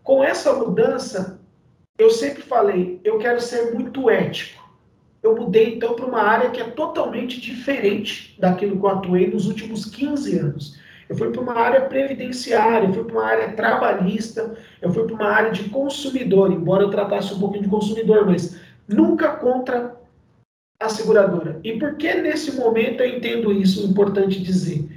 com 0.01 0.23
essa 0.23 0.53
mudança, 0.53 1.41
eu 1.97 2.09
sempre 2.09 2.43
falei, 2.43 2.99
eu 3.03 3.17
quero 3.17 3.39
ser 3.39 3.73
muito 3.73 4.09
ético. 4.09 4.63
Eu 5.23 5.35
mudei 5.35 5.75
então 5.75 5.95
para 5.95 6.05
uma 6.05 6.21
área 6.21 6.51
que 6.51 6.61
é 6.61 6.65
totalmente 6.65 7.41
diferente 7.41 8.35
daquilo 8.39 8.77
que 8.79 8.85
eu 8.85 8.89
atuei 8.89 9.27
nos 9.27 9.47
últimos 9.47 9.85
15 9.85 10.37
anos. 10.37 10.79
Eu 11.07 11.15
fui 11.15 11.31
para 11.31 11.41
uma 11.41 11.55
área 11.55 11.81
previdenciária, 11.81 12.87
eu 12.87 12.93
fui 12.93 13.03
para 13.03 13.13
uma 13.13 13.25
área 13.25 13.53
trabalhista, 13.53 14.55
eu 14.81 14.91
fui 14.91 15.03
para 15.05 15.15
uma 15.15 15.27
área 15.27 15.51
de 15.51 15.69
consumidor, 15.69 16.51
embora 16.51 16.83
eu 16.83 16.89
tratasse 16.89 17.33
um 17.33 17.39
pouquinho 17.39 17.63
de 17.63 17.69
consumidor, 17.69 18.25
mas 18.25 18.59
nunca 18.87 19.29
contra 19.29 19.95
a 20.79 20.89
seguradora. 20.89 21.59
E 21.63 21.73
por 21.79 21.95
que 21.95 22.13
nesse 22.15 22.51
momento 22.53 23.01
eu 23.01 23.17
entendo 23.17 23.51
isso, 23.51 23.85
importante 23.85 24.41
dizer? 24.41 24.87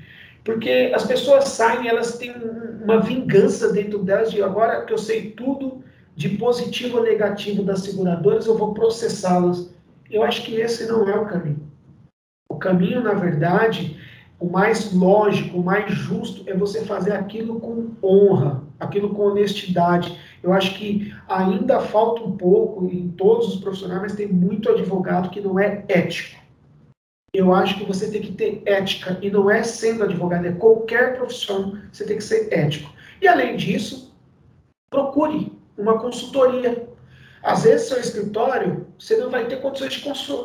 Porque 0.44 0.90
as 0.94 1.06
pessoas 1.06 1.44
saem, 1.44 1.88
elas 1.88 2.18
têm 2.18 2.34
uma 2.82 3.00
vingança 3.00 3.72
dentro 3.72 3.98
delas 3.98 4.30
de 4.30 4.42
agora 4.42 4.84
que 4.84 4.92
eu 4.92 4.98
sei 4.98 5.30
tudo, 5.30 5.84
de 6.18 6.30
positivo 6.30 6.98
ou 6.98 7.04
negativo 7.04 7.62
das 7.62 7.82
seguradoras, 7.82 8.44
eu 8.44 8.58
vou 8.58 8.74
processá-las. 8.74 9.72
Eu 10.10 10.24
acho 10.24 10.44
que 10.44 10.56
esse 10.56 10.84
não 10.88 11.08
é 11.08 11.16
o 11.16 11.26
caminho. 11.26 11.60
O 12.50 12.56
caminho, 12.56 13.00
na 13.00 13.14
verdade, 13.14 13.96
o 14.40 14.50
mais 14.50 14.92
lógico, 14.92 15.58
o 15.58 15.64
mais 15.64 15.94
justo 15.94 16.42
é 16.50 16.54
você 16.54 16.84
fazer 16.84 17.12
aquilo 17.12 17.60
com 17.60 17.92
honra, 18.02 18.64
aquilo 18.80 19.14
com 19.14 19.26
honestidade. 19.26 20.18
Eu 20.42 20.52
acho 20.52 20.76
que 20.76 21.14
ainda 21.28 21.78
falta 21.78 22.24
um 22.24 22.36
pouco 22.36 22.86
em 22.86 23.10
todos 23.10 23.54
os 23.54 23.60
profissionais, 23.60 24.02
mas 24.02 24.16
tem 24.16 24.26
muito 24.26 24.68
advogado 24.68 25.30
que 25.30 25.40
não 25.40 25.56
é 25.56 25.84
ético. 25.86 26.36
Eu 27.32 27.54
acho 27.54 27.78
que 27.78 27.84
você 27.84 28.10
tem 28.10 28.22
que 28.22 28.32
ter 28.32 28.60
ética, 28.66 29.16
e 29.22 29.30
não 29.30 29.48
é 29.48 29.62
sendo 29.62 30.02
advogado, 30.02 30.46
é 30.46 30.52
qualquer 30.52 31.16
profissão, 31.16 31.78
você 31.92 32.04
tem 32.04 32.16
que 32.16 32.24
ser 32.24 32.52
ético. 32.52 32.92
E 33.22 33.28
além 33.28 33.56
disso, 33.56 34.12
procure 34.90 35.56
uma 35.78 35.98
consultoria. 35.98 36.88
Às 37.42 37.62
vezes, 37.62 37.88
seu 37.88 38.00
escritório, 38.00 38.86
você 38.98 39.16
não 39.16 39.30
vai 39.30 39.46
ter 39.46 39.62
condições 39.62 39.94
de 39.94 40.00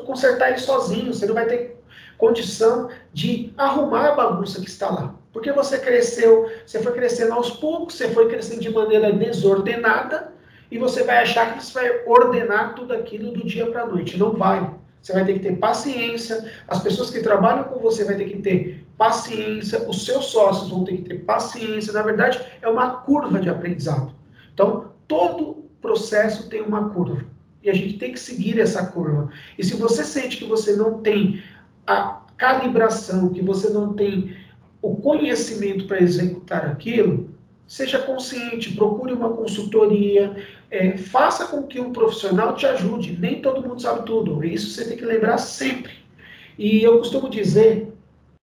consertar 0.06 0.50
ele 0.50 0.60
sozinho, 0.60 1.14
você 1.14 1.26
não 1.26 1.34
vai 1.34 1.48
ter 1.48 1.84
condição 2.18 2.90
de 3.12 3.52
arrumar 3.58 4.10
a 4.10 4.16
bagunça 4.16 4.62
que 4.62 4.70
está 4.70 4.90
lá. 4.90 5.16
Porque 5.34 5.52
você 5.52 5.80
cresceu, 5.80 6.50
você 6.66 6.82
foi 6.82 6.94
crescendo 6.94 7.34
aos 7.34 7.50
poucos, 7.50 7.96
você 7.96 8.10
foi 8.10 8.30
crescendo 8.30 8.62
de 8.62 8.70
maneira 8.70 9.12
desordenada 9.12 10.32
e 10.70 10.78
você 10.78 11.04
vai 11.04 11.18
achar 11.18 11.54
que 11.54 11.64
você 11.64 11.74
vai 11.74 12.06
ordenar 12.06 12.76
tudo 12.76 12.94
aquilo 12.94 13.32
do 13.32 13.46
dia 13.46 13.66
para 13.66 13.82
a 13.82 13.88
noite. 13.88 14.18
Não 14.18 14.34
vai. 14.34 14.74
Você 15.02 15.12
vai 15.12 15.26
ter 15.26 15.34
que 15.34 15.40
ter 15.40 15.58
paciência, 15.58 16.50
as 16.68 16.82
pessoas 16.82 17.10
que 17.10 17.20
trabalham 17.20 17.66
com 17.66 17.80
você 17.80 18.06
vai 18.06 18.16
ter 18.16 18.26
que 18.26 18.42
ter 18.42 18.86
paciência, 18.98 19.90
os 19.90 20.06
seus 20.06 20.28
sócios 20.28 20.70
vão 20.70 20.86
ter 20.86 20.98
que 20.98 21.10
ter 21.10 21.16
paciência. 21.26 21.92
Na 21.92 22.04
verdade, 22.04 22.40
é 22.62 22.70
uma 22.70 23.02
curva 23.02 23.40
de 23.40 23.50
aprendizado. 23.50 24.14
Então, 24.54 24.93
todo 25.08 25.66
processo 25.82 26.50
tem 26.50 26.62
uma 26.62 26.90
curva. 26.90 27.26
E 27.62 27.70
a 27.70 27.74
gente 27.74 27.98
tem 27.98 28.12
que 28.12 28.20
seguir 28.20 28.60
essa 28.60 28.86
curva. 28.88 29.30
E 29.58 29.64
se 29.64 29.76
você 29.76 30.04
sente 30.04 30.38
que 30.38 30.46
você 30.46 30.76
não 30.76 31.02
tem 31.02 31.42
a 31.88 32.22
calibração, 32.38 33.30
que 33.30 33.42
você 33.42 33.70
não 33.70 33.94
tem 33.94 34.36
o 34.82 34.96
conhecimento 34.98 35.86
para 35.86 36.02
executar 36.02 36.66
aquilo, 36.66 37.30
seja 37.66 38.00
consciente, 38.00 38.76
procure 38.76 39.14
uma 39.14 39.30
consultoria, 39.30 40.36
é, 40.70 40.98
faça 40.98 41.48
com 41.48 41.64
que 41.64 41.80
um 41.80 41.94
profissional 41.94 42.56
te 42.56 42.66
ajude. 42.66 43.18
Nem 43.18 43.42
todo 43.42 43.68
mundo 43.68 43.82
sabe 43.82 44.06
tudo, 44.06 44.44
isso 44.44 44.72
você 44.72 44.86
tem 44.86 44.98
que 44.98 45.06
lembrar 45.06 45.38
sempre. 45.38 45.94
E 46.58 46.84
eu 46.84 46.98
costumo 47.00 47.30
dizer 47.30 47.88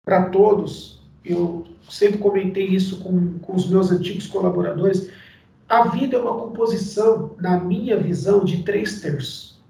para 0.04 0.30
todos, 0.30 1.00
eu 1.24 1.64
sempre 1.88 2.18
comentei 2.18 2.66
isso 2.66 3.00
com, 3.00 3.38
com 3.38 3.54
os 3.54 3.68
meus 3.68 3.90
antigos 3.90 4.26
colaboradores, 4.26 5.10
a 5.78 5.88
vida 5.88 6.16
é 6.16 6.20
uma 6.20 6.38
composição, 6.38 7.34
na 7.38 7.58
minha 7.58 7.96
visão, 7.96 8.44
de 8.44 8.62
três 8.62 9.00
terços. 9.00 9.62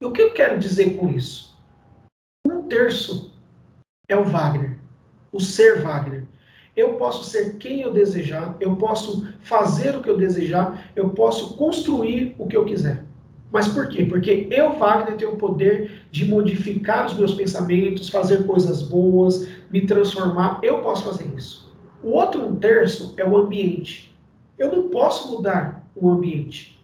E 0.00 0.04
o 0.04 0.12
que 0.12 0.22
eu 0.22 0.32
quero 0.32 0.58
dizer 0.58 0.96
com 0.96 1.08
isso? 1.08 1.56
Um 2.46 2.62
terço 2.62 3.32
é 4.08 4.16
o 4.16 4.24
Wagner 4.24 4.80
o 5.32 5.40
ser 5.40 5.80
Wagner. 5.82 6.24
Eu 6.76 6.94
posso 6.94 7.24
ser 7.24 7.56
quem 7.56 7.80
eu 7.80 7.92
desejar, 7.92 8.56
eu 8.60 8.76
posso 8.76 9.28
fazer 9.42 9.96
o 9.96 10.02
que 10.02 10.08
eu 10.08 10.16
desejar, 10.16 10.90
eu 10.94 11.10
posso 11.10 11.56
construir 11.56 12.34
o 12.38 12.46
que 12.46 12.56
eu 12.56 12.64
quiser. 12.64 13.04
Mas 13.52 13.66
por 13.66 13.88
quê? 13.88 14.04
Porque 14.04 14.46
eu, 14.50 14.78
Wagner, 14.78 15.16
tenho 15.16 15.32
o 15.32 15.36
poder 15.36 16.04
de 16.10 16.24
modificar 16.24 17.06
os 17.06 17.14
meus 17.14 17.34
pensamentos, 17.34 18.08
fazer 18.08 18.46
coisas 18.46 18.82
boas, 18.82 19.48
me 19.70 19.84
transformar. 19.84 20.60
Eu 20.62 20.78
posso 20.78 21.04
fazer 21.04 21.28
isso. 21.36 21.68
O 22.02 22.10
outro 22.10 22.46
um 22.46 22.56
terço 22.56 23.12
é 23.16 23.24
o 23.24 23.36
ambiente. 23.36 24.09
Eu 24.60 24.70
não 24.70 24.90
posso 24.90 25.32
mudar 25.32 25.82
o 25.96 26.10
ambiente. 26.10 26.78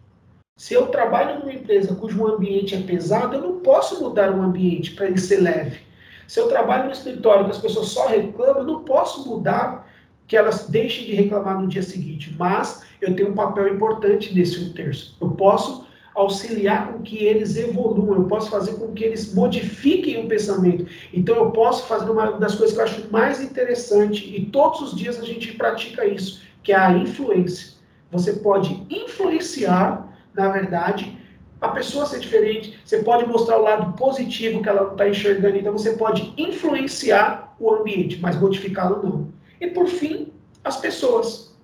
Se 0.57 0.73
eu 0.73 0.87
trabalho 0.87 1.41
numa 1.41 1.53
empresa 1.53 1.95
cujo 1.95 2.27
ambiente 2.27 2.75
é 2.75 2.81
pesado, 2.81 3.37
eu 3.37 3.43
não 3.43 3.61
posso 3.61 4.03
mudar 4.03 4.35
o 4.35 4.41
ambiente 4.41 4.93
para 4.93 5.09
ele 5.09 5.19
ser 5.19 5.43
leve. 5.43 5.81
Se 6.27 6.41
eu 6.41 6.49
trabalho 6.49 6.87
no 6.87 6.93
escritório 6.93 7.45
que 7.45 7.51
as 7.51 7.59
pessoas 7.59 7.89
só 7.89 8.07
reclamam, 8.07 8.63
eu 8.63 8.65
não 8.65 8.83
posso 8.83 9.29
mudar 9.29 9.87
que 10.27 10.39
elas 10.39 10.67
deixem 10.71 11.05
de 11.05 11.13
reclamar 11.13 11.61
no 11.61 11.69
dia 11.69 11.83
seguinte, 11.83 12.35
mas 12.39 12.83
eu 12.99 13.15
tenho 13.15 13.33
um 13.33 13.35
papel 13.35 13.69
importante 13.69 14.35
nesse 14.35 14.59
um 14.59 14.73
terço. 14.73 15.15
Eu 15.21 15.33
posso 15.33 15.87
auxiliar 16.15 16.91
com 16.91 17.03
que 17.03 17.23
eles 17.27 17.57
evoluam, 17.59 18.23
eu 18.23 18.25
posso 18.25 18.49
fazer 18.49 18.73
com 18.77 18.95
que 18.95 19.05
eles 19.05 19.35
modifiquem 19.35 20.25
o 20.25 20.27
pensamento. 20.27 20.87
Então 21.13 21.37
eu 21.37 21.51
posso 21.51 21.87
fazer 21.87 22.11
uma 22.11 22.33
das 22.39 22.55
coisas 22.55 22.75
que 22.75 22.81
eu 22.81 22.85
acho 22.85 23.13
mais 23.13 23.43
interessante, 23.43 24.35
e 24.35 24.47
todos 24.47 24.81
os 24.81 24.97
dias 24.97 25.21
a 25.21 25.25
gente 25.25 25.53
pratica 25.53 26.07
isso, 26.07 26.46
que 26.67 26.73
é 26.73 26.77
a 26.77 26.91
influência. 26.91 27.75
Você 28.11 28.33
pode 28.33 28.85
influenciar, 28.91 30.13
na 30.35 30.49
verdade, 30.49 31.17
a 31.61 31.69
pessoa 31.69 32.07
ser 32.07 32.19
diferente, 32.19 32.77
você 32.85 33.05
pode 33.05 33.25
mostrar 33.25 33.59
o 33.59 33.63
lado 33.63 33.93
positivo 33.93 34.61
que 34.61 34.69
ela 34.69 34.83
não 34.83 34.93
está 34.93 35.09
enxergando, 35.09 35.57
então 35.57 35.73
você 35.73 35.93
pode 35.93 36.35
influenciar 36.37 37.55
o 37.61 37.73
ambiente, 37.73 38.19
mas 38.21 38.35
modificá-lo 38.35 39.01
não. 39.01 39.33
E 39.61 39.69
por 39.69 39.87
fim, 39.87 40.33
as 40.65 40.79
pessoas. 40.79 41.55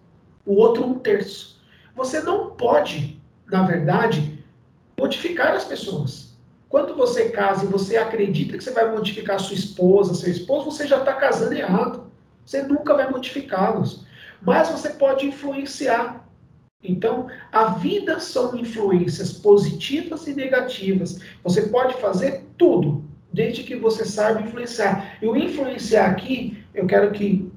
O 0.46 0.55
outro 0.55 0.86
um 0.86 0.94
terço. 0.94 1.61
Você 1.96 2.20
não 2.20 2.50
pode, 2.50 3.20
na 3.50 3.64
verdade, 3.64 4.38
modificar 4.96 5.53
as 5.53 5.64
pessoas. 5.64 6.36
Quando 6.68 6.94
você 6.94 7.30
casa 7.30 7.64
e 7.64 7.68
você 7.68 7.96
acredita 7.96 8.57
que 8.57 8.62
você 8.62 8.70
vai 8.70 8.88
modificar 8.88 9.40
sua 9.40 9.57
esposa, 9.57 10.14
seu 10.14 10.30
esposo, 10.30 10.70
você 10.70 10.86
já 10.86 10.98
está 10.98 11.14
casando 11.14 11.55
errado. 11.55 12.07
Você 12.46 12.62
nunca 12.62 12.94
vai 12.94 13.11
modificá-los. 13.11 14.07
Mas 14.45 14.68
você 14.68 14.90
pode 14.90 15.26
influenciar. 15.26 16.28
Então, 16.82 17.28
a 17.53 17.66
vida 17.66 18.18
são 18.18 18.57
influências 18.57 19.32
positivas 19.32 20.26
e 20.26 20.34
negativas. 20.34 21.20
Você 21.45 21.62
pode 21.62 21.95
fazer 21.95 22.45
tudo, 22.59 23.05
desde 23.32 23.62
que 23.62 23.76
você 23.76 24.05
saiba 24.05 24.43
influenciar. 24.43 25.18
E 25.22 25.26
o 25.26 25.36
influenciar 25.36 26.11
aqui, 26.11 26.59
eu 26.74 26.86
quero 26.86 27.12
que 27.12 27.51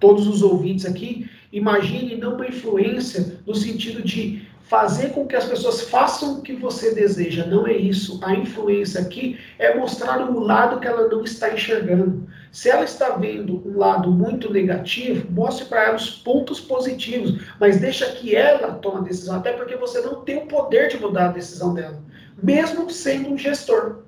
todos 0.00 0.26
os 0.26 0.42
ouvintes 0.42 0.86
aqui 0.86 1.28
imaginem 1.52 2.16
não 2.16 2.34
uma 2.34 2.48
influência 2.48 3.40
no 3.46 3.54
sentido 3.54 4.02
de 4.02 4.48
fazer 4.64 5.10
com 5.10 5.26
que 5.26 5.36
as 5.36 5.44
pessoas 5.44 5.82
façam 5.82 6.38
o 6.38 6.42
que 6.42 6.54
você 6.54 6.94
deseja. 6.94 7.46
Não 7.46 7.66
é 7.66 7.76
isso. 7.76 8.18
A 8.24 8.34
influência 8.34 9.00
aqui 9.00 9.38
é 9.58 9.76
mostrar 9.76 10.18
o 10.30 10.40
lado 10.40 10.80
que 10.80 10.86
ela 10.86 11.06
não 11.06 11.22
está 11.22 11.52
enxergando. 11.52 12.26
Se 12.54 12.70
ela 12.70 12.84
está 12.84 13.16
vendo 13.16 13.60
um 13.66 13.76
lado 13.76 14.12
muito 14.12 14.48
negativo, 14.48 15.28
mostre 15.28 15.64
para 15.64 15.86
ela 15.86 15.96
os 15.96 16.08
pontos 16.08 16.60
positivos, 16.60 17.44
mas 17.58 17.80
deixa 17.80 18.06
que 18.12 18.36
ela 18.36 18.74
tome 18.74 18.98
a 18.98 19.02
decisão, 19.02 19.38
até 19.38 19.52
porque 19.54 19.74
você 19.74 20.00
não 20.00 20.20
tem 20.20 20.36
o 20.36 20.46
poder 20.46 20.88
de 20.88 20.96
mudar 20.96 21.30
a 21.30 21.32
decisão 21.32 21.74
dela, 21.74 22.00
mesmo 22.40 22.88
sendo 22.88 23.30
um 23.30 23.36
gestor. 23.36 24.02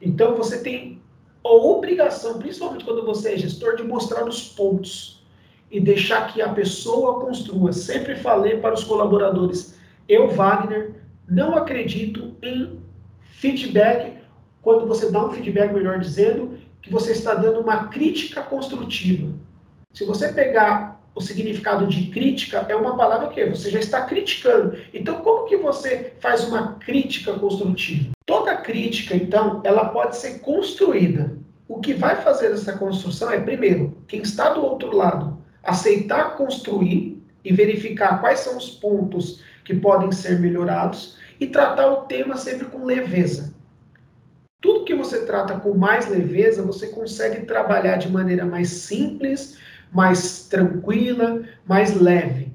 Então 0.00 0.36
você 0.36 0.62
tem 0.62 1.02
a 1.42 1.48
obrigação, 1.50 2.38
principalmente 2.38 2.84
quando 2.84 3.04
você 3.04 3.32
é 3.32 3.36
gestor, 3.36 3.74
de 3.74 3.82
mostrar 3.82 4.24
os 4.24 4.48
pontos 4.50 5.26
e 5.68 5.80
deixar 5.80 6.32
que 6.32 6.40
a 6.40 6.50
pessoa 6.50 7.18
construa. 7.18 7.72
Sempre 7.72 8.14
falei 8.14 8.58
para 8.58 8.74
os 8.74 8.84
colaboradores, 8.84 9.74
eu, 10.08 10.28
Wagner, 10.28 10.94
não 11.28 11.56
acredito 11.56 12.36
em 12.40 12.78
feedback, 13.20 14.16
quando 14.62 14.86
você 14.86 15.10
dá 15.10 15.26
um 15.26 15.32
feedback, 15.32 15.72
melhor 15.72 15.98
dizendo, 15.98 16.59
que 16.82 16.90
você 16.90 17.12
está 17.12 17.34
dando 17.34 17.60
uma 17.60 17.88
crítica 17.88 18.42
construtiva. 18.42 19.32
Se 19.92 20.04
você 20.04 20.32
pegar 20.32 21.00
o 21.14 21.20
significado 21.20 21.86
de 21.86 22.06
crítica, 22.06 22.64
é 22.68 22.74
uma 22.74 22.96
palavra 22.96 23.28
que 23.28 23.44
você 23.46 23.70
já 23.70 23.80
está 23.80 24.02
criticando. 24.02 24.76
Então, 24.94 25.20
como 25.20 25.46
que 25.46 25.56
você 25.56 26.14
faz 26.20 26.44
uma 26.44 26.74
crítica 26.74 27.32
construtiva? 27.34 28.10
Toda 28.24 28.56
crítica, 28.56 29.16
então, 29.16 29.60
ela 29.64 29.86
pode 29.86 30.16
ser 30.16 30.38
construída. 30.40 31.36
O 31.66 31.80
que 31.80 31.94
vai 31.94 32.16
fazer 32.16 32.52
essa 32.52 32.76
construção 32.76 33.30
é, 33.30 33.40
primeiro, 33.40 33.96
quem 34.06 34.22
está 34.22 34.50
do 34.50 34.64
outro 34.64 34.96
lado, 34.96 35.38
aceitar 35.62 36.36
construir 36.36 37.22
e 37.44 37.52
verificar 37.52 38.20
quais 38.20 38.40
são 38.40 38.56
os 38.56 38.70
pontos 38.70 39.42
que 39.64 39.74
podem 39.74 40.12
ser 40.12 40.40
melhorados 40.40 41.16
e 41.38 41.46
tratar 41.46 41.90
o 41.90 42.02
tema 42.02 42.36
sempre 42.36 42.66
com 42.66 42.84
leveza. 42.84 43.54
Tudo 44.60 44.84
que 44.84 44.94
você 44.94 45.24
trata 45.24 45.58
com 45.58 45.74
mais 45.74 46.08
leveza, 46.08 46.62
você 46.62 46.88
consegue 46.88 47.46
trabalhar 47.46 47.96
de 47.96 48.10
maneira 48.10 48.44
mais 48.44 48.68
simples, 48.68 49.58
mais 49.92 50.46
tranquila, 50.48 51.42
mais 51.66 51.94
leve. 51.94 52.52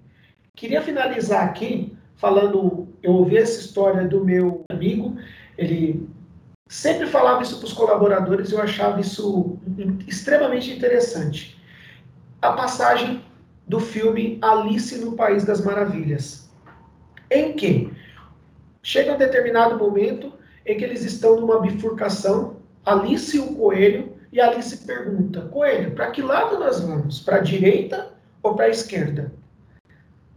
Queria 0.56 0.82
finalizar 0.82 1.44
aqui 1.44 1.98
falando, 2.16 2.88
eu 3.02 3.12
ouvi 3.12 3.38
essa 3.38 3.60
história 3.60 4.08
do 4.08 4.24
meu 4.24 4.64
amigo, 4.70 5.18
ele 5.58 6.08
sempre 6.68 7.08
falava 7.08 7.42
isso 7.42 7.58
para 7.58 7.66
os 7.66 7.74
colaboradores, 7.74 8.52
eu 8.52 8.62
achava 8.62 9.02
isso 9.02 9.58
extremamente 10.08 10.72
interessante. 10.72 11.60
A 12.42 12.54
passagem 12.54 13.24
do 13.68 13.80
filme 13.80 14.38
Alice 14.42 14.98
no 15.00 15.14
País 15.14 15.44
das 15.44 15.64
Maravilhas 15.64 16.46
em 17.30 17.54
que 17.54 17.92
chega 18.84 19.14
um 19.14 19.18
determinado 19.18 19.78
momento 19.78 20.32
em 20.66 20.78
que 20.78 20.84
eles 20.84 21.04
estão 21.04 21.40
numa 21.40 21.60
bifurcação, 21.60 22.58
Alice 22.86 23.36
e 23.36 23.40
o 23.40 23.56
coelho, 23.56 24.14
e 24.32 24.42
Alice 24.42 24.86
pergunta: 24.86 25.42
Coelho, 25.42 25.92
para 25.92 26.12
que 26.12 26.22
lado 26.22 26.60
nós 26.60 26.80
vamos? 26.80 27.20
Para 27.20 27.38
a 27.38 27.42
direita 27.42 28.14
ou 28.42 28.56
para 28.56 28.66
a 28.66 28.70
esquerda? 28.70 29.32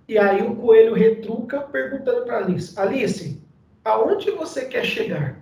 E 0.06 0.16
aí 0.16 0.40
o 0.42 0.56
coelho 0.56 0.94
retruca 0.94 1.60
perguntando 1.60 2.24
para 2.24 2.38
Alice: 2.38 2.78
Alice, 2.78 3.42
aonde 3.84 4.30
você 4.30 4.66
quer 4.66 4.84
chegar? 4.84 5.40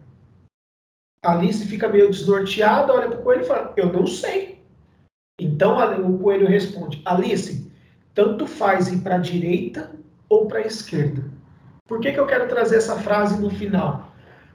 Alice 1.23 1.67
fica 1.67 1.89
meio 1.89 2.11
desnorteada, 2.11 2.93
olha 2.93 3.09
para 3.09 3.21
o 3.21 3.23
coelho 3.23 3.43
e 3.43 3.47
fala: 3.47 3.73
Eu 3.77 3.93
não 3.93 4.07
sei. 4.07 4.61
Então 5.39 5.77
o 6.09 6.19
coelho 6.19 6.47
responde: 6.47 7.03
Alice, 7.05 7.71
tanto 8.15 8.47
faz 8.47 8.89
ir 8.89 9.01
para 9.03 9.17
a 9.17 9.19
direita 9.19 9.91
ou 10.29 10.47
para 10.47 10.61
a 10.61 10.67
esquerda. 10.67 11.23
Por 11.87 12.01
que, 12.01 12.13
que 12.13 12.19
eu 12.19 12.27
quero 12.27 12.49
trazer 12.49 12.77
essa 12.77 12.97
frase 12.97 13.41
no 13.41 13.51
final? 13.51 14.06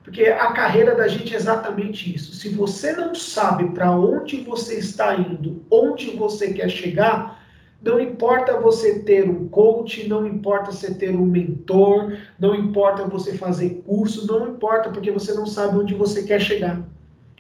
Porque 0.04 0.26
a 0.26 0.52
carreira 0.52 0.96
da 0.96 1.08
gente 1.08 1.34
é 1.34 1.38
exatamente 1.38 2.14
isso. 2.14 2.34
Se 2.34 2.50
você 2.50 2.94
não 2.94 3.14
sabe 3.14 3.70
para 3.70 3.92
onde 3.92 4.38
você 4.38 4.80
está 4.80 5.16
indo, 5.16 5.64
onde 5.70 6.12
você 6.12 6.54
quer 6.54 6.70
chegar, 6.70 7.40
não 7.82 8.00
importa 8.00 8.60
você 8.60 9.00
ter 9.00 9.28
um 9.30 9.48
coach, 9.48 10.08
não 10.08 10.26
importa 10.26 10.72
você 10.72 10.94
ter 10.94 11.16
um 11.16 11.26
mentor, 11.26 12.18
não 12.40 12.56
importa 12.56 13.06
você 13.06 13.38
fazer 13.38 13.82
curso, 13.86 14.28
não 14.28 14.50
importa 14.50 14.90
porque 14.90 15.12
você 15.12 15.34
não 15.34 15.46
sabe 15.46 15.78
onde 15.78 15.94
você 15.94 16.24
quer 16.24 16.40
chegar. 16.40 16.82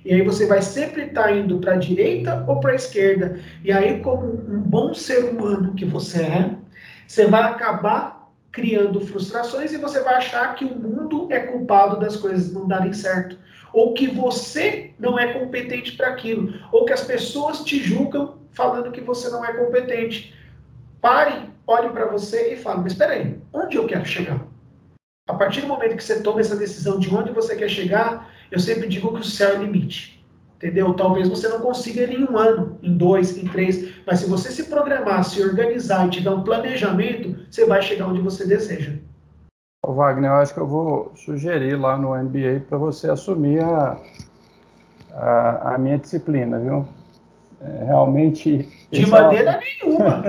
E 0.03 0.13
aí 0.13 0.21
você 0.23 0.47
vai 0.47 0.61
sempre 0.61 1.03
estar 1.03 1.23
tá 1.23 1.31
indo 1.31 1.59
para 1.59 1.73
a 1.73 1.77
direita 1.77 2.43
ou 2.47 2.59
para 2.59 2.71
a 2.71 2.75
esquerda. 2.75 3.39
E 3.63 3.71
aí, 3.71 3.99
como 3.99 4.25
um 4.25 4.59
bom 4.59 4.93
ser 4.95 5.25
humano 5.25 5.75
que 5.75 5.85
você 5.85 6.23
é, 6.23 6.55
você 7.07 7.27
vai 7.27 7.43
acabar 7.43 8.20
criando 8.51 8.99
frustrações 9.01 9.71
e 9.71 9.77
você 9.77 10.01
vai 10.01 10.15
achar 10.15 10.55
que 10.55 10.65
o 10.65 10.75
mundo 10.75 11.27
é 11.31 11.39
culpado 11.39 11.99
das 11.99 12.17
coisas 12.17 12.51
não 12.51 12.67
darem 12.67 12.93
certo, 12.93 13.37
ou 13.73 13.93
que 13.93 14.07
você 14.07 14.93
não 14.99 15.17
é 15.17 15.33
competente 15.33 15.93
para 15.93 16.07
aquilo, 16.07 16.53
ou 16.71 16.85
que 16.85 16.93
as 16.93 17.03
pessoas 17.03 17.63
te 17.63 17.81
julgam 17.81 18.39
falando 18.51 18.91
que 18.91 19.01
você 19.01 19.29
não 19.29 19.45
é 19.45 19.53
competente. 19.53 20.35
Pare, 20.99 21.49
olhe 21.65 21.89
para 21.89 22.05
você 22.05 22.53
e 22.53 22.57
fale: 22.57 22.81
Mas 22.81 22.91
espera 22.91 23.13
aí, 23.13 23.39
onde 23.53 23.77
eu 23.77 23.87
quero 23.87 24.05
chegar? 24.05 24.45
A 25.29 25.33
partir 25.33 25.61
do 25.61 25.67
momento 25.67 25.95
que 25.95 26.03
você 26.03 26.21
toma 26.21 26.41
essa 26.41 26.55
decisão 26.55 26.99
de 26.99 27.13
onde 27.13 27.31
você 27.31 27.55
quer 27.55 27.69
chegar, 27.69 28.29
eu 28.51 28.59
sempre 28.59 28.87
digo 28.87 29.13
que 29.13 29.21
o 29.21 29.23
céu 29.23 29.51
é 29.51 29.57
o 29.59 29.63
limite. 29.63 30.20
Entendeu? 30.61 30.93
Talvez 30.93 31.27
você 31.27 31.47
não 31.47 31.59
consiga 31.59 32.01
ele 32.01 32.17
em 32.17 32.23
um 32.23 32.37
ano, 32.37 32.77
em 32.83 32.95
dois, 32.95 33.35
em 33.35 33.47
três, 33.47 33.95
mas 34.05 34.19
se 34.19 34.29
você 34.29 34.51
se 34.51 34.65
programar, 34.65 35.23
se 35.23 35.41
organizar 35.41 36.05
e 36.05 36.11
tiver 36.11 36.29
um 36.29 36.43
planejamento, 36.43 37.35
você 37.49 37.65
vai 37.65 37.81
chegar 37.81 38.05
onde 38.05 38.21
você 38.21 38.45
deseja. 38.45 38.93
Ô 39.83 39.93
Wagner, 39.93 40.29
eu 40.29 40.35
acho 40.35 40.53
que 40.53 40.59
eu 40.59 40.67
vou 40.67 41.11
sugerir 41.15 41.75
lá 41.75 41.97
no 41.97 42.15
MBA 42.15 42.65
para 42.69 42.77
você 42.77 43.09
assumir 43.09 43.63
a, 43.63 43.97
a, 45.13 45.73
a, 45.73 45.77
minha 45.79 45.97
disciplina, 45.97 46.59
viu? 46.59 46.87
É, 47.59 47.85
realmente. 47.85 48.69
De 48.91 49.07
maneira 49.07 49.53
é 49.53 49.83
um... 49.83 49.89
nenhuma! 49.89 50.23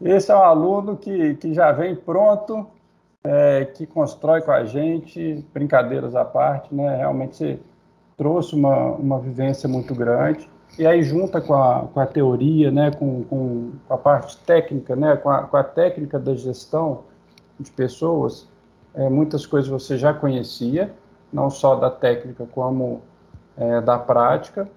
esse 0.00 0.32
é 0.32 0.34
um 0.34 0.42
aluno 0.42 0.96
que, 0.96 1.34
que 1.34 1.52
já 1.52 1.72
vem 1.72 1.94
pronto, 1.94 2.66
é, 3.22 3.66
que 3.66 3.86
constrói 3.86 4.40
com 4.40 4.52
a 4.52 4.64
gente, 4.64 5.44
brincadeiras 5.52 6.16
à 6.16 6.24
parte, 6.24 6.74
né? 6.74 6.96
Realmente 6.96 7.60
trouxe 8.20 8.54
uma, 8.54 8.76
uma 8.96 9.18
vivência 9.18 9.66
muito 9.66 9.94
grande. 9.94 10.46
E 10.78 10.86
aí 10.86 11.02
junta 11.02 11.40
com 11.40 11.54
a, 11.54 11.88
com 11.88 12.00
a 12.00 12.06
teoria, 12.06 12.70
né, 12.70 12.90
com, 12.90 13.24
com, 13.24 13.72
a 13.88 13.96
parte 13.96 14.36
técnica, 14.44 14.94
né, 14.94 15.16
com 15.16 15.30
a, 15.30 15.44
com 15.44 15.56
a 15.56 15.64
técnica 15.64 16.18
da 16.18 16.34
gestão 16.34 17.04
de 17.58 17.70
pessoas, 17.70 18.46
é, 18.94 19.08
muitas 19.08 19.46
coisas 19.46 19.70
você 19.70 19.96
já 19.96 20.12
conhecia, 20.12 20.92
não 21.32 21.48
só 21.48 21.76
da 21.76 21.88
técnica 21.88 22.46
como 22.52 23.00
é, 23.56 23.80
da 23.80 23.98
prática. 23.98 24.68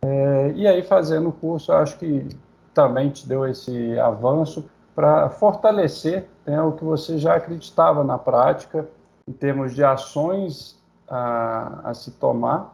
É, 0.00 0.52
e 0.54 0.64
aí 0.64 0.80
fazendo 0.84 1.30
o 1.30 1.32
curso, 1.32 1.72
acho 1.72 1.98
que 1.98 2.28
também 2.72 3.10
te 3.10 3.26
deu 3.26 3.44
esse 3.44 3.98
avanço 3.98 4.70
para 4.94 5.28
fortalecer 5.30 6.28
né, 6.46 6.62
o 6.62 6.70
que 6.70 6.84
você 6.84 7.18
já 7.18 7.34
acreditava 7.34 8.04
na 8.04 8.18
prática, 8.18 8.88
em 9.26 9.32
termos 9.32 9.74
de 9.74 9.82
ações 9.82 10.80
a, 11.08 11.90
a 11.90 11.94
se 11.94 12.12
tomar 12.12 12.73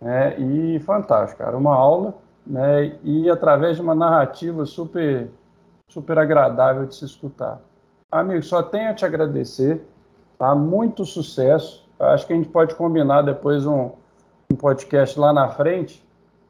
né? 0.00 0.38
E 0.38 0.80
fantástico, 0.80 1.42
cara. 1.42 1.56
Uma 1.56 1.74
aula, 1.74 2.14
né? 2.46 2.96
E 3.02 3.28
através 3.28 3.76
de 3.76 3.82
uma 3.82 3.94
narrativa 3.94 4.64
super, 4.64 5.28
super 5.88 6.18
agradável 6.18 6.86
de 6.86 6.94
se 6.94 7.04
escutar. 7.04 7.60
Amigo, 8.10 8.42
só 8.42 8.62
tenho 8.62 8.90
a 8.90 8.94
te 8.94 9.04
agradecer, 9.04 9.84
tá? 10.38 10.54
Muito 10.54 11.04
sucesso. 11.04 11.88
Acho 11.98 12.26
que 12.26 12.32
a 12.32 12.36
gente 12.36 12.48
pode 12.48 12.74
combinar 12.74 13.22
depois 13.22 13.66
um, 13.66 13.90
um 14.50 14.56
podcast 14.56 15.18
lá 15.18 15.32
na 15.32 15.48
frente 15.48 16.04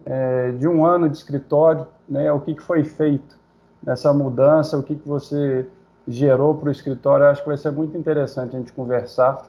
é, 0.07 0.53
de 0.53 0.68
um 0.68 0.86
ano 0.86 1.09
de 1.09 1.16
escritório, 1.16 1.86
né? 2.09 2.32
O 2.32 2.40
que, 2.40 2.55
que 2.55 2.62
foi 2.62 2.84
feito 2.84 3.38
nessa 3.82 4.12
mudança, 4.12 4.78
o 4.78 4.82
que, 4.82 4.94
que 4.94 5.09
você 5.09 5.66
gerou 6.07 6.55
para 6.55 6.68
o 6.68 6.72
escritório. 6.72 7.26
Acho 7.26 7.42
que 7.42 7.48
vai 7.48 7.57
ser 7.57 7.72
muito 7.72 7.96
interessante 7.96 8.55
a 8.55 8.59
gente 8.59 8.72
conversar 8.72 9.44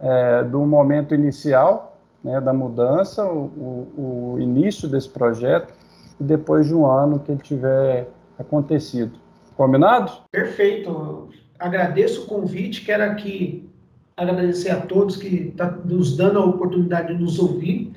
é, 0.00 0.42
do 0.44 0.60
momento 0.60 1.14
inicial 1.14 1.93
né, 2.24 2.40
da 2.40 2.54
mudança, 2.54 3.24
o, 3.24 4.34
o, 4.34 4.40
início 4.40 4.88
desse 4.88 5.10
projeto, 5.10 5.74
e 6.18 6.24
depois 6.24 6.66
de 6.66 6.74
um 6.74 6.86
ano 6.86 7.20
que 7.20 7.30
ele 7.30 7.42
tiver 7.42 8.08
acontecido. 8.38 9.12
Combinado? 9.56 10.10
Perfeito. 10.32 11.28
Agradeço 11.58 12.22
o 12.22 12.26
convite, 12.26 12.84
quero 12.84 13.04
aqui 13.04 13.68
agradecer 14.16 14.70
a 14.70 14.80
todos 14.80 15.16
que 15.16 15.26
estão 15.26 15.68
tá 15.68 15.78
nos 15.84 16.16
dando 16.16 16.38
a 16.38 16.44
oportunidade 16.44 17.14
de 17.14 17.22
nos 17.22 17.38
ouvir. 17.38 17.92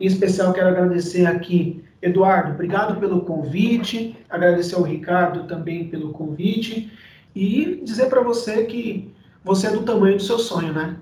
Em 0.00 0.06
especial, 0.06 0.52
quero 0.52 0.68
agradecer 0.68 1.26
aqui, 1.26 1.82
Eduardo, 2.00 2.52
obrigado 2.52 2.98
pelo 3.00 3.22
convite, 3.22 4.16
agradecer 4.28 4.74
ao 4.74 4.82
Ricardo 4.82 5.46
também 5.46 5.88
pelo 5.88 6.12
convite, 6.12 6.92
e 7.34 7.80
dizer 7.82 8.06
para 8.06 8.22
você 8.22 8.64
que 8.64 9.12
você 9.44 9.68
é 9.68 9.70
do 9.70 9.82
tamanho 9.82 10.16
do 10.16 10.22
seu 10.22 10.38
sonho, 10.38 10.72
né? 10.72 10.96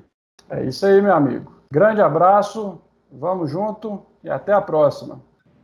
É 0.49 0.65
isso 0.65 0.87
aí, 0.87 1.01
meu 1.01 1.15
amigo. 1.15 1.60
Grande 1.73 2.03
abraço, 2.03 2.81
vamos 3.13 3.49
junto 3.49 4.03
e 4.25 4.29
até 4.29 4.53
a 4.53 4.61
próxima. 4.61 5.21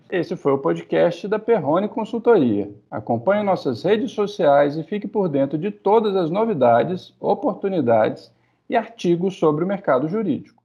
Esse 0.08 0.36
foi 0.36 0.52
o 0.52 0.58
podcast 0.58 1.26
da 1.26 1.36
Perrone 1.36 1.88
Consultoria. 1.88 2.72
Acompanhe 2.88 3.42
nossas 3.42 3.82
redes 3.82 4.12
sociais 4.12 4.76
e 4.76 4.84
fique 4.84 5.08
por 5.08 5.28
dentro 5.28 5.58
de 5.58 5.72
todas 5.72 6.14
as 6.14 6.30
novidades, 6.30 7.12
oportunidades 7.18 8.32
e 8.70 8.76
artigos 8.76 9.36
sobre 9.36 9.64
o 9.64 9.66
mercado 9.66 10.06
jurídico. 10.06 10.55